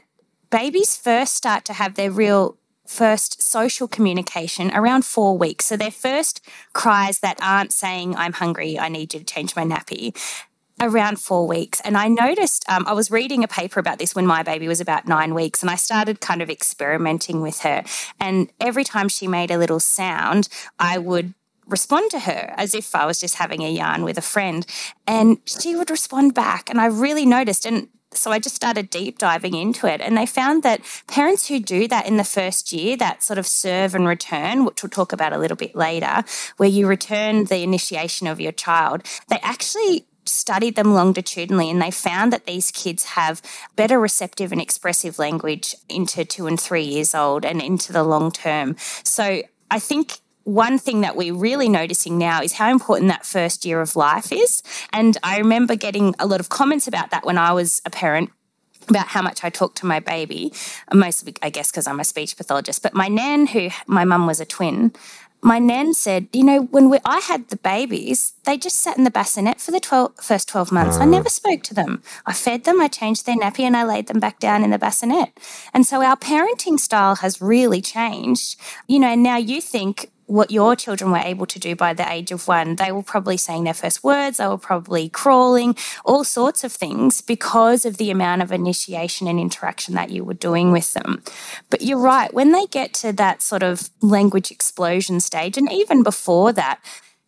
babies 0.54 0.96
first 0.96 1.34
start 1.34 1.66
to 1.66 1.74
have 1.74 1.96
their 1.96 2.12
real 2.12 2.56
first 2.86 3.42
social 3.42 3.88
communication 3.88 4.70
around 4.76 5.04
four 5.04 5.36
weeks. 5.36 5.66
So, 5.66 5.76
their 5.76 5.90
first 5.90 6.46
cries 6.74 7.20
that 7.20 7.40
aren't 7.42 7.74
saying, 7.74 8.16
I'm 8.16 8.34
hungry, 8.34 8.78
I 8.78 8.88
need 8.88 9.16
you 9.16 9.20
to 9.20 9.26
change 9.26 9.56
my 9.56 9.64
nappy 9.64 10.16
around 10.80 11.20
four 11.20 11.48
weeks. 11.48 11.82
And 11.84 11.98
I 11.98 12.08
noticed, 12.08 12.70
um, 12.70 12.86
I 12.88 12.94
was 12.94 13.10
reading 13.10 13.44
a 13.44 13.48
paper 13.48 13.80
about 13.80 13.98
this 13.98 14.14
when 14.14 14.28
my 14.28 14.44
baby 14.44 14.68
was 14.68 14.80
about 14.80 15.08
nine 15.08 15.34
weeks, 15.34 15.64
and 15.64 15.72
I 15.72 15.76
started 15.76 16.22
kind 16.22 16.42
of 16.42 16.52
experimenting 16.52 17.42
with 17.42 17.60
her. 17.62 17.84
And 18.20 18.52
every 18.60 18.84
time 18.84 19.10
she 19.10 19.28
made 19.28 19.50
a 19.50 19.58
little 19.58 19.80
sound, 19.80 20.50
I 20.78 21.00
would 21.00 21.34
respond 21.66 22.12
to 22.12 22.20
her 22.20 22.54
as 22.58 22.76
if 22.76 22.94
I 22.94 23.08
was 23.08 23.20
just 23.20 23.36
having 23.36 23.64
a 23.64 23.72
yarn 23.72 24.04
with 24.04 24.20
a 24.20 24.22
friend. 24.22 24.68
And 25.08 25.40
she 25.46 25.76
would 25.76 25.90
respond 25.90 26.36
back. 26.36 26.70
And 26.70 26.80
I 26.80 26.88
really 26.88 27.26
noticed. 27.26 27.66
And 27.66 27.88
so 28.18 28.32
I 28.32 28.40
just 28.40 28.56
started 28.56 28.90
deep 28.90 29.18
diving 29.18 29.56
into 29.56 29.88
it. 29.88 30.02
And 30.02 30.18
they 30.18 30.26
found 30.26 30.64
that 30.64 30.82
parents 31.08 31.48
who 31.48 31.60
do 31.60 31.88
that 31.88 32.08
in 32.08 32.18
the 32.18 32.24
first 32.24 32.72
year, 32.72 32.98
that 32.98 33.24
sort 33.24 33.40
of 33.40 33.48
serve 33.48 33.96
and 33.96 34.08
return, 34.08 34.66
which 34.66 34.84
we'll 34.84 34.90
talk 34.90 35.14
about 35.14 35.34
a 35.34 35.38
little 35.38 35.58
bit 35.58 35.76
later, 35.76 36.24
where 36.58 36.70
you 36.70 36.88
return 36.88 37.46
the 37.46 37.64
initiation 37.64 38.28
of 38.28 38.40
your 38.40 38.52
child, 38.52 39.04
they 39.30 39.40
actually 39.42 40.06
studied 40.26 40.76
them 40.76 40.94
longitudinally 40.94 41.70
and 41.70 41.82
they 41.82 41.92
found 41.92 42.32
that 42.32 42.46
these 42.46 42.72
kids 42.72 43.04
have 43.04 43.42
better 43.76 44.00
receptive 44.00 44.52
and 44.52 44.62
expressive 44.62 45.20
language 45.20 45.76
into 45.90 46.24
two 46.24 46.48
and 46.48 46.60
three 46.60 46.84
years 46.84 47.14
old 47.14 47.46
and 47.46 47.62
into 47.62 47.92
the 47.92 48.04
long 48.04 48.32
term. 48.32 48.76
So 49.04 49.42
I 49.70 49.80
think 49.80 50.20
one 50.44 50.78
thing 50.78 51.02
that 51.02 51.16
we're 51.16 51.36
really 51.36 51.70
noticing 51.70 52.18
now 52.18 52.42
is 52.42 52.54
how 52.54 52.70
important 52.70 53.10
that 53.10 53.26
first 53.26 53.66
year 53.66 53.82
of 53.82 53.96
life 53.96 54.32
is. 54.32 54.62
And 54.92 55.18
I 55.24 55.38
remember 55.38 55.76
getting 55.76 56.14
a 56.20 56.26
lot 56.26 56.40
of 56.40 56.50
comments 56.50 56.88
about 56.88 57.12
that 57.12 57.26
when 57.26 57.38
I 57.38 57.54
was 57.54 57.82
a 57.86 57.90
parent 57.90 58.30
about 58.90 59.08
how 59.08 59.22
much 59.22 59.44
I 59.44 59.50
talk 59.50 59.76
to 59.76 59.86
my 59.86 60.00
baby, 60.02 60.52
mostly, 60.94 61.36
I 61.42 61.50
guess, 61.50 61.72
because 61.72 61.88
I'm 61.88 62.02
a 62.02 62.04
speech 62.04 62.36
pathologist. 62.36 62.84
But 62.84 62.94
my 62.94 63.08
nan, 63.08 63.48
who 63.48 63.70
my 63.88 64.04
mum 64.04 64.28
was 64.28 64.42
a 64.42 64.46
twin, 64.46 64.92
my 65.44 65.60
nan 65.60 65.94
said, 65.94 66.28
you 66.32 66.44
know, 66.44 66.64
when 66.64 66.90
we, 66.90 67.00
I 67.04 67.20
had 67.20 67.50
the 67.50 67.58
babies, 67.58 68.34
they 68.46 68.58
just 68.58 68.80
sat 68.80 68.98
in 68.98 69.04
the 69.04 69.12
bassinet 69.12 69.60
for 69.60 69.72
the 69.72 69.80
12, 69.80 70.14
first 70.22 70.48
12 70.48 70.72
months. 70.72 70.98
I 70.98 71.06
never 71.06 71.28
spoke 71.28 71.64
to 71.64 71.74
them. 71.74 72.02
I 72.26 72.34
fed 72.34 72.64
them, 72.64 72.80
I 72.80 72.88
changed 72.88 73.26
their 73.26 73.36
nappy, 73.36 73.62
and 73.62 73.76
I 73.76 73.84
laid 73.84 74.08
them 74.08 74.20
back 74.20 74.40
down 74.40 74.64
in 74.64 74.70
the 74.70 74.80
bassinet. 74.80 75.38
And 75.74 75.86
so 75.86 76.02
our 76.02 76.16
parenting 76.16 76.80
style 76.80 77.16
has 77.16 77.42
really 77.42 77.82
changed. 77.82 78.60
You 78.88 79.00
know, 79.00 79.16
now 79.16 79.36
you 79.36 79.60
think, 79.60 80.12
what 80.26 80.52
your 80.52 80.76
children 80.76 81.12
were 81.12 81.18
able 81.18 81.46
to 81.46 81.60
do 81.60 81.76
by 81.76 81.94
the 81.94 82.10
age 82.12 82.32
of 82.32 82.48
one. 82.48 82.76
They 82.76 82.92
were 82.92 83.04
probably 83.04 83.38
saying 83.38 83.64
their 83.64 83.74
first 83.74 84.04
words, 84.04 84.38
they 84.38 84.48
were 84.48 84.58
probably 84.58 85.10
crawling, 85.10 85.76
all 86.06 86.24
sorts 86.24 86.64
of 86.64 86.72
things 86.72 87.22
because 87.22 87.86
of 87.86 87.98
the 87.98 88.12
amount 88.12 88.42
of 88.42 88.52
initiation 88.52 89.28
and 89.28 89.40
interaction 89.40 89.96
that 89.96 90.10
you 90.10 90.24
were 90.24 90.34
doing 90.34 90.72
with 90.72 90.94
them. 90.94 91.24
But 91.70 91.82
you're 91.82 92.00
right, 92.00 92.34
when 92.34 92.52
they 92.52 92.66
get 92.68 92.94
to 92.96 93.14
that 93.14 93.42
sort 93.42 93.64
of 93.64 93.90
language 94.02 94.52
explosion 94.52 95.20
stage, 95.20 95.58
and 95.58 95.72
even 95.72 96.04
before 96.04 96.54
that, 96.54 96.80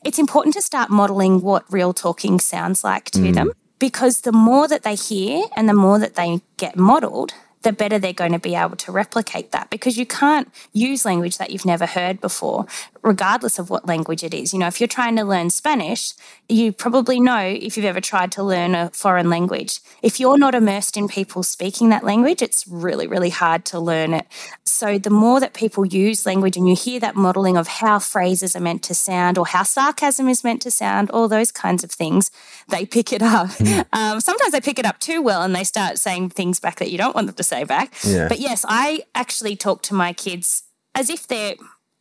it's 0.03 0.19
important 0.19 0.53
to 0.55 0.61
start 0.61 0.89
modeling 0.89 1.41
what 1.41 1.71
real 1.71 1.93
talking 1.93 2.39
sounds 2.39 2.83
like 2.83 3.09
to 3.11 3.19
hmm. 3.19 3.31
them 3.31 3.51
because 3.79 4.21
the 4.21 4.31
more 4.31 4.67
that 4.67 4.83
they 4.83 4.95
hear 4.95 5.43
and 5.55 5.67
the 5.67 5.73
more 5.73 5.99
that 5.99 6.15
they 6.15 6.41
get 6.57 6.77
modeled, 6.77 7.33
the 7.65 7.73
better 7.73 7.97
they're 7.97 8.13
going 8.13 8.31
to 8.31 8.39
be 8.39 8.55
able 8.55 8.75
to 8.77 8.91
replicate 8.91 9.51
that 9.51 9.69
because 9.71 9.97
you 9.97 10.05
can't 10.05 10.49
use 10.71 11.03
language 11.03 11.39
that 11.39 11.49
you've 11.49 11.65
never 11.65 11.87
heard 11.87 12.21
before, 12.21 12.67
regardless 13.01 13.57
of 13.57 13.71
what 13.71 13.87
language 13.87 14.23
it 14.23 14.35
is. 14.35 14.53
You 14.53 14.59
know, 14.59 14.67
if 14.67 14.79
you're 14.79 14.87
trying 14.87 15.15
to 15.15 15.23
learn 15.23 15.49
Spanish, 15.49 16.13
you 16.47 16.71
probably 16.71 17.19
know 17.19 17.39
if 17.39 17.75
you've 17.75 17.85
ever 17.85 17.99
tried 17.99 18.31
to 18.33 18.43
learn 18.43 18.75
a 18.75 18.91
foreign 18.91 19.31
language. 19.31 19.79
If 20.03 20.19
you're 20.19 20.37
not 20.37 20.53
immersed 20.53 20.95
in 20.95 21.07
people 21.07 21.41
speaking 21.41 21.89
that 21.89 22.03
language, 22.03 22.43
it's 22.43 22.67
really, 22.67 23.07
really 23.07 23.31
hard 23.31 23.65
to 23.65 23.79
learn 23.79 24.13
it. 24.13 24.27
So 24.63 24.99
the 24.99 25.09
more 25.09 25.39
that 25.39 25.53
people 25.53 25.85
use 25.85 26.25
language 26.25 26.57
and 26.57 26.69
you 26.69 26.75
hear 26.75 26.99
that 26.99 27.15
modeling 27.15 27.57
of 27.57 27.67
how 27.67 27.97
phrases 27.97 28.55
are 28.55 28.59
meant 28.59 28.83
to 28.83 28.93
sound 28.93 29.39
or 29.39 29.47
how 29.47 29.63
sarcasm 29.63 30.29
is 30.29 30.43
meant 30.43 30.61
to 30.63 30.71
sound, 30.71 31.09
all 31.09 31.27
those 31.27 31.51
kinds 31.51 31.83
of 31.83 31.91
things, 31.91 32.29
they 32.67 32.85
pick 32.85 33.11
it 33.11 33.23
up. 33.23 33.49
Um, 33.93 34.19
sometimes 34.19 34.51
they 34.51 34.59
pick 34.61 34.77
it 34.77 34.85
up 34.85 34.99
too 34.99 35.21
well 35.21 35.41
and 35.41 35.55
they 35.55 35.63
start 35.63 35.97
saying 35.97 36.31
things 36.31 36.59
back 36.59 36.79
that 36.79 36.91
you 36.91 36.97
don't 36.97 37.15
want 37.15 37.27
them 37.27 37.35
to 37.35 37.43
say 37.43 37.54
back. 37.63 37.93
Yeah. 38.03 38.27
But 38.27 38.39
yes, 38.39 38.65
I 38.67 39.03
actually 39.13 39.55
talk 39.55 39.81
to 39.83 39.93
my 39.93 40.13
kids 40.13 40.63
as 40.93 41.09
if 41.09 41.27
they're 41.27 41.55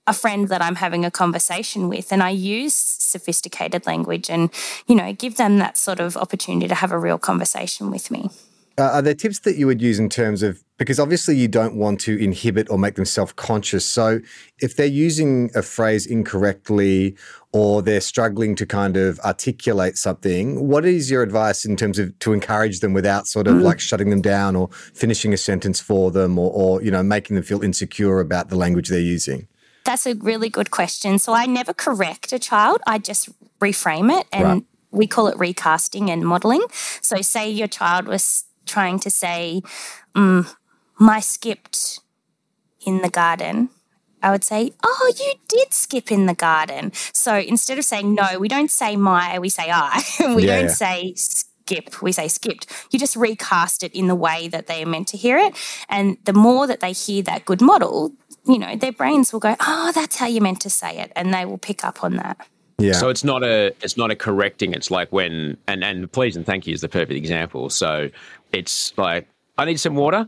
a 0.06 0.12
friend 0.12 0.48
that 0.48 0.60
I'm 0.60 0.74
having 0.74 1.04
a 1.04 1.10
conversation 1.10 1.88
with, 1.88 2.12
and 2.12 2.22
I 2.22 2.30
use 2.30 2.74
sophisticated 2.74 3.86
language 3.86 4.28
and, 4.28 4.50
you 4.86 4.94
know, 4.94 5.12
give 5.12 5.36
them 5.36 5.58
that 5.58 5.78
sort 5.78 6.00
of 6.00 6.16
opportunity 6.16 6.68
to 6.68 6.74
have 6.74 6.92
a 6.92 6.98
real 6.98 7.18
conversation 7.18 7.90
with 7.90 8.10
me. 8.10 8.28
Uh, 8.76 8.82
are 8.94 9.02
there 9.02 9.14
tips 9.14 9.38
that 9.40 9.56
you 9.56 9.66
would 9.66 9.80
use 9.80 9.98
in 9.98 10.08
terms 10.08 10.42
of 10.42 10.62
because 10.78 10.98
obviously 10.98 11.36
you 11.36 11.46
don't 11.46 11.76
want 11.76 12.00
to 12.00 12.22
inhibit 12.22 12.68
or 12.68 12.78
make 12.78 12.96
them 12.96 13.04
self-conscious. 13.04 13.84
So 13.84 14.20
if 14.60 14.76
they're 14.76 14.86
using 14.86 15.50
a 15.54 15.62
phrase 15.62 16.06
incorrectly 16.06 17.16
or 17.54 17.82
they're 17.82 18.00
struggling 18.00 18.56
to 18.56 18.66
kind 18.66 18.96
of 18.96 19.20
articulate 19.20 19.96
something, 19.96 20.66
what 20.66 20.84
is 20.84 21.08
your 21.08 21.22
advice 21.22 21.64
in 21.64 21.76
terms 21.76 22.00
of 22.00 22.18
to 22.18 22.32
encourage 22.32 22.80
them 22.80 22.92
without 22.92 23.28
sort 23.28 23.46
of 23.46 23.62
like 23.62 23.78
shutting 23.78 24.10
them 24.10 24.20
down 24.20 24.56
or 24.56 24.68
finishing 24.92 25.32
a 25.32 25.36
sentence 25.36 25.80
for 25.80 26.10
them 26.10 26.36
or, 26.36 26.50
or 26.52 26.82
you 26.82 26.90
know 26.90 27.02
making 27.02 27.36
them 27.36 27.44
feel 27.44 27.62
insecure 27.62 28.18
about 28.18 28.48
the 28.48 28.56
language 28.56 28.88
they're 28.88 28.98
using? 28.98 29.46
That's 29.84 30.04
a 30.04 30.14
really 30.16 30.48
good 30.48 30.72
question. 30.72 31.20
So 31.20 31.32
I 31.32 31.46
never 31.46 31.72
correct 31.72 32.32
a 32.32 32.40
child, 32.40 32.80
I 32.88 32.98
just 32.98 33.28
reframe 33.60 34.10
it 34.20 34.26
and 34.32 34.44
Right. 34.44 34.62
we 34.90 35.06
call 35.06 35.28
it 35.28 35.38
recasting 35.38 36.10
and 36.10 36.26
modeling. 36.26 36.64
So 37.02 37.22
say 37.22 37.48
your 37.48 37.68
child 37.68 38.08
was 38.08 38.44
trying 38.66 38.98
to 39.00 39.10
say, 39.10 39.62
mm, 40.16 40.52
my 40.98 41.20
skipped 41.20 42.00
in 42.84 43.00
the 43.00 43.10
garden. 43.10 43.68
I 44.24 44.30
would 44.30 44.42
say, 44.42 44.72
Oh, 44.82 45.12
you 45.18 45.34
did 45.48 45.72
skip 45.72 46.10
in 46.10 46.26
the 46.26 46.34
garden. 46.34 46.92
So 47.12 47.36
instead 47.36 47.78
of 47.78 47.84
saying 47.84 48.14
no, 48.14 48.38
we 48.38 48.48
don't 48.48 48.70
say 48.70 48.96
my, 48.96 49.38
we 49.38 49.50
say 49.50 49.70
I. 49.70 50.02
we 50.34 50.46
Yeah, 50.46 50.56
don't 50.56 50.64
yeah. 50.64 50.68
say 50.68 51.12
skip, 51.16 52.00
we 52.02 52.10
say 52.10 52.28
skipped. 52.28 52.66
You 52.90 52.98
just 52.98 53.16
recast 53.16 53.82
it 53.82 53.92
in 53.94 54.08
the 54.08 54.14
way 54.14 54.48
that 54.48 54.66
they 54.66 54.82
are 54.82 54.86
meant 54.86 55.08
to 55.08 55.16
hear 55.16 55.36
it. 55.38 55.54
And 55.88 56.16
the 56.24 56.32
more 56.32 56.66
that 56.66 56.80
they 56.80 56.92
hear 56.92 57.22
that 57.24 57.44
good 57.44 57.60
model, 57.60 58.12
you 58.46 58.58
know, 58.58 58.76
their 58.76 58.92
brains 58.92 59.32
will 59.32 59.40
go, 59.40 59.54
Oh, 59.60 59.92
that's 59.94 60.16
how 60.16 60.26
you're 60.26 60.42
meant 60.42 60.62
to 60.62 60.70
say 60.70 60.98
it. 60.98 61.12
And 61.14 61.32
they 61.34 61.44
will 61.44 61.58
pick 61.58 61.84
up 61.84 62.02
on 62.02 62.16
that. 62.16 62.38
Yeah. 62.78 62.94
So 62.94 63.08
it's 63.08 63.22
not 63.24 63.44
a 63.44 63.72
it's 63.82 63.96
not 63.96 64.10
a 64.10 64.16
correcting. 64.16 64.72
It's 64.72 64.90
like 64.90 65.12
when 65.12 65.56
and 65.68 65.84
and 65.84 66.10
please 66.10 66.34
and 66.36 66.44
thank 66.46 66.66
you 66.66 66.74
is 66.74 66.80
the 66.80 66.88
perfect 66.88 67.12
example. 67.12 67.70
So 67.70 68.10
it's 68.52 68.96
like 68.96 69.28
I 69.58 69.64
need 69.64 69.78
some 69.78 69.94
water. 69.94 70.26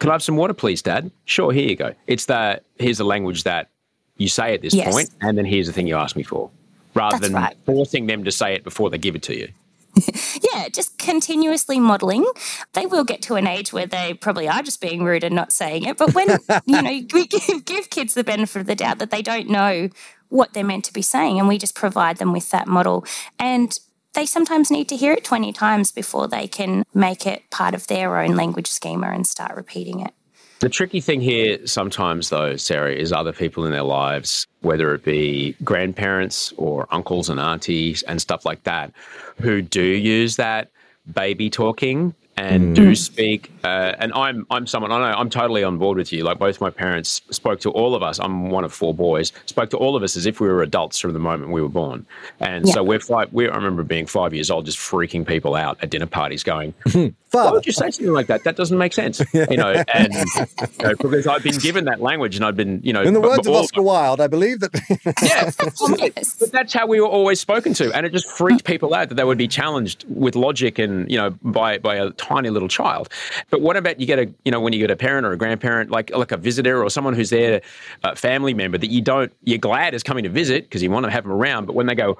Can 0.00 0.08
I 0.10 0.14
have 0.14 0.22
some 0.22 0.36
water, 0.36 0.54
please, 0.54 0.82
Dad? 0.82 1.10
Sure, 1.26 1.52
here 1.52 1.68
you 1.68 1.76
go. 1.76 1.94
It's 2.06 2.24
that 2.24 2.64
here's 2.78 2.98
the 2.98 3.04
language 3.04 3.44
that 3.44 3.68
you 4.16 4.28
say 4.28 4.54
at 4.54 4.62
this 4.62 4.74
Yes. 4.74 4.92
point, 4.92 5.10
and 5.20 5.38
then 5.38 5.44
here's 5.44 5.66
the 5.66 5.72
thing 5.72 5.86
you 5.86 5.96
ask 5.96 6.16
me 6.16 6.22
for, 6.22 6.50
rather 6.94 7.18
That's 7.18 7.32
than 7.32 7.42
right. 7.42 7.56
forcing 7.66 8.06
them 8.06 8.24
to 8.24 8.32
say 8.32 8.54
it 8.54 8.64
before 8.64 8.90
they 8.90 8.98
give 8.98 9.14
it 9.14 9.22
to 9.24 9.36
you. 9.38 9.48
yeah, 10.54 10.68
just 10.68 10.96
continuously 10.98 11.78
modeling. 11.78 12.24
They 12.72 12.86
will 12.86 13.04
get 13.04 13.20
to 13.22 13.34
an 13.34 13.46
age 13.46 13.72
where 13.72 13.86
they 13.86 14.14
probably 14.14 14.48
are 14.48 14.62
just 14.62 14.80
being 14.80 15.04
rude 15.04 15.24
and 15.24 15.34
not 15.34 15.52
saying 15.52 15.84
it. 15.84 15.98
But 15.98 16.14
when, 16.14 16.28
you 16.64 16.82
know, 16.82 17.00
we 17.12 17.26
give, 17.26 17.64
give 17.66 17.90
kids 17.90 18.14
the 18.14 18.24
benefit 18.24 18.60
of 18.60 18.66
the 18.66 18.76
doubt 18.76 19.00
that 19.00 19.10
they 19.10 19.20
don't 19.22 19.50
know 19.50 19.90
what 20.28 20.54
they're 20.54 20.64
meant 20.64 20.84
to 20.86 20.92
be 20.92 21.02
saying, 21.02 21.38
and 21.38 21.48
we 21.48 21.58
just 21.58 21.74
provide 21.74 22.16
them 22.18 22.32
with 22.32 22.50
that 22.50 22.66
model. 22.66 23.04
And 23.38 23.78
they 24.14 24.26
sometimes 24.26 24.70
need 24.70 24.88
to 24.88 24.96
hear 24.96 25.12
it 25.12 25.24
20 25.24 25.52
times 25.52 25.92
before 25.92 26.28
they 26.28 26.48
can 26.48 26.84
make 26.94 27.26
it 27.26 27.48
part 27.50 27.74
of 27.74 27.86
their 27.86 28.18
own 28.18 28.34
language 28.36 28.68
schema 28.68 29.08
and 29.08 29.26
start 29.26 29.56
repeating 29.56 30.00
it. 30.00 30.12
The 30.60 30.68
tricky 30.68 31.00
thing 31.00 31.22
here 31.22 31.66
sometimes, 31.66 32.28
though, 32.28 32.56
Sarah, 32.56 32.92
is 32.92 33.12
other 33.12 33.32
people 33.32 33.64
in 33.64 33.72
their 33.72 33.82
lives, 33.82 34.46
whether 34.60 34.94
it 34.94 35.04
be 35.04 35.56
grandparents 35.64 36.52
or 36.58 36.86
uncles 36.90 37.30
and 37.30 37.40
aunties 37.40 38.02
and 38.02 38.20
stuff 38.20 38.44
like 38.44 38.64
that, 38.64 38.92
who 39.40 39.62
do 39.62 39.82
use 39.82 40.36
that 40.36 40.70
baby 41.14 41.48
talking 41.48 42.14
and 42.40 42.74
do 42.76 42.94
speak. 42.94 43.52
Uh, 43.64 43.94
and 43.98 44.12
I'm 44.14 44.46
I'm 44.50 44.66
someone 44.66 44.90
I 44.92 44.98
know 44.98 45.16
I'm 45.18 45.30
totally 45.30 45.62
on 45.64 45.78
board 45.78 45.98
with 45.98 46.12
you. 46.12 46.24
Like 46.24 46.38
both 46.38 46.60
my 46.60 46.70
parents 46.70 47.20
spoke 47.30 47.60
to 47.60 47.70
all 47.70 47.94
of 47.94 48.02
us. 48.02 48.18
I'm 48.18 48.50
one 48.50 48.64
of 48.64 48.72
four 48.72 48.94
boys. 48.94 49.32
Spoke 49.46 49.70
to 49.70 49.76
all 49.76 49.96
of 49.96 50.02
us 50.02 50.16
as 50.16 50.26
if 50.26 50.40
we 50.40 50.48
were 50.48 50.62
adults 50.62 50.98
from 50.98 51.12
the 51.12 51.18
moment 51.18 51.50
we 51.52 51.60
were 51.62 51.68
born. 51.68 52.06
And 52.40 52.68
so 52.68 52.82
we're 52.82 53.00
five. 53.00 53.32
We 53.32 53.48
I 53.48 53.54
remember 53.54 53.82
being 53.82 54.06
five 54.06 54.32
years 54.34 54.50
old, 54.50 54.66
just 54.66 54.78
freaking 54.78 55.26
people 55.26 55.54
out 55.54 55.78
at 55.82 55.90
dinner 55.90 56.06
parties, 56.06 56.42
going, 56.42 56.72
why 57.32 57.50
would 57.50 57.66
you 57.66 57.72
say 57.72 57.90
something 57.90 58.12
like 58.12 58.26
that? 58.28 58.44
That 58.44 58.56
doesn't 58.56 58.78
make 58.78 58.92
sense. 58.92 59.20
You 59.50 59.56
know, 59.56 59.82
and 59.94 60.12
you 60.14 60.84
know, 60.84 60.94
because 60.96 61.26
I've 61.26 61.42
been 61.42 61.56
given 61.58 61.84
that 61.86 62.00
language 62.00 62.36
and 62.36 62.44
I've 62.44 62.56
been, 62.56 62.80
you 62.82 62.92
know, 62.92 63.02
In 63.02 63.14
the 63.14 63.20
b- 63.20 63.26
words 63.28 63.46
of 63.46 63.54
all- 63.54 63.60
Oscar 63.62 63.82
Wilde, 63.82 64.20
I 64.20 64.26
believe 64.26 64.60
that 64.60 64.70
yeah, 65.22 65.50
Yes. 65.98 66.36
but 66.38 66.52
that's 66.52 66.72
how 66.72 66.86
we 66.86 67.00
were 67.00 67.06
always 67.06 67.40
spoken 67.40 67.72
to, 67.74 67.92
and 67.96 68.04
it 68.06 68.12
just 68.12 68.28
freaked 68.30 68.64
people 68.64 68.94
out 68.94 69.08
that 69.08 69.14
they 69.16 69.24
would 69.24 69.38
be 69.38 69.48
challenged 69.48 70.04
with 70.08 70.36
logic 70.36 70.78
and 70.78 71.10
you 71.10 71.16
know 71.16 71.30
by 71.42 71.78
by 71.78 71.96
a 71.96 72.10
tiny 72.30 72.50
little 72.50 72.68
child. 72.68 73.08
But 73.50 73.60
what 73.60 73.76
about 73.76 74.00
you 74.00 74.06
get 74.06 74.18
a 74.18 74.32
you 74.44 74.52
know 74.52 74.60
when 74.60 74.72
you 74.72 74.78
get 74.78 74.90
a 74.90 74.96
parent 74.96 75.26
or 75.26 75.32
a 75.32 75.36
grandparent 75.36 75.90
like 75.90 76.10
like 76.10 76.32
a 76.32 76.36
visitor 76.36 76.82
or 76.82 76.90
someone 76.90 77.14
who's 77.14 77.30
there, 77.30 77.60
a 78.04 78.16
family 78.16 78.54
member 78.54 78.78
that 78.78 78.90
you 78.90 79.02
don't 79.02 79.32
you're 79.44 79.58
glad 79.58 79.94
is 79.94 80.02
coming 80.02 80.24
to 80.24 80.30
visit 80.30 80.64
because 80.64 80.82
you 80.82 80.90
want 80.90 81.04
to 81.04 81.10
have 81.10 81.24
them 81.24 81.32
around, 81.32 81.66
but 81.66 81.74
when 81.74 81.86
they 81.86 81.94
go, 81.94 82.18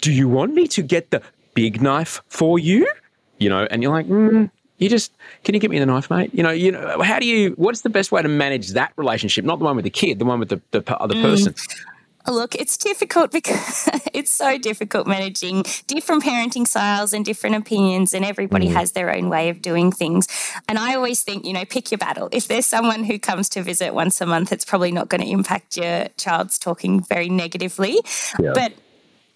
do 0.00 0.12
you 0.12 0.28
want 0.28 0.54
me 0.54 0.66
to 0.68 0.82
get 0.82 1.10
the 1.10 1.22
big 1.54 1.82
knife 1.82 2.22
for 2.28 2.58
you? 2.58 2.90
You 3.38 3.48
know, 3.48 3.66
and 3.70 3.82
you're 3.82 3.92
like. 3.92 4.06
Mm, 4.06 4.50
you 4.78 4.88
just 4.88 5.12
can 5.44 5.54
you 5.54 5.60
get 5.60 5.70
me 5.70 5.78
the 5.78 5.86
knife, 5.86 6.10
mate? 6.10 6.34
You 6.34 6.42
know, 6.42 6.50
you 6.50 6.72
know, 6.72 7.02
how 7.02 7.20
do 7.20 7.26
you? 7.26 7.50
What's 7.50 7.82
the 7.82 7.88
best 7.88 8.10
way 8.10 8.20
to 8.20 8.28
manage 8.28 8.70
that 8.70 8.92
relationship? 8.96 9.44
Not 9.44 9.60
the 9.60 9.64
one 9.64 9.76
with 9.76 9.84
the 9.84 9.90
kid, 9.90 10.18
the 10.18 10.24
one 10.24 10.40
with 10.40 10.48
the, 10.48 10.60
the 10.72 10.98
other 10.98 11.14
person. 11.14 11.54
Look, 12.26 12.54
it's 12.54 12.76
difficult 12.76 13.32
because 13.32 13.88
it's 14.12 14.30
so 14.30 14.58
difficult 14.58 15.06
managing 15.06 15.64
different 15.86 16.22
parenting 16.22 16.66
styles 16.66 17.12
and 17.12 17.24
different 17.24 17.56
opinions, 17.56 18.14
and 18.14 18.24
everybody 18.24 18.68
mm. 18.68 18.72
has 18.72 18.92
their 18.92 19.14
own 19.14 19.28
way 19.28 19.48
of 19.48 19.60
doing 19.60 19.90
things. 19.90 20.28
And 20.68 20.78
I 20.78 20.94
always 20.94 21.22
think, 21.22 21.44
you 21.44 21.52
know, 21.52 21.64
pick 21.64 21.90
your 21.90 21.98
battle. 21.98 22.28
If 22.32 22.48
there's 22.48 22.66
someone 22.66 23.04
who 23.04 23.18
comes 23.18 23.48
to 23.50 23.62
visit 23.62 23.94
once 23.94 24.20
a 24.20 24.26
month, 24.26 24.52
it's 24.52 24.64
probably 24.64 24.92
not 24.92 25.08
going 25.08 25.22
to 25.22 25.28
impact 25.28 25.76
your 25.76 26.08
child's 26.16 26.58
talking 26.58 27.02
very 27.02 27.28
negatively. 27.28 27.98
But 28.54 28.72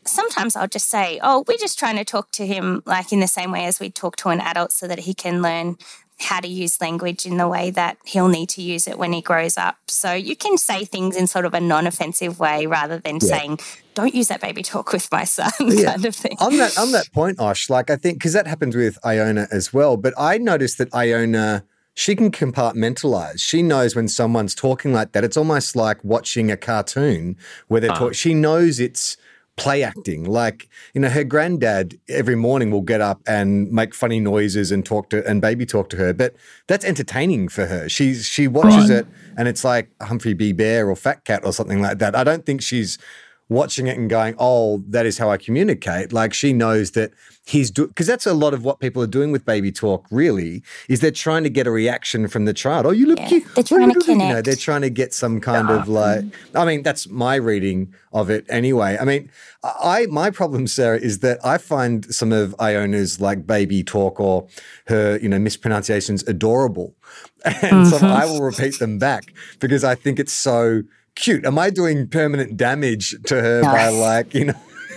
sometimes 0.06 0.56
I'll 0.56 0.68
just 0.68 0.88
say, 0.88 1.20
oh, 1.22 1.44
we're 1.46 1.58
just 1.58 1.78
trying 1.78 1.96
to 1.96 2.04
talk 2.04 2.30
to 2.32 2.46
him 2.46 2.82
like 2.86 3.12
in 3.12 3.20
the 3.20 3.28
same 3.28 3.52
way 3.52 3.66
as 3.66 3.80
we 3.80 3.90
talk 3.90 4.16
to 4.16 4.28
an 4.30 4.40
adult 4.40 4.72
so 4.72 4.86
that 4.88 5.00
he 5.00 5.14
can 5.14 5.42
learn 5.42 5.76
how 6.18 6.40
to 6.40 6.48
use 6.48 6.80
language 6.80 7.26
in 7.26 7.36
the 7.36 7.46
way 7.46 7.70
that 7.70 7.98
he'll 8.04 8.28
need 8.28 8.48
to 8.48 8.62
use 8.62 8.88
it 8.88 8.98
when 8.98 9.12
he 9.12 9.20
grows 9.20 9.58
up. 9.58 9.76
So 9.88 10.12
you 10.12 10.34
can 10.34 10.56
say 10.56 10.84
things 10.84 11.16
in 11.16 11.26
sort 11.26 11.44
of 11.44 11.52
a 11.52 11.60
non 11.60 11.86
offensive 11.86 12.38
way 12.38 12.66
rather 12.66 12.98
than 12.98 13.20
saying, 13.20 13.58
don't 13.94 14.14
use 14.14 14.28
that 14.28 14.40
baby 14.40 14.62
talk 14.62 14.92
with 14.92 15.10
my 15.12 15.24
son 15.24 15.50
Yeah. 15.60 15.92
kind 15.92 16.04
of 16.06 16.14
thing. 16.14 16.36
on 16.40 16.56
that 16.56 16.78
on 16.78 16.92
that 16.92 17.12
point, 17.12 17.38
Osh, 17.38 17.68
like 17.68 17.90
I 17.90 17.96
think 17.96 18.18
because 18.18 18.32
that 18.32 18.46
happens 18.46 18.74
with 18.74 18.98
Iona 19.04 19.46
as 19.50 19.72
well. 19.72 19.96
But 19.96 20.14
I 20.16 20.38
noticed 20.38 20.78
that 20.78 20.94
Iona, 20.94 21.64
she 21.94 22.16
can 22.16 22.30
compartmentalize. 22.30 23.40
She 23.40 23.62
knows 23.62 23.94
when 23.94 24.08
someone's 24.08 24.54
talking 24.54 24.92
like 24.94 25.12
that. 25.12 25.22
It's 25.22 25.36
almost 25.36 25.76
like 25.76 26.02
watching 26.02 26.50
a 26.50 26.56
cartoon 26.56 27.36
where 27.68 27.80
they're 27.80 27.90
ah. 27.90 27.98
talking. 27.98 28.14
She 28.14 28.32
knows 28.32 28.80
it's 28.80 29.18
play 29.56 29.82
acting. 29.82 30.24
Like 30.24 30.68
you 30.94 31.00
know, 31.00 31.08
her 31.08 31.24
granddad 31.24 31.98
every 32.08 32.36
morning 32.36 32.70
will 32.70 32.82
get 32.82 33.00
up 33.00 33.20
and 33.26 33.70
make 33.70 33.94
funny 33.94 34.20
noises 34.20 34.70
and 34.70 34.84
talk 34.84 35.10
to 35.10 35.26
and 35.26 35.40
baby 35.40 35.66
talk 35.66 35.88
to 35.90 35.96
her. 35.96 36.12
But 36.12 36.36
that's 36.66 36.84
entertaining 36.84 37.48
for 37.48 37.66
her. 37.66 37.88
She's 37.88 38.26
she 38.26 38.48
watches 38.48 38.90
it 38.90 39.06
and 39.36 39.48
it's 39.48 39.64
like 39.64 39.88
Humphrey 40.02 40.34
B. 40.34 40.52
Bear 40.52 40.88
or 40.88 40.96
Fat 40.96 41.24
Cat 41.24 41.44
or 41.44 41.52
something 41.52 41.80
like 41.80 41.98
that. 41.98 42.14
I 42.14 42.24
don't 42.24 42.44
think 42.46 42.62
she's 42.62 42.98
watching 43.48 43.86
it 43.86 43.96
and 43.96 44.10
going, 44.10 44.34
"Oh, 44.38 44.82
that 44.88 45.06
is 45.06 45.18
how 45.18 45.30
I 45.30 45.36
communicate." 45.36 46.12
Like 46.12 46.34
she 46.34 46.52
knows 46.52 46.92
that 46.92 47.12
he's 47.44 47.70
doing 47.70 47.88
because 47.88 48.06
that's 48.06 48.26
a 48.26 48.34
lot 48.34 48.52
of 48.54 48.64
what 48.64 48.80
people 48.80 49.00
are 49.02 49.06
doing 49.06 49.30
with 49.30 49.44
baby 49.44 49.70
talk. 49.70 50.06
Really, 50.10 50.62
is 50.88 51.00
they're 51.00 51.10
trying 51.10 51.44
to 51.44 51.50
get 51.50 51.66
a 51.66 51.70
reaction 51.70 52.28
from 52.28 52.44
the 52.44 52.52
child. 52.54 52.86
Oh, 52.86 52.90
you 52.90 53.06
look 53.06 53.18
Yeah, 53.20 53.28
cute. 53.28 53.54
they're 53.54 53.64
trying 53.64 53.92
to 53.92 54.00
doing?" 54.00 54.20
You 54.20 54.26
know, 54.26 54.28
connect. 54.30 54.46
they're 54.46 54.56
trying 54.56 54.82
to 54.82 54.90
get 54.90 55.14
some 55.14 55.40
kind 55.40 55.70
of 55.70 55.88
like. 55.88 56.24
I 56.54 56.64
mean, 56.64 56.82
that's 56.82 57.08
my 57.08 57.36
reading 57.36 57.94
of 58.12 58.30
it 58.30 58.46
anyway. 58.48 58.96
I 59.00 59.04
mean, 59.04 59.30
I 59.62 60.06
my 60.06 60.30
problem, 60.30 60.66
Sarah, 60.66 60.98
is 60.98 61.20
that 61.20 61.38
I 61.44 61.58
find 61.58 62.12
some 62.14 62.32
of 62.32 62.54
Iona's 62.58 63.20
like 63.20 63.46
baby 63.46 63.82
talk 63.84 64.18
or 64.20 64.46
her 64.88 65.18
you 65.22 65.28
know 65.28 65.38
mispronunciations 65.38 66.22
adorable, 66.26 66.94
and 67.44 67.86
so 67.86 67.96
mm-hmm. 67.96 68.06
I 68.06 68.24
will 68.26 68.42
repeat 68.42 68.78
them 68.78 68.98
back 68.98 69.32
because 69.60 69.84
I 69.84 69.94
think 69.94 70.18
it's 70.18 70.32
so 70.32 70.82
cute. 71.16 71.44
Am 71.44 71.58
I 71.58 71.70
doing 71.70 72.06
permanent 72.06 72.56
damage 72.56 73.16
to 73.24 73.40
her 73.40 73.62
by 73.62 73.88
like, 73.88 74.34
you 74.34 74.46
know? 74.46 74.54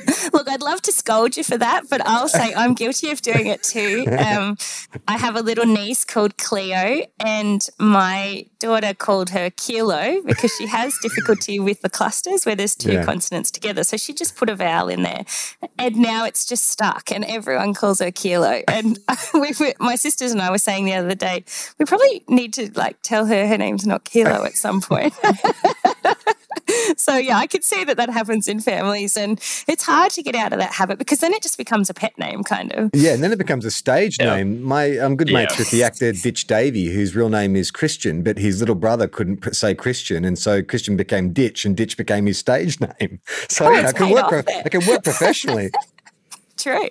Look, 0.33 0.47
I'd 0.49 0.61
love 0.61 0.81
to 0.83 0.91
scold 0.91 1.37
you 1.37 1.43
for 1.43 1.57
that, 1.57 1.83
but 1.89 2.01
I'll 2.05 2.27
say 2.27 2.53
I'm 2.53 2.73
guilty 2.73 3.11
of 3.11 3.21
doing 3.21 3.47
it 3.47 3.63
too. 3.63 4.05
Um, 4.17 4.57
I 5.07 5.17
have 5.17 5.35
a 5.35 5.41
little 5.41 5.65
niece 5.65 6.05
called 6.05 6.37
Cleo, 6.37 7.05
and 7.19 7.67
my 7.79 8.45
daughter 8.59 8.93
called 8.93 9.29
her 9.31 9.49
Kilo 9.51 10.21
because 10.25 10.53
she 10.57 10.67
has 10.67 10.97
difficulty 11.01 11.59
with 11.59 11.81
the 11.81 11.89
clusters 11.89 12.45
where 12.45 12.55
there's 12.55 12.75
two 12.75 12.93
Yeah. 12.93 13.05
consonants 13.05 13.51
together. 13.51 13.83
So 13.83 13.97
she 13.97 14.13
just 14.13 14.35
put 14.35 14.49
a 14.49 14.55
vowel 14.55 14.89
in 14.89 15.03
there, 15.03 15.25
and 15.77 15.95
now 15.97 16.25
it's 16.25 16.45
just 16.45 16.67
stuck, 16.67 17.11
and 17.11 17.23
everyone 17.25 17.73
calls 17.73 17.99
her 17.99 18.11
Kilo. 18.11 18.61
And 18.67 18.99
we, 19.33 19.53
were- 19.59 19.73
my 19.79 19.95
sisters 19.95 20.31
and 20.31 20.41
I 20.41 20.49
were 20.51 20.57
saying 20.57 20.85
the 20.85 20.93
other 20.95 21.15
day, 21.15 21.43
we 21.77 21.85
probably 21.85 22.23
need 22.27 22.53
to 22.53 22.71
like 22.75 22.97
tell 23.01 23.25
her 23.25 23.47
her 23.47 23.57
name's 23.57 23.85
not 23.85 24.03
Kilo 24.05 24.43
at 24.45 24.55
some 24.55 24.81
point. 24.81 25.13
So 26.97 27.15
yeah, 27.17 27.37
I 27.37 27.45
could 27.47 27.63
see 27.63 27.83
that 27.83 27.97
that 27.97 28.09
happens 28.09 28.47
in 28.47 28.59
families, 28.59 29.15
and 29.15 29.39
it's 29.67 29.83
hard 29.83 30.11
to 30.13 30.23
get 30.23 30.33
out 30.35 30.53
of 30.53 30.59
that 30.59 30.71
habit 30.73 30.97
because 30.97 31.19
then 31.19 31.33
it 31.33 31.43
just 31.43 31.57
becomes 31.57 31.89
a 31.89 31.93
pet 31.93 32.17
name, 32.17 32.43
kind 32.43 32.71
of. 32.73 32.89
Yeah, 32.93 33.13
and 33.13 33.23
then 33.23 33.31
it 33.31 33.37
becomes 33.37 33.63
a 33.65 33.71
stage 33.71 34.17
Yeah. 34.19 34.35
name. 34.35 34.61
My 34.63 34.85
I'm 34.85 35.15
good 35.15 35.31
mates 35.31 35.53
Yeah. 35.53 35.59
with 35.59 35.71
the 35.71 35.83
actor 35.83 36.11
Ditch 36.11 36.47
Davey, 36.47 36.87
whose 36.87 37.15
real 37.15 37.29
name 37.29 37.55
is 37.55 37.69
Christian, 37.71 38.23
but 38.23 38.37
his 38.37 38.59
little 38.59 38.75
brother 38.75 39.07
couldn't 39.07 39.55
say 39.55 39.75
Christian, 39.75 40.25
and 40.25 40.37
so 40.37 40.61
Christian 40.63 40.97
became 40.97 41.31
Ditch, 41.31 41.65
and 41.65 41.75
Ditch 41.77 41.95
became 41.97 42.25
his 42.25 42.39
stage 42.39 42.79
name. 42.99 43.19
So 43.49 43.67
Oh, 43.67 43.71
yeah, 43.71 43.87
I 43.87 43.91
can 43.91 44.09
work. 44.09 44.29
Pro- 44.29 44.43
I 44.65 44.69
can 44.69 44.85
work 44.87 45.03
professionally. 45.03 45.69
True, 46.59 46.87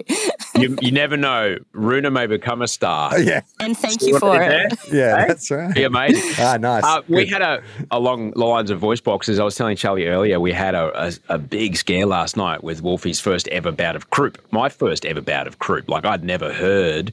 You, 0.56 0.76
you 0.80 0.90
never 0.90 1.16
know. 1.16 1.58
Runa 1.72 2.10
may 2.10 2.26
become 2.26 2.62
a 2.62 2.68
star. 2.68 3.18
yeah, 3.20 3.42
and 3.60 3.76
thank 3.76 4.00
you 4.02 4.18
for 4.18 4.30
I 4.30 4.48
did 4.48 4.72
it. 4.72 4.78
yeah, 4.92 5.20
Hey? 5.20 5.28
that's 5.28 5.50
right. 5.50 5.76
Yeah, 5.76 5.86
amazing. 5.86 6.32
Ah, 6.44 6.56
nice. 6.56 6.84
Uh, 6.84 7.02
we 7.08 7.26
had 7.26 7.42
a 7.42 7.62
along 7.90 8.30
the 8.30 8.38
lines 8.44 8.70
of 8.70 8.78
voice 8.78 9.00
boxes. 9.00 9.38
I 9.38 9.44
was 9.44 9.54
telling 9.56 9.76
Charlie 9.76 10.06
earlier. 10.06 10.40
We 10.40 10.52
had 10.52 10.74
a, 10.74 11.08
a, 11.08 11.12
a 11.28 11.38
big 11.38 11.76
scare 11.76 12.06
last 12.06 12.36
night 12.36 12.64
with 12.64 12.82
Wolfie's 12.82 13.20
first 13.20 13.46
ever 13.48 13.70
bout 13.70 13.94
of 13.96 14.10
croup. 14.10 14.38
My 14.50 14.68
first 14.68 15.04
ever 15.04 15.20
bout 15.20 15.46
of 15.46 15.58
croup. 15.58 15.88
Like 15.88 16.04
I'd 16.06 16.24
never 16.24 16.52
heard 16.52 17.12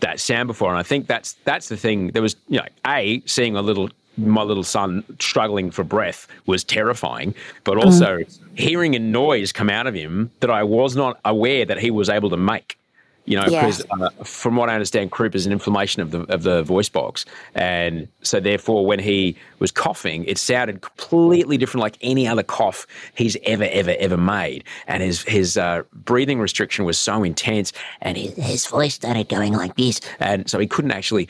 that 0.00 0.20
sound 0.20 0.46
before, 0.46 0.70
and 0.70 0.78
I 0.78 0.82
think 0.84 1.08
that's 1.08 1.32
that's 1.44 1.68
the 1.68 1.76
thing. 1.76 2.12
There 2.12 2.22
was 2.22 2.36
you 2.48 2.58
know 2.58 2.66
a 2.86 3.20
seeing 3.26 3.56
a 3.56 3.62
little 3.62 3.90
my 4.18 4.42
little 4.42 4.64
son 4.64 5.04
struggling 5.18 5.70
for 5.70 5.84
breath 5.84 6.26
was 6.46 6.64
terrifying, 6.64 7.34
but 7.64 7.76
also 7.78 8.18
hearing 8.54 8.94
a 8.94 8.98
noise 8.98 9.52
come 9.52 9.70
out 9.70 9.86
of 9.86 9.94
him 9.94 10.30
that 10.40 10.50
I 10.50 10.62
was 10.64 10.96
not 10.96 11.20
aware 11.24 11.64
that 11.64 11.78
he 11.78 11.90
was 11.90 12.08
able 12.08 12.30
to 12.30 12.36
make. 12.36 12.76
You 13.24 13.36
know, 13.36 13.44
Yeah. 13.46 13.66
because 13.66 13.84
uh, 13.90 14.08
from 14.24 14.56
what 14.56 14.70
I 14.70 14.74
understand, 14.74 15.10
croup 15.10 15.34
is 15.34 15.44
an 15.44 15.52
inflammation 15.52 16.00
of 16.00 16.12
the 16.12 16.20
of 16.32 16.44
the 16.44 16.62
voice 16.62 16.88
box, 16.88 17.26
and 17.54 18.08
so 18.22 18.40
therefore, 18.40 18.86
when 18.86 18.98
he 18.98 19.36
was 19.58 19.70
coughing, 19.70 20.24
it 20.24 20.38
sounded 20.38 20.80
completely 20.80 21.58
different, 21.58 21.82
like 21.82 21.98
any 22.00 22.26
other 22.26 22.42
cough 22.42 22.86
he's 23.14 23.36
ever 23.44 23.68
ever 23.70 23.94
ever 23.98 24.16
made. 24.16 24.64
And 24.86 25.02
his 25.02 25.24
his 25.24 25.58
uh, 25.58 25.82
breathing 25.92 26.40
restriction 26.40 26.86
was 26.86 26.98
so 26.98 27.22
intense, 27.22 27.70
and 28.00 28.16
his, 28.16 28.34
his 28.34 28.66
voice 28.66 28.94
started 28.94 29.28
going 29.28 29.52
like 29.52 29.76
this, 29.76 30.00
and 30.20 30.48
so 30.48 30.58
he 30.58 30.66
couldn't 30.66 30.92
actually 30.92 31.28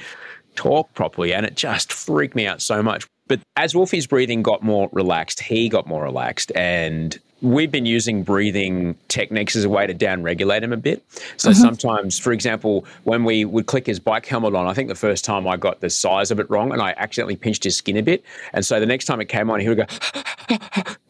talk 0.58 0.92
properly, 0.94 1.32
and 1.32 1.46
it 1.46 1.54
just 1.54 1.92
freaked 1.92 2.34
me 2.34 2.46
out 2.46 2.60
so 2.60 2.82
much. 2.82 3.06
But 3.28 3.40
as 3.56 3.74
Wolfie's 3.74 4.06
breathing 4.06 4.42
got 4.42 4.62
more 4.62 4.88
relaxed, 4.92 5.40
he 5.40 5.68
got 5.68 5.86
more 5.86 6.02
relaxed, 6.02 6.50
and 6.56 7.16
we've 7.40 7.70
been 7.70 7.86
using 7.86 8.24
breathing 8.24 8.96
techniques 9.06 9.54
as 9.54 9.62
a 9.64 9.68
way 9.68 9.86
to 9.86 9.94
down 9.94 10.24
regulate 10.24 10.64
him 10.64 10.72
a 10.72 10.76
bit. 10.76 11.04
So 11.36 11.52
sometimes, 11.52 12.18
for 12.18 12.32
example, 12.32 12.84
when 13.04 13.22
we 13.22 13.44
would 13.44 13.66
click 13.66 13.86
his 13.86 14.00
bike 14.00 14.26
helmet 14.26 14.56
on, 14.56 14.66
I 14.66 14.74
think 14.74 14.88
the 14.88 14.96
first 14.96 15.24
time 15.24 15.46
I 15.46 15.56
got 15.56 15.80
the 15.80 15.88
size 15.88 16.32
of 16.32 16.40
it 16.40 16.50
wrong 16.50 16.72
and 16.72 16.82
I 16.82 16.94
accidentally 16.96 17.36
pinched 17.36 17.62
his 17.62 17.76
skin 17.76 17.96
a 17.96 18.02
bit. 18.02 18.24
And 18.52 18.66
so 18.66 18.80
the 18.80 18.86
next 18.86 19.04
time 19.04 19.20
it 19.20 19.26
came 19.26 19.50
on, 19.50 19.60
he 19.60 19.68
would 19.68 19.78
go, 19.78 19.86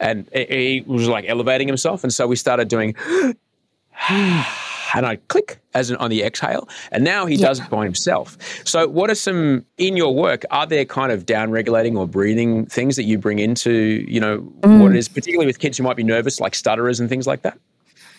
and 0.01 0.28
he 0.34 0.84
was 0.86 1.09
like 1.09 1.24
elevating 1.26 1.66
himself. 1.66 2.05
And 2.05 2.12
so 2.12 2.26
we 2.26 2.36
started 2.36 2.68
doing, 2.68 2.94
and 4.95 5.07
I 5.07 5.16
click 5.16 5.61
as 5.74 5.91
an, 5.91 5.97
on 5.97 6.11
the 6.11 6.22
exhale, 6.22 6.68
and 6.91 7.05
now 7.05 7.26
he 7.26 7.36
does 7.36 7.61
it 7.61 7.68
by 7.70 7.84
himself. 7.84 8.36
So, 8.66 8.89
what 8.89 9.11
are 9.11 9.14
some 9.14 9.64
in 9.76 9.97
your 9.97 10.14
work? 10.14 10.45
Are 10.51 10.66
there 10.66 10.84
kind 10.84 11.12
of 11.12 11.26
down 11.26 11.51
regulating 11.51 11.97
or 11.97 12.07
breathing 12.07 12.66
things 12.66 12.97
that 12.97 13.05
you 13.05 13.18
bring 13.18 13.39
into, 13.39 14.05
you 14.09 14.20
know, 14.20 14.39
what 14.39 14.70
mm. 14.70 14.91
it 14.91 14.97
is, 14.97 15.09
particularly 15.09 15.47
with 15.47 15.59
kids 15.59 15.78
who 15.78 15.84
might 15.84 15.97
be 15.97 16.05
nervous, 16.05 16.41
like 16.41 16.55
stutterers 16.55 17.01
and 17.01 17.09
things 17.09 17.26
like 17.26 17.43
that? 17.43 17.59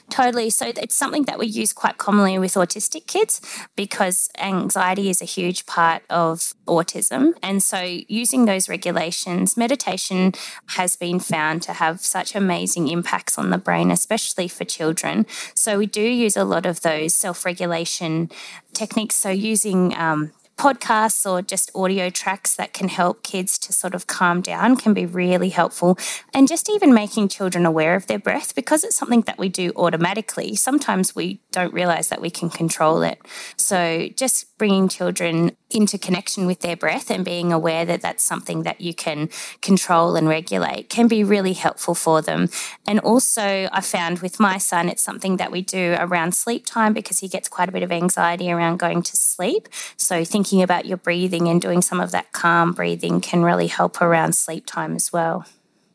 Totally. 0.10 0.50
So 0.50 0.68
it's 0.68 0.96
something 0.96 1.24
that 1.24 1.38
we 1.38 1.46
use 1.46 1.72
quite 1.72 1.98
commonly 1.98 2.40
with 2.40 2.56
autistic 2.56 3.06
kids 3.06 3.42
because 3.76 4.30
anxiety 4.40 5.10
is 5.10 5.22
a 5.22 5.26
huge 5.26 5.66
part 5.66 6.02
of 6.10 6.54
autism. 6.68 7.34
And 7.44 7.62
so 7.62 7.80
using 7.80 8.46
those 8.46 8.68
regulations, 8.68 9.56
meditation 9.56 10.34
has 10.70 10.96
been 10.96 11.20
found 11.20 11.62
to 11.64 11.74
have 11.74 12.02
such 12.02 12.36
amazing 12.36 12.88
impacts 12.88 13.38
on 13.38 13.52
the 13.52 13.58
brain, 13.58 13.92
especially 13.92 14.48
for 14.48 14.66
children. 14.66 15.28
So 15.54 15.78
we 15.78 15.86
do 15.86 16.02
use 16.02 16.36
a 16.36 16.44
lot 16.44 16.66
of 16.66 16.82
those 16.82 17.14
self 17.14 17.46
regulation 17.46 18.32
techniques. 18.74 19.16
So 19.16 19.30
using 19.30 19.96
um, 19.96 20.32
podcasts 20.60 21.30
or 21.30 21.42
just 21.42 21.72
audio 21.74 22.10
tracks 22.10 22.54
that 22.58 22.74
can 22.74 22.90
help 22.90 23.24
kids 23.24 23.58
to 23.58 23.72
sort 23.72 23.96
of 23.96 24.08
calm 24.08 24.42
down 24.42 24.76
can 24.76 24.94
be 24.94 25.06
really 25.06 25.50
helpful. 25.50 25.98
And 26.34 26.50
just 26.50 26.70
even 26.70 26.94
making 26.94 27.30
children 27.30 27.66
aware 27.66 27.96
of 27.96 28.08
their 28.08 28.20
breath 28.20 28.54
because 28.54 28.84
it's 28.84 28.98
something 28.98 29.22
that 29.22 29.38
we 29.38 29.48
do 29.48 29.72
automatically. 29.78 30.56
Sometimes 30.56 31.16
we 31.16 31.40
don't 31.52 31.74
realize 31.74 32.10
that 32.10 32.22
we 32.22 32.30
can 32.30 32.50
control 32.50 33.02
it. 33.02 33.20
So 33.58 34.10
just 34.16 34.58
bringing 34.58 34.88
children 34.88 35.56
into 35.72 35.98
connection 35.98 36.46
with 36.46 36.62
their 36.62 36.76
breath 36.76 37.10
and 37.10 37.24
being 37.24 37.52
aware 37.52 37.86
that 37.86 38.02
that's 38.02 38.24
something 38.24 38.64
that 38.64 38.82
you 38.82 38.94
can 38.94 39.30
control 39.62 40.16
and 40.16 40.28
regulate 40.28 40.90
can 40.90 41.08
be 41.08 41.24
really 41.24 41.54
helpful 41.54 41.96
for 41.96 42.22
them. 42.22 42.50
And 42.88 43.00
also, 43.00 43.70
I 43.72 43.82
found 43.82 44.20
with 44.20 44.40
my 44.40 44.58
son, 44.58 44.90
it's 44.90 45.04
something 45.04 45.38
that 45.38 45.52
we 45.52 45.62
do 45.62 45.96
around 46.00 46.36
sleep 46.36 46.66
time 46.66 46.94
because 46.94 47.20
he 47.20 47.28
gets 47.28 47.48
quite 47.48 47.70
a 47.70 47.72
bit 47.72 47.84
of 47.84 47.92
anxiety 47.92 48.52
around 48.52 48.78
going 48.78 49.04
to 49.04 49.18
sleep. 49.18 49.70
So, 49.98 50.24
thinking 50.24 50.62
about 50.62 50.86
your 50.86 50.98
breathing 50.98 51.48
and 51.48 51.62
doing 51.62 51.82
some 51.82 52.00
of 52.00 52.12
that 52.12 52.32
calm 52.32 52.74
breathing 52.74 53.22
can 53.22 53.44
really 53.44 53.68
help 53.68 54.02
around 54.02 54.34
sleep 54.34 54.66
time 54.66 54.96
as 54.96 55.14
well. 55.14 55.46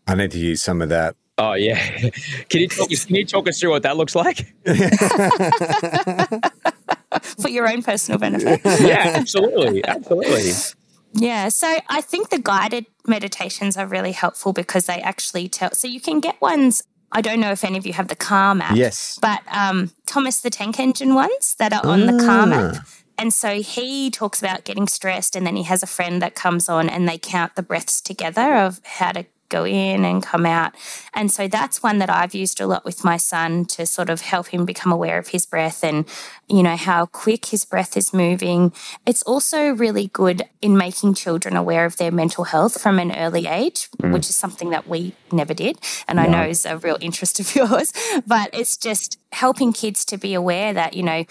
I 0.07 0.15
need 0.15 0.33
to 0.33 0.39
use 0.39 0.63
some 0.63 0.83
of 0.83 0.89
that. 0.91 1.17
Oh 1.37 1.55
yeah, 1.55 1.79
can 2.49 2.61
you 2.61 2.69
talk 2.69 2.93
us? 2.93 3.05
Can 3.05 3.17
you 3.17 3.25
talk 3.25 3.49
us 3.49 3.59
through 3.59 3.71
what 3.71 3.83
that 3.83 3.97
looks 3.97 4.15
like? 4.15 4.55
For 7.41 7.49
your 7.49 7.69
own 7.69 7.83
personal 7.83 8.19
benefit. 8.19 8.61
Yeah, 8.81 9.13
absolutely, 9.17 9.85
absolutely. 9.85 10.53
Yeah, 11.13 11.49
so 11.49 11.79
I 11.89 12.01
think 12.01 12.31
the 12.31 12.41
guided 12.41 12.87
meditations 13.07 13.77
are 13.77 13.87
really 13.87 14.13
helpful 14.13 14.53
because 14.53 14.87
they 14.87 15.01
actually 15.01 15.49
tell. 15.49 15.71
So 15.73 15.89
you 15.89 16.01
can 16.01 16.21
get 16.21 16.41
ones. 16.41 16.83
I 17.13 17.21
don't 17.21 17.41
know 17.41 17.53
if 17.53 17.65
any 17.65 17.79
of 17.79 17.87
you 17.87 17.93
have 17.93 18.09
the 18.09 18.17
Calm 18.17 18.61
app. 18.61 18.77
Yes. 18.77 19.19
But 19.23 19.41
um, 19.53 19.93
Thomas 20.07 20.41
the 20.41 20.51
Tank 20.51 20.81
Engine 20.81 21.15
ones 21.15 21.55
that 21.59 21.73
are 21.73 21.87
on 21.87 22.07
the 22.07 22.25
Calm 22.25 22.53
app. 22.53 22.75
Ah. 22.77 22.85
And 23.17 23.33
so 23.33 23.61
he 23.61 24.11
talks 24.11 24.41
about 24.41 24.65
getting 24.65 24.89
stressed, 24.89 25.37
and 25.37 25.47
then 25.47 25.55
he 25.55 25.63
has 25.65 25.85
a 25.85 25.87
friend 25.87 26.21
that 26.21 26.35
comes 26.35 26.69
on 26.69 26.89
and 26.89 27.09
they 27.09 27.19
count 27.19 27.55
the 27.55 27.63
breaths 27.63 28.01
together 28.01 28.57
of 28.57 28.81
how 28.85 29.13
to 29.13 29.25
go 29.49 29.65
in 29.65 30.05
and 30.05 30.23
come 30.23 30.47
out. 30.47 30.75
And 31.13 31.31
so 31.31 31.49
that's 31.49 31.83
one 31.83 31.99
that 31.99 32.11
I've 32.11 32.35
used 32.35 32.61
a 32.61 32.67
lot 32.67 32.85
with 32.85 33.05
my 33.05 33.17
son 33.17 33.65
to 33.67 33.87
sort 33.87 34.11
of 34.11 34.21
help 34.21 34.49
him 34.49 34.65
become 34.65 34.93
aware 34.93 35.19
of 35.19 35.29
his 35.29 35.47
breath 35.47 35.85
and, 35.85 36.07
you 36.49 36.63
know, 36.63 36.77
how 36.77 37.07
quick 37.07 37.47
his 37.47 37.65
breath 37.65 37.97
is 37.97 38.13
moving. 38.13 38.73
It's 39.07 39.23
also 39.23 39.71
really 39.71 40.09
good 40.09 40.43
in 40.61 40.77
making 40.77 41.15
children 41.15 41.57
aware 41.57 41.85
of 41.85 41.97
their 41.97 42.11
mental 42.11 42.45
health 42.45 42.81
from 42.81 42.99
an 42.99 43.15
early 43.15 43.47
age, 43.47 43.89
mm. 43.99 44.13
which 44.13 44.29
is 44.29 44.37
something 44.37 44.71
that 44.71 44.89
we 44.89 45.15
never 45.31 45.55
did. 45.55 45.79
And 46.09 46.19
I 46.21 46.27
know 46.27 46.43
is 46.43 46.67
a 46.67 46.79
real 46.79 46.99
interest 47.01 47.41
of 47.41 47.55
yours, 47.55 47.93
but 48.27 48.51
it's 48.53 48.77
just 48.77 49.19
helping 49.33 49.73
kids 49.73 50.05
to 50.07 50.17
be 50.17 50.35
aware 50.35 50.73
that, 50.73 50.95
you 50.95 51.03
know, 51.03 51.25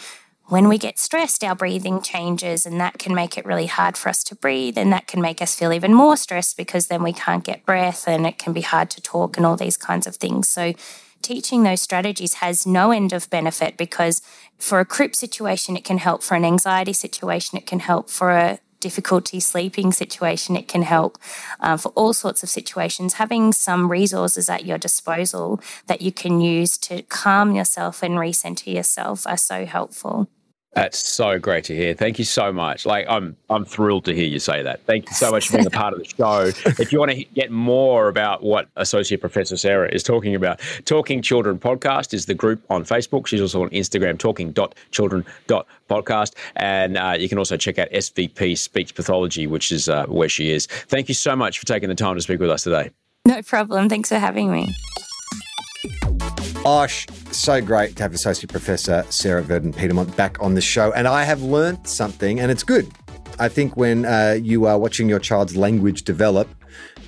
when 0.47 0.67
we 0.67 0.77
get 0.77 0.99
stressed, 0.99 1.43
our 1.43 1.55
breathing 1.55 2.01
changes, 2.01 2.65
and 2.65 2.79
that 2.79 2.99
can 2.99 3.15
make 3.15 3.37
it 3.37 3.45
really 3.45 3.67
hard 3.67 3.95
for 3.95 4.09
us 4.09 4.23
to 4.25 4.35
breathe. 4.35 4.77
And 4.77 4.91
that 4.91 5.07
can 5.07 5.21
make 5.21 5.41
us 5.41 5.55
feel 5.55 5.71
even 5.71 5.93
more 5.93 6.17
stressed 6.17 6.57
because 6.57 6.87
then 6.87 7.01
we 7.01 7.13
can't 7.13 7.43
get 7.43 7.65
breath 7.65 8.07
and 8.07 8.25
it 8.25 8.37
can 8.37 8.53
be 8.53 8.61
hard 8.61 8.89
to 8.91 9.01
talk 9.01 9.37
and 9.37 9.45
all 9.45 9.55
these 9.55 9.77
kinds 9.77 10.05
of 10.05 10.17
things. 10.17 10.49
So, 10.49 10.73
teaching 11.21 11.63
those 11.63 11.81
strategies 11.81 12.35
has 12.35 12.67
no 12.67 12.91
end 12.91 13.13
of 13.13 13.29
benefit 13.29 13.77
because 13.77 14.21
for 14.59 14.81
a 14.81 14.85
croup 14.85 15.15
situation, 15.15 15.77
it 15.77 15.85
can 15.85 15.97
help. 15.97 16.21
For 16.21 16.35
an 16.35 16.43
anxiety 16.43 16.93
situation, 16.93 17.57
it 17.57 17.65
can 17.65 17.79
help. 17.79 18.09
For 18.09 18.31
a 18.31 18.59
difficulty 18.83 19.39
sleeping 19.39 19.93
situation, 19.93 20.57
it 20.57 20.67
can 20.67 20.83
help. 20.83 21.17
Uh, 21.61 21.77
for 21.77 21.93
all 21.95 22.13
sorts 22.13 22.43
of 22.43 22.49
situations, 22.49 23.13
having 23.13 23.53
some 23.53 23.89
resources 23.89 24.49
at 24.49 24.65
your 24.65 24.77
disposal 24.77 25.61
that 25.87 26.01
you 26.01 26.11
can 26.11 26.41
use 26.41 26.77
to 26.77 27.01
calm 27.03 27.55
yourself 27.55 28.03
and 28.03 28.15
recenter 28.15 28.73
yourself 28.73 29.25
are 29.25 29.37
so 29.37 29.65
helpful. 29.65 30.27
That's 30.75 30.97
so 30.97 31.37
great 31.37 31.65
to 31.65 31.75
hear. 31.75 31.93
Thank 31.93 32.17
you 32.17 32.25
so 32.25 32.51
much. 32.51 32.85
Like 32.85 33.05
I'm 33.07 33.37
I'm 33.49 33.63
thrilled 33.63 34.05
to 34.05 34.15
hear 34.15 34.25
you 34.25 34.39
say 34.39 34.63
that. 34.63 34.83
Thank 34.85 35.07
you 35.07 35.13
so 35.13 35.31
much 35.31 35.47
for 35.47 35.57
being 35.57 35.67
a 35.67 35.69
part 35.69 35.93
of 35.93 35.99
the 35.99 36.05
show. 36.05 36.51
If 36.81 36.91
you 36.91 36.99
want 36.99 37.11
to 37.11 37.23
get 37.23 37.51
more 37.51 38.07
about 38.07 38.41
what 38.41 38.69
Associate 38.75 39.21
Professor 39.21 39.55
Sarah 39.55 39.93
is 39.93 40.01
talking 40.01 40.33
about, 40.35 40.59
Talking 40.85 41.21
Children 41.21 41.59
Podcast 41.59 42.13
is 42.13 42.25
the 42.25 42.33
group 42.33 42.61
on 42.69 42.83
Facebook. 42.83 43.27
She's 43.27 43.41
also 43.41 43.61
on 43.61 43.69
Instagram, 43.69 44.17
talking.children.podcast. 44.17 46.33
And 46.55 46.97
uh, 46.97 47.15
you 47.19 47.29
can 47.29 47.37
also 47.37 47.55
check 47.55 47.77
out 47.77 47.89
SVP 47.91 48.57
Speech 48.57 48.95
Pathology, 48.95 49.45
which 49.45 49.71
is 49.71 49.89
uh, 49.89 50.07
where 50.07 50.29
she 50.29 50.51
is. 50.51 50.65
Thank 50.65 51.07
you 51.07 51.15
so 51.15 51.35
much 51.35 51.59
for 51.59 51.65
taking 51.65 51.89
the 51.89 51.95
time 51.95 52.15
to 52.15 52.21
speak 52.21 52.39
with 52.39 52.49
us 52.49 52.63
today. 52.63 52.89
No 53.25 53.41
problem. 53.41 53.89
Thanks 53.89 54.09
for 54.09 54.17
having 54.17 54.51
me. 54.51 54.73
Osh, 56.65 57.05
so 57.31 57.59
great 57.61 57.97
to 57.97 58.03
have 58.03 58.13
Associate 58.13 58.49
Professor 58.49 59.03
Sarah 59.09 59.41
Verdon 59.41 59.73
Piedmont 59.73 60.15
back 60.15 60.41
on 60.41 60.53
the 60.53 60.61
show. 60.61 60.93
And 60.93 61.07
I 61.09 61.23
have 61.25 61.41
learned 61.41 61.85
something, 61.85 62.39
and 62.39 62.49
it's 62.49 62.63
good. 62.63 62.89
I 63.37 63.49
think 63.49 63.75
when 63.75 64.05
uh, 64.05 64.37
you 64.41 64.65
are 64.65 64.79
watching 64.79 65.09
your 65.09 65.19
child's 65.19 65.57
language 65.57 66.03
develop, 66.03 66.47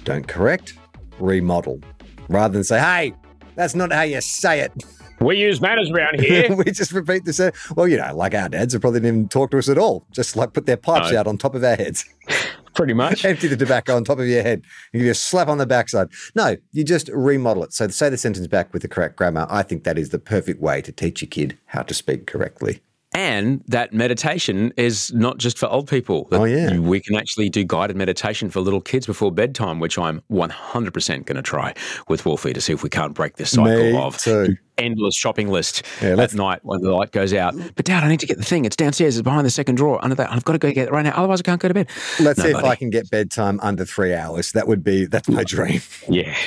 don't 0.03 0.27
correct, 0.27 0.73
remodel. 1.19 1.79
Rather 2.27 2.53
than 2.53 2.63
say, 2.65 2.79
hey, 2.79 3.13
that's 3.55 3.75
not 3.75 3.93
how 3.93 4.01
you 4.01 4.19
say 4.19 4.59
it. 4.59 4.73
We 5.21 5.37
use 5.37 5.61
manners 5.61 5.89
around 5.89 6.19
here. 6.19 6.53
we 6.65 6.65
just 6.65 6.91
repeat 6.91 7.23
the 7.23 7.31
same. 7.31 7.53
Well, 7.77 7.87
you 7.87 7.95
know, 7.95 8.13
like 8.13 8.33
our 8.35 8.49
dads 8.49 8.73
have 8.73 8.81
probably 8.81 8.99
didn't 8.99 9.15
even 9.15 9.29
talk 9.29 9.51
to 9.51 9.57
us 9.57 9.69
at 9.69 9.77
all. 9.77 10.05
Just 10.11 10.35
like 10.35 10.51
put 10.51 10.65
their 10.65 10.75
pipes 10.75 11.13
No. 11.13 11.19
out 11.19 11.27
on 11.27 11.37
top 11.37 11.55
of 11.55 11.63
our 11.63 11.75
heads. 11.77 12.03
Pretty 12.75 12.93
much. 13.03 13.25
empty 13.25 13.47
the 13.47 13.57
tobacco 13.57 13.95
on 13.95 14.03
top 14.03 14.19
of 14.19 14.27
your 14.27 14.43
head 14.43 14.61
and 14.93 14.99
give 14.99 15.03
you 15.03 15.11
a 15.11 15.15
slap 15.15 15.47
on 15.47 15.57
the 15.57 15.65
backside. 15.65 16.09
No, 16.35 16.55
you 16.73 16.83
just 16.83 17.09
remodel 17.09 17.63
it. 17.63 17.73
So 17.73 17.87
say 17.87 18.09
the 18.09 18.17
sentence 18.17 18.47
back 18.47 18.71
with 18.73 18.81
the 18.81 18.87
correct 18.87 19.15
grammar. 19.15 19.47
I 19.49 19.63
think 19.63 19.83
that 19.85 19.97
is 19.97 20.09
the 20.09 20.19
perfect 20.19 20.61
way 20.61 20.81
to 20.81 20.91
teach 20.91 21.21
your 21.21 21.29
kid 21.29 21.57
how 21.65 21.81
to 21.83 21.93
speak 21.93 22.27
correctly. 22.27 22.81
And 23.15 23.63
that 23.67 23.93
meditation 23.93 24.73
is 24.75 25.13
not 25.13 25.37
just 25.37 25.57
for 25.57 25.67
old 25.67 25.87
people. 25.87 26.27
Oh, 26.33 26.43
yeah. 26.43 26.77
We 26.77 26.99
can 26.99 27.15
actually 27.15 27.47
do 27.49 27.63
guided 27.63 27.95
meditation 27.95 28.49
for 28.49 28.59
little 28.59 28.81
kids 28.81 29.05
before 29.05 29.31
bedtime, 29.31 29.79
which 29.79 29.97
I'm 29.97 30.21
100% 30.29 31.25
going 31.25 31.35
to 31.37 31.41
try 31.41 31.73
with 32.09 32.25
Wolfie 32.25 32.51
to 32.51 32.59
see 32.59 32.73
if 32.73 32.83
we 32.83 32.89
can't 32.89 33.13
break 33.13 33.37
this 33.37 33.51
cycle 33.51 33.73
Me 33.73 33.97
of 33.97 34.17
too. 34.17 34.57
endless 34.77 35.15
shopping 35.15 35.47
list 35.49 35.83
Yeah, 36.01 36.19
at 36.21 36.33
night 36.33 36.59
when 36.63 36.81
the 36.81 36.91
light 36.91 37.13
goes 37.13 37.33
out. 37.33 37.55
But 37.75 37.85
Dad, 37.85 38.03
I 38.03 38.09
need 38.09 38.19
to 38.19 38.27
get 38.27 38.37
the 38.37 38.43
thing. 38.43 38.65
It's 38.65 38.75
downstairs. 38.75 39.15
It's 39.15 39.23
behind 39.23 39.45
the 39.45 39.49
second 39.49 39.75
drawer 39.75 39.97
under 40.03 40.15
that. 40.15 40.29
I've 40.29 40.43
got 40.43 40.53
to 40.53 40.59
go 40.59 40.71
get 40.73 40.89
it 40.89 40.91
right 40.91 41.03
now. 41.03 41.13
Otherwise, 41.15 41.39
I 41.39 41.43
can't 41.43 41.61
go 41.61 41.69
to 41.69 41.73
bed. 41.73 41.87
Let's 42.19 42.41
see 42.41 42.49
if 42.49 42.57
I 42.57 42.75
can 42.75 42.89
get 42.89 43.09
bedtime 43.09 43.61
under 43.63 43.85
three 43.85 44.13
hours. 44.13 44.51
That 44.51 44.67
would 44.67 44.83
be, 44.83 45.05
that's 45.05 45.29
my 45.29 45.45
dream. 45.45 45.81
Yeah. 46.09 46.35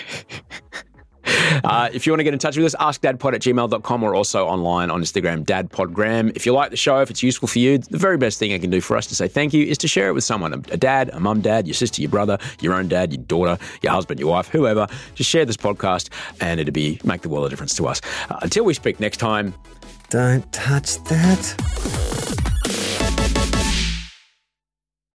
Uh, 1.64 1.88
if 1.92 2.06
you 2.06 2.12
want 2.12 2.20
to 2.20 2.24
get 2.24 2.32
in 2.32 2.38
touch 2.38 2.56
with 2.56 2.64
us, 2.64 2.74
askdadpod 2.76 3.34
at 3.34 3.40
gmail.com 3.42 4.02
or 4.02 4.14
also 4.14 4.46
online 4.46 4.90
on 4.90 5.02
Instagram, 5.02 5.44
dadpodgram. 5.44 6.34
If 6.36 6.46
you 6.46 6.52
like 6.52 6.70
the 6.70 6.76
show, 6.76 7.00
if 7.00 7.10
it's 7.10 7.22
useful 7.22 7.48
for 7.48 7.58
you, 7.58 7.78
the 7.78 7.98
very 7.98 8.16
best 8.16 8.38
thing 8.38 8.52
I 8.52 8.58
can 8.58 8.70
do 8.70 8.80
for 8.80 8.96
us 8.96 9.06
to 9.08 9.14
say 9.14 9.28
thank 9.28 9.52
you 9.52 9.64
is 9.64 9.76
to 9.78 9.88
share 9.88 10.08
it 10.08 10.12
with 10.12 10.24
someone 10.24 10.52
a 10.52 10.76
dad, 10.76 11.10
a 11.12 11.20
mum, 11.20 11.40
dad, 11.40 11.66
your 11.66 11.74
sister, 11.74 12.00
your 12.00 12.10
brother, 12.10 12.38
your 12.60 12.74
own 12.74 12.88
dad, 12.88 13.12
your 13.12 13.22
daughter, 13.24 13.58
your 13.82 13.92
husband, 13.92 14.20
your 14.20 14.30
wife, 14.30 14.48
whoever. 14.48 14.86
Just 15.14 15.28
share 15.30 15.44
this 15.44 15.56
podcast 15.56 16.10
and 16.40 16.60
it'll 16.60 16.72
be 16.72 17.00
make 17.04 17.22
the 17.22 17.28
world 17.28 17.46
a 17.46 17.48
difference 17.48 17.74
to 17.76 17.86
us. 17.86 18.00
Uh, 18.30 18.38
until 18.42 18.64
we 18.64 18.72
speak 18.72 19.00
next 19.00 19.16
time, 19.18 19.52
Don't 20.10 20.50
touch 20.52 21.02
that. 21.04 22.54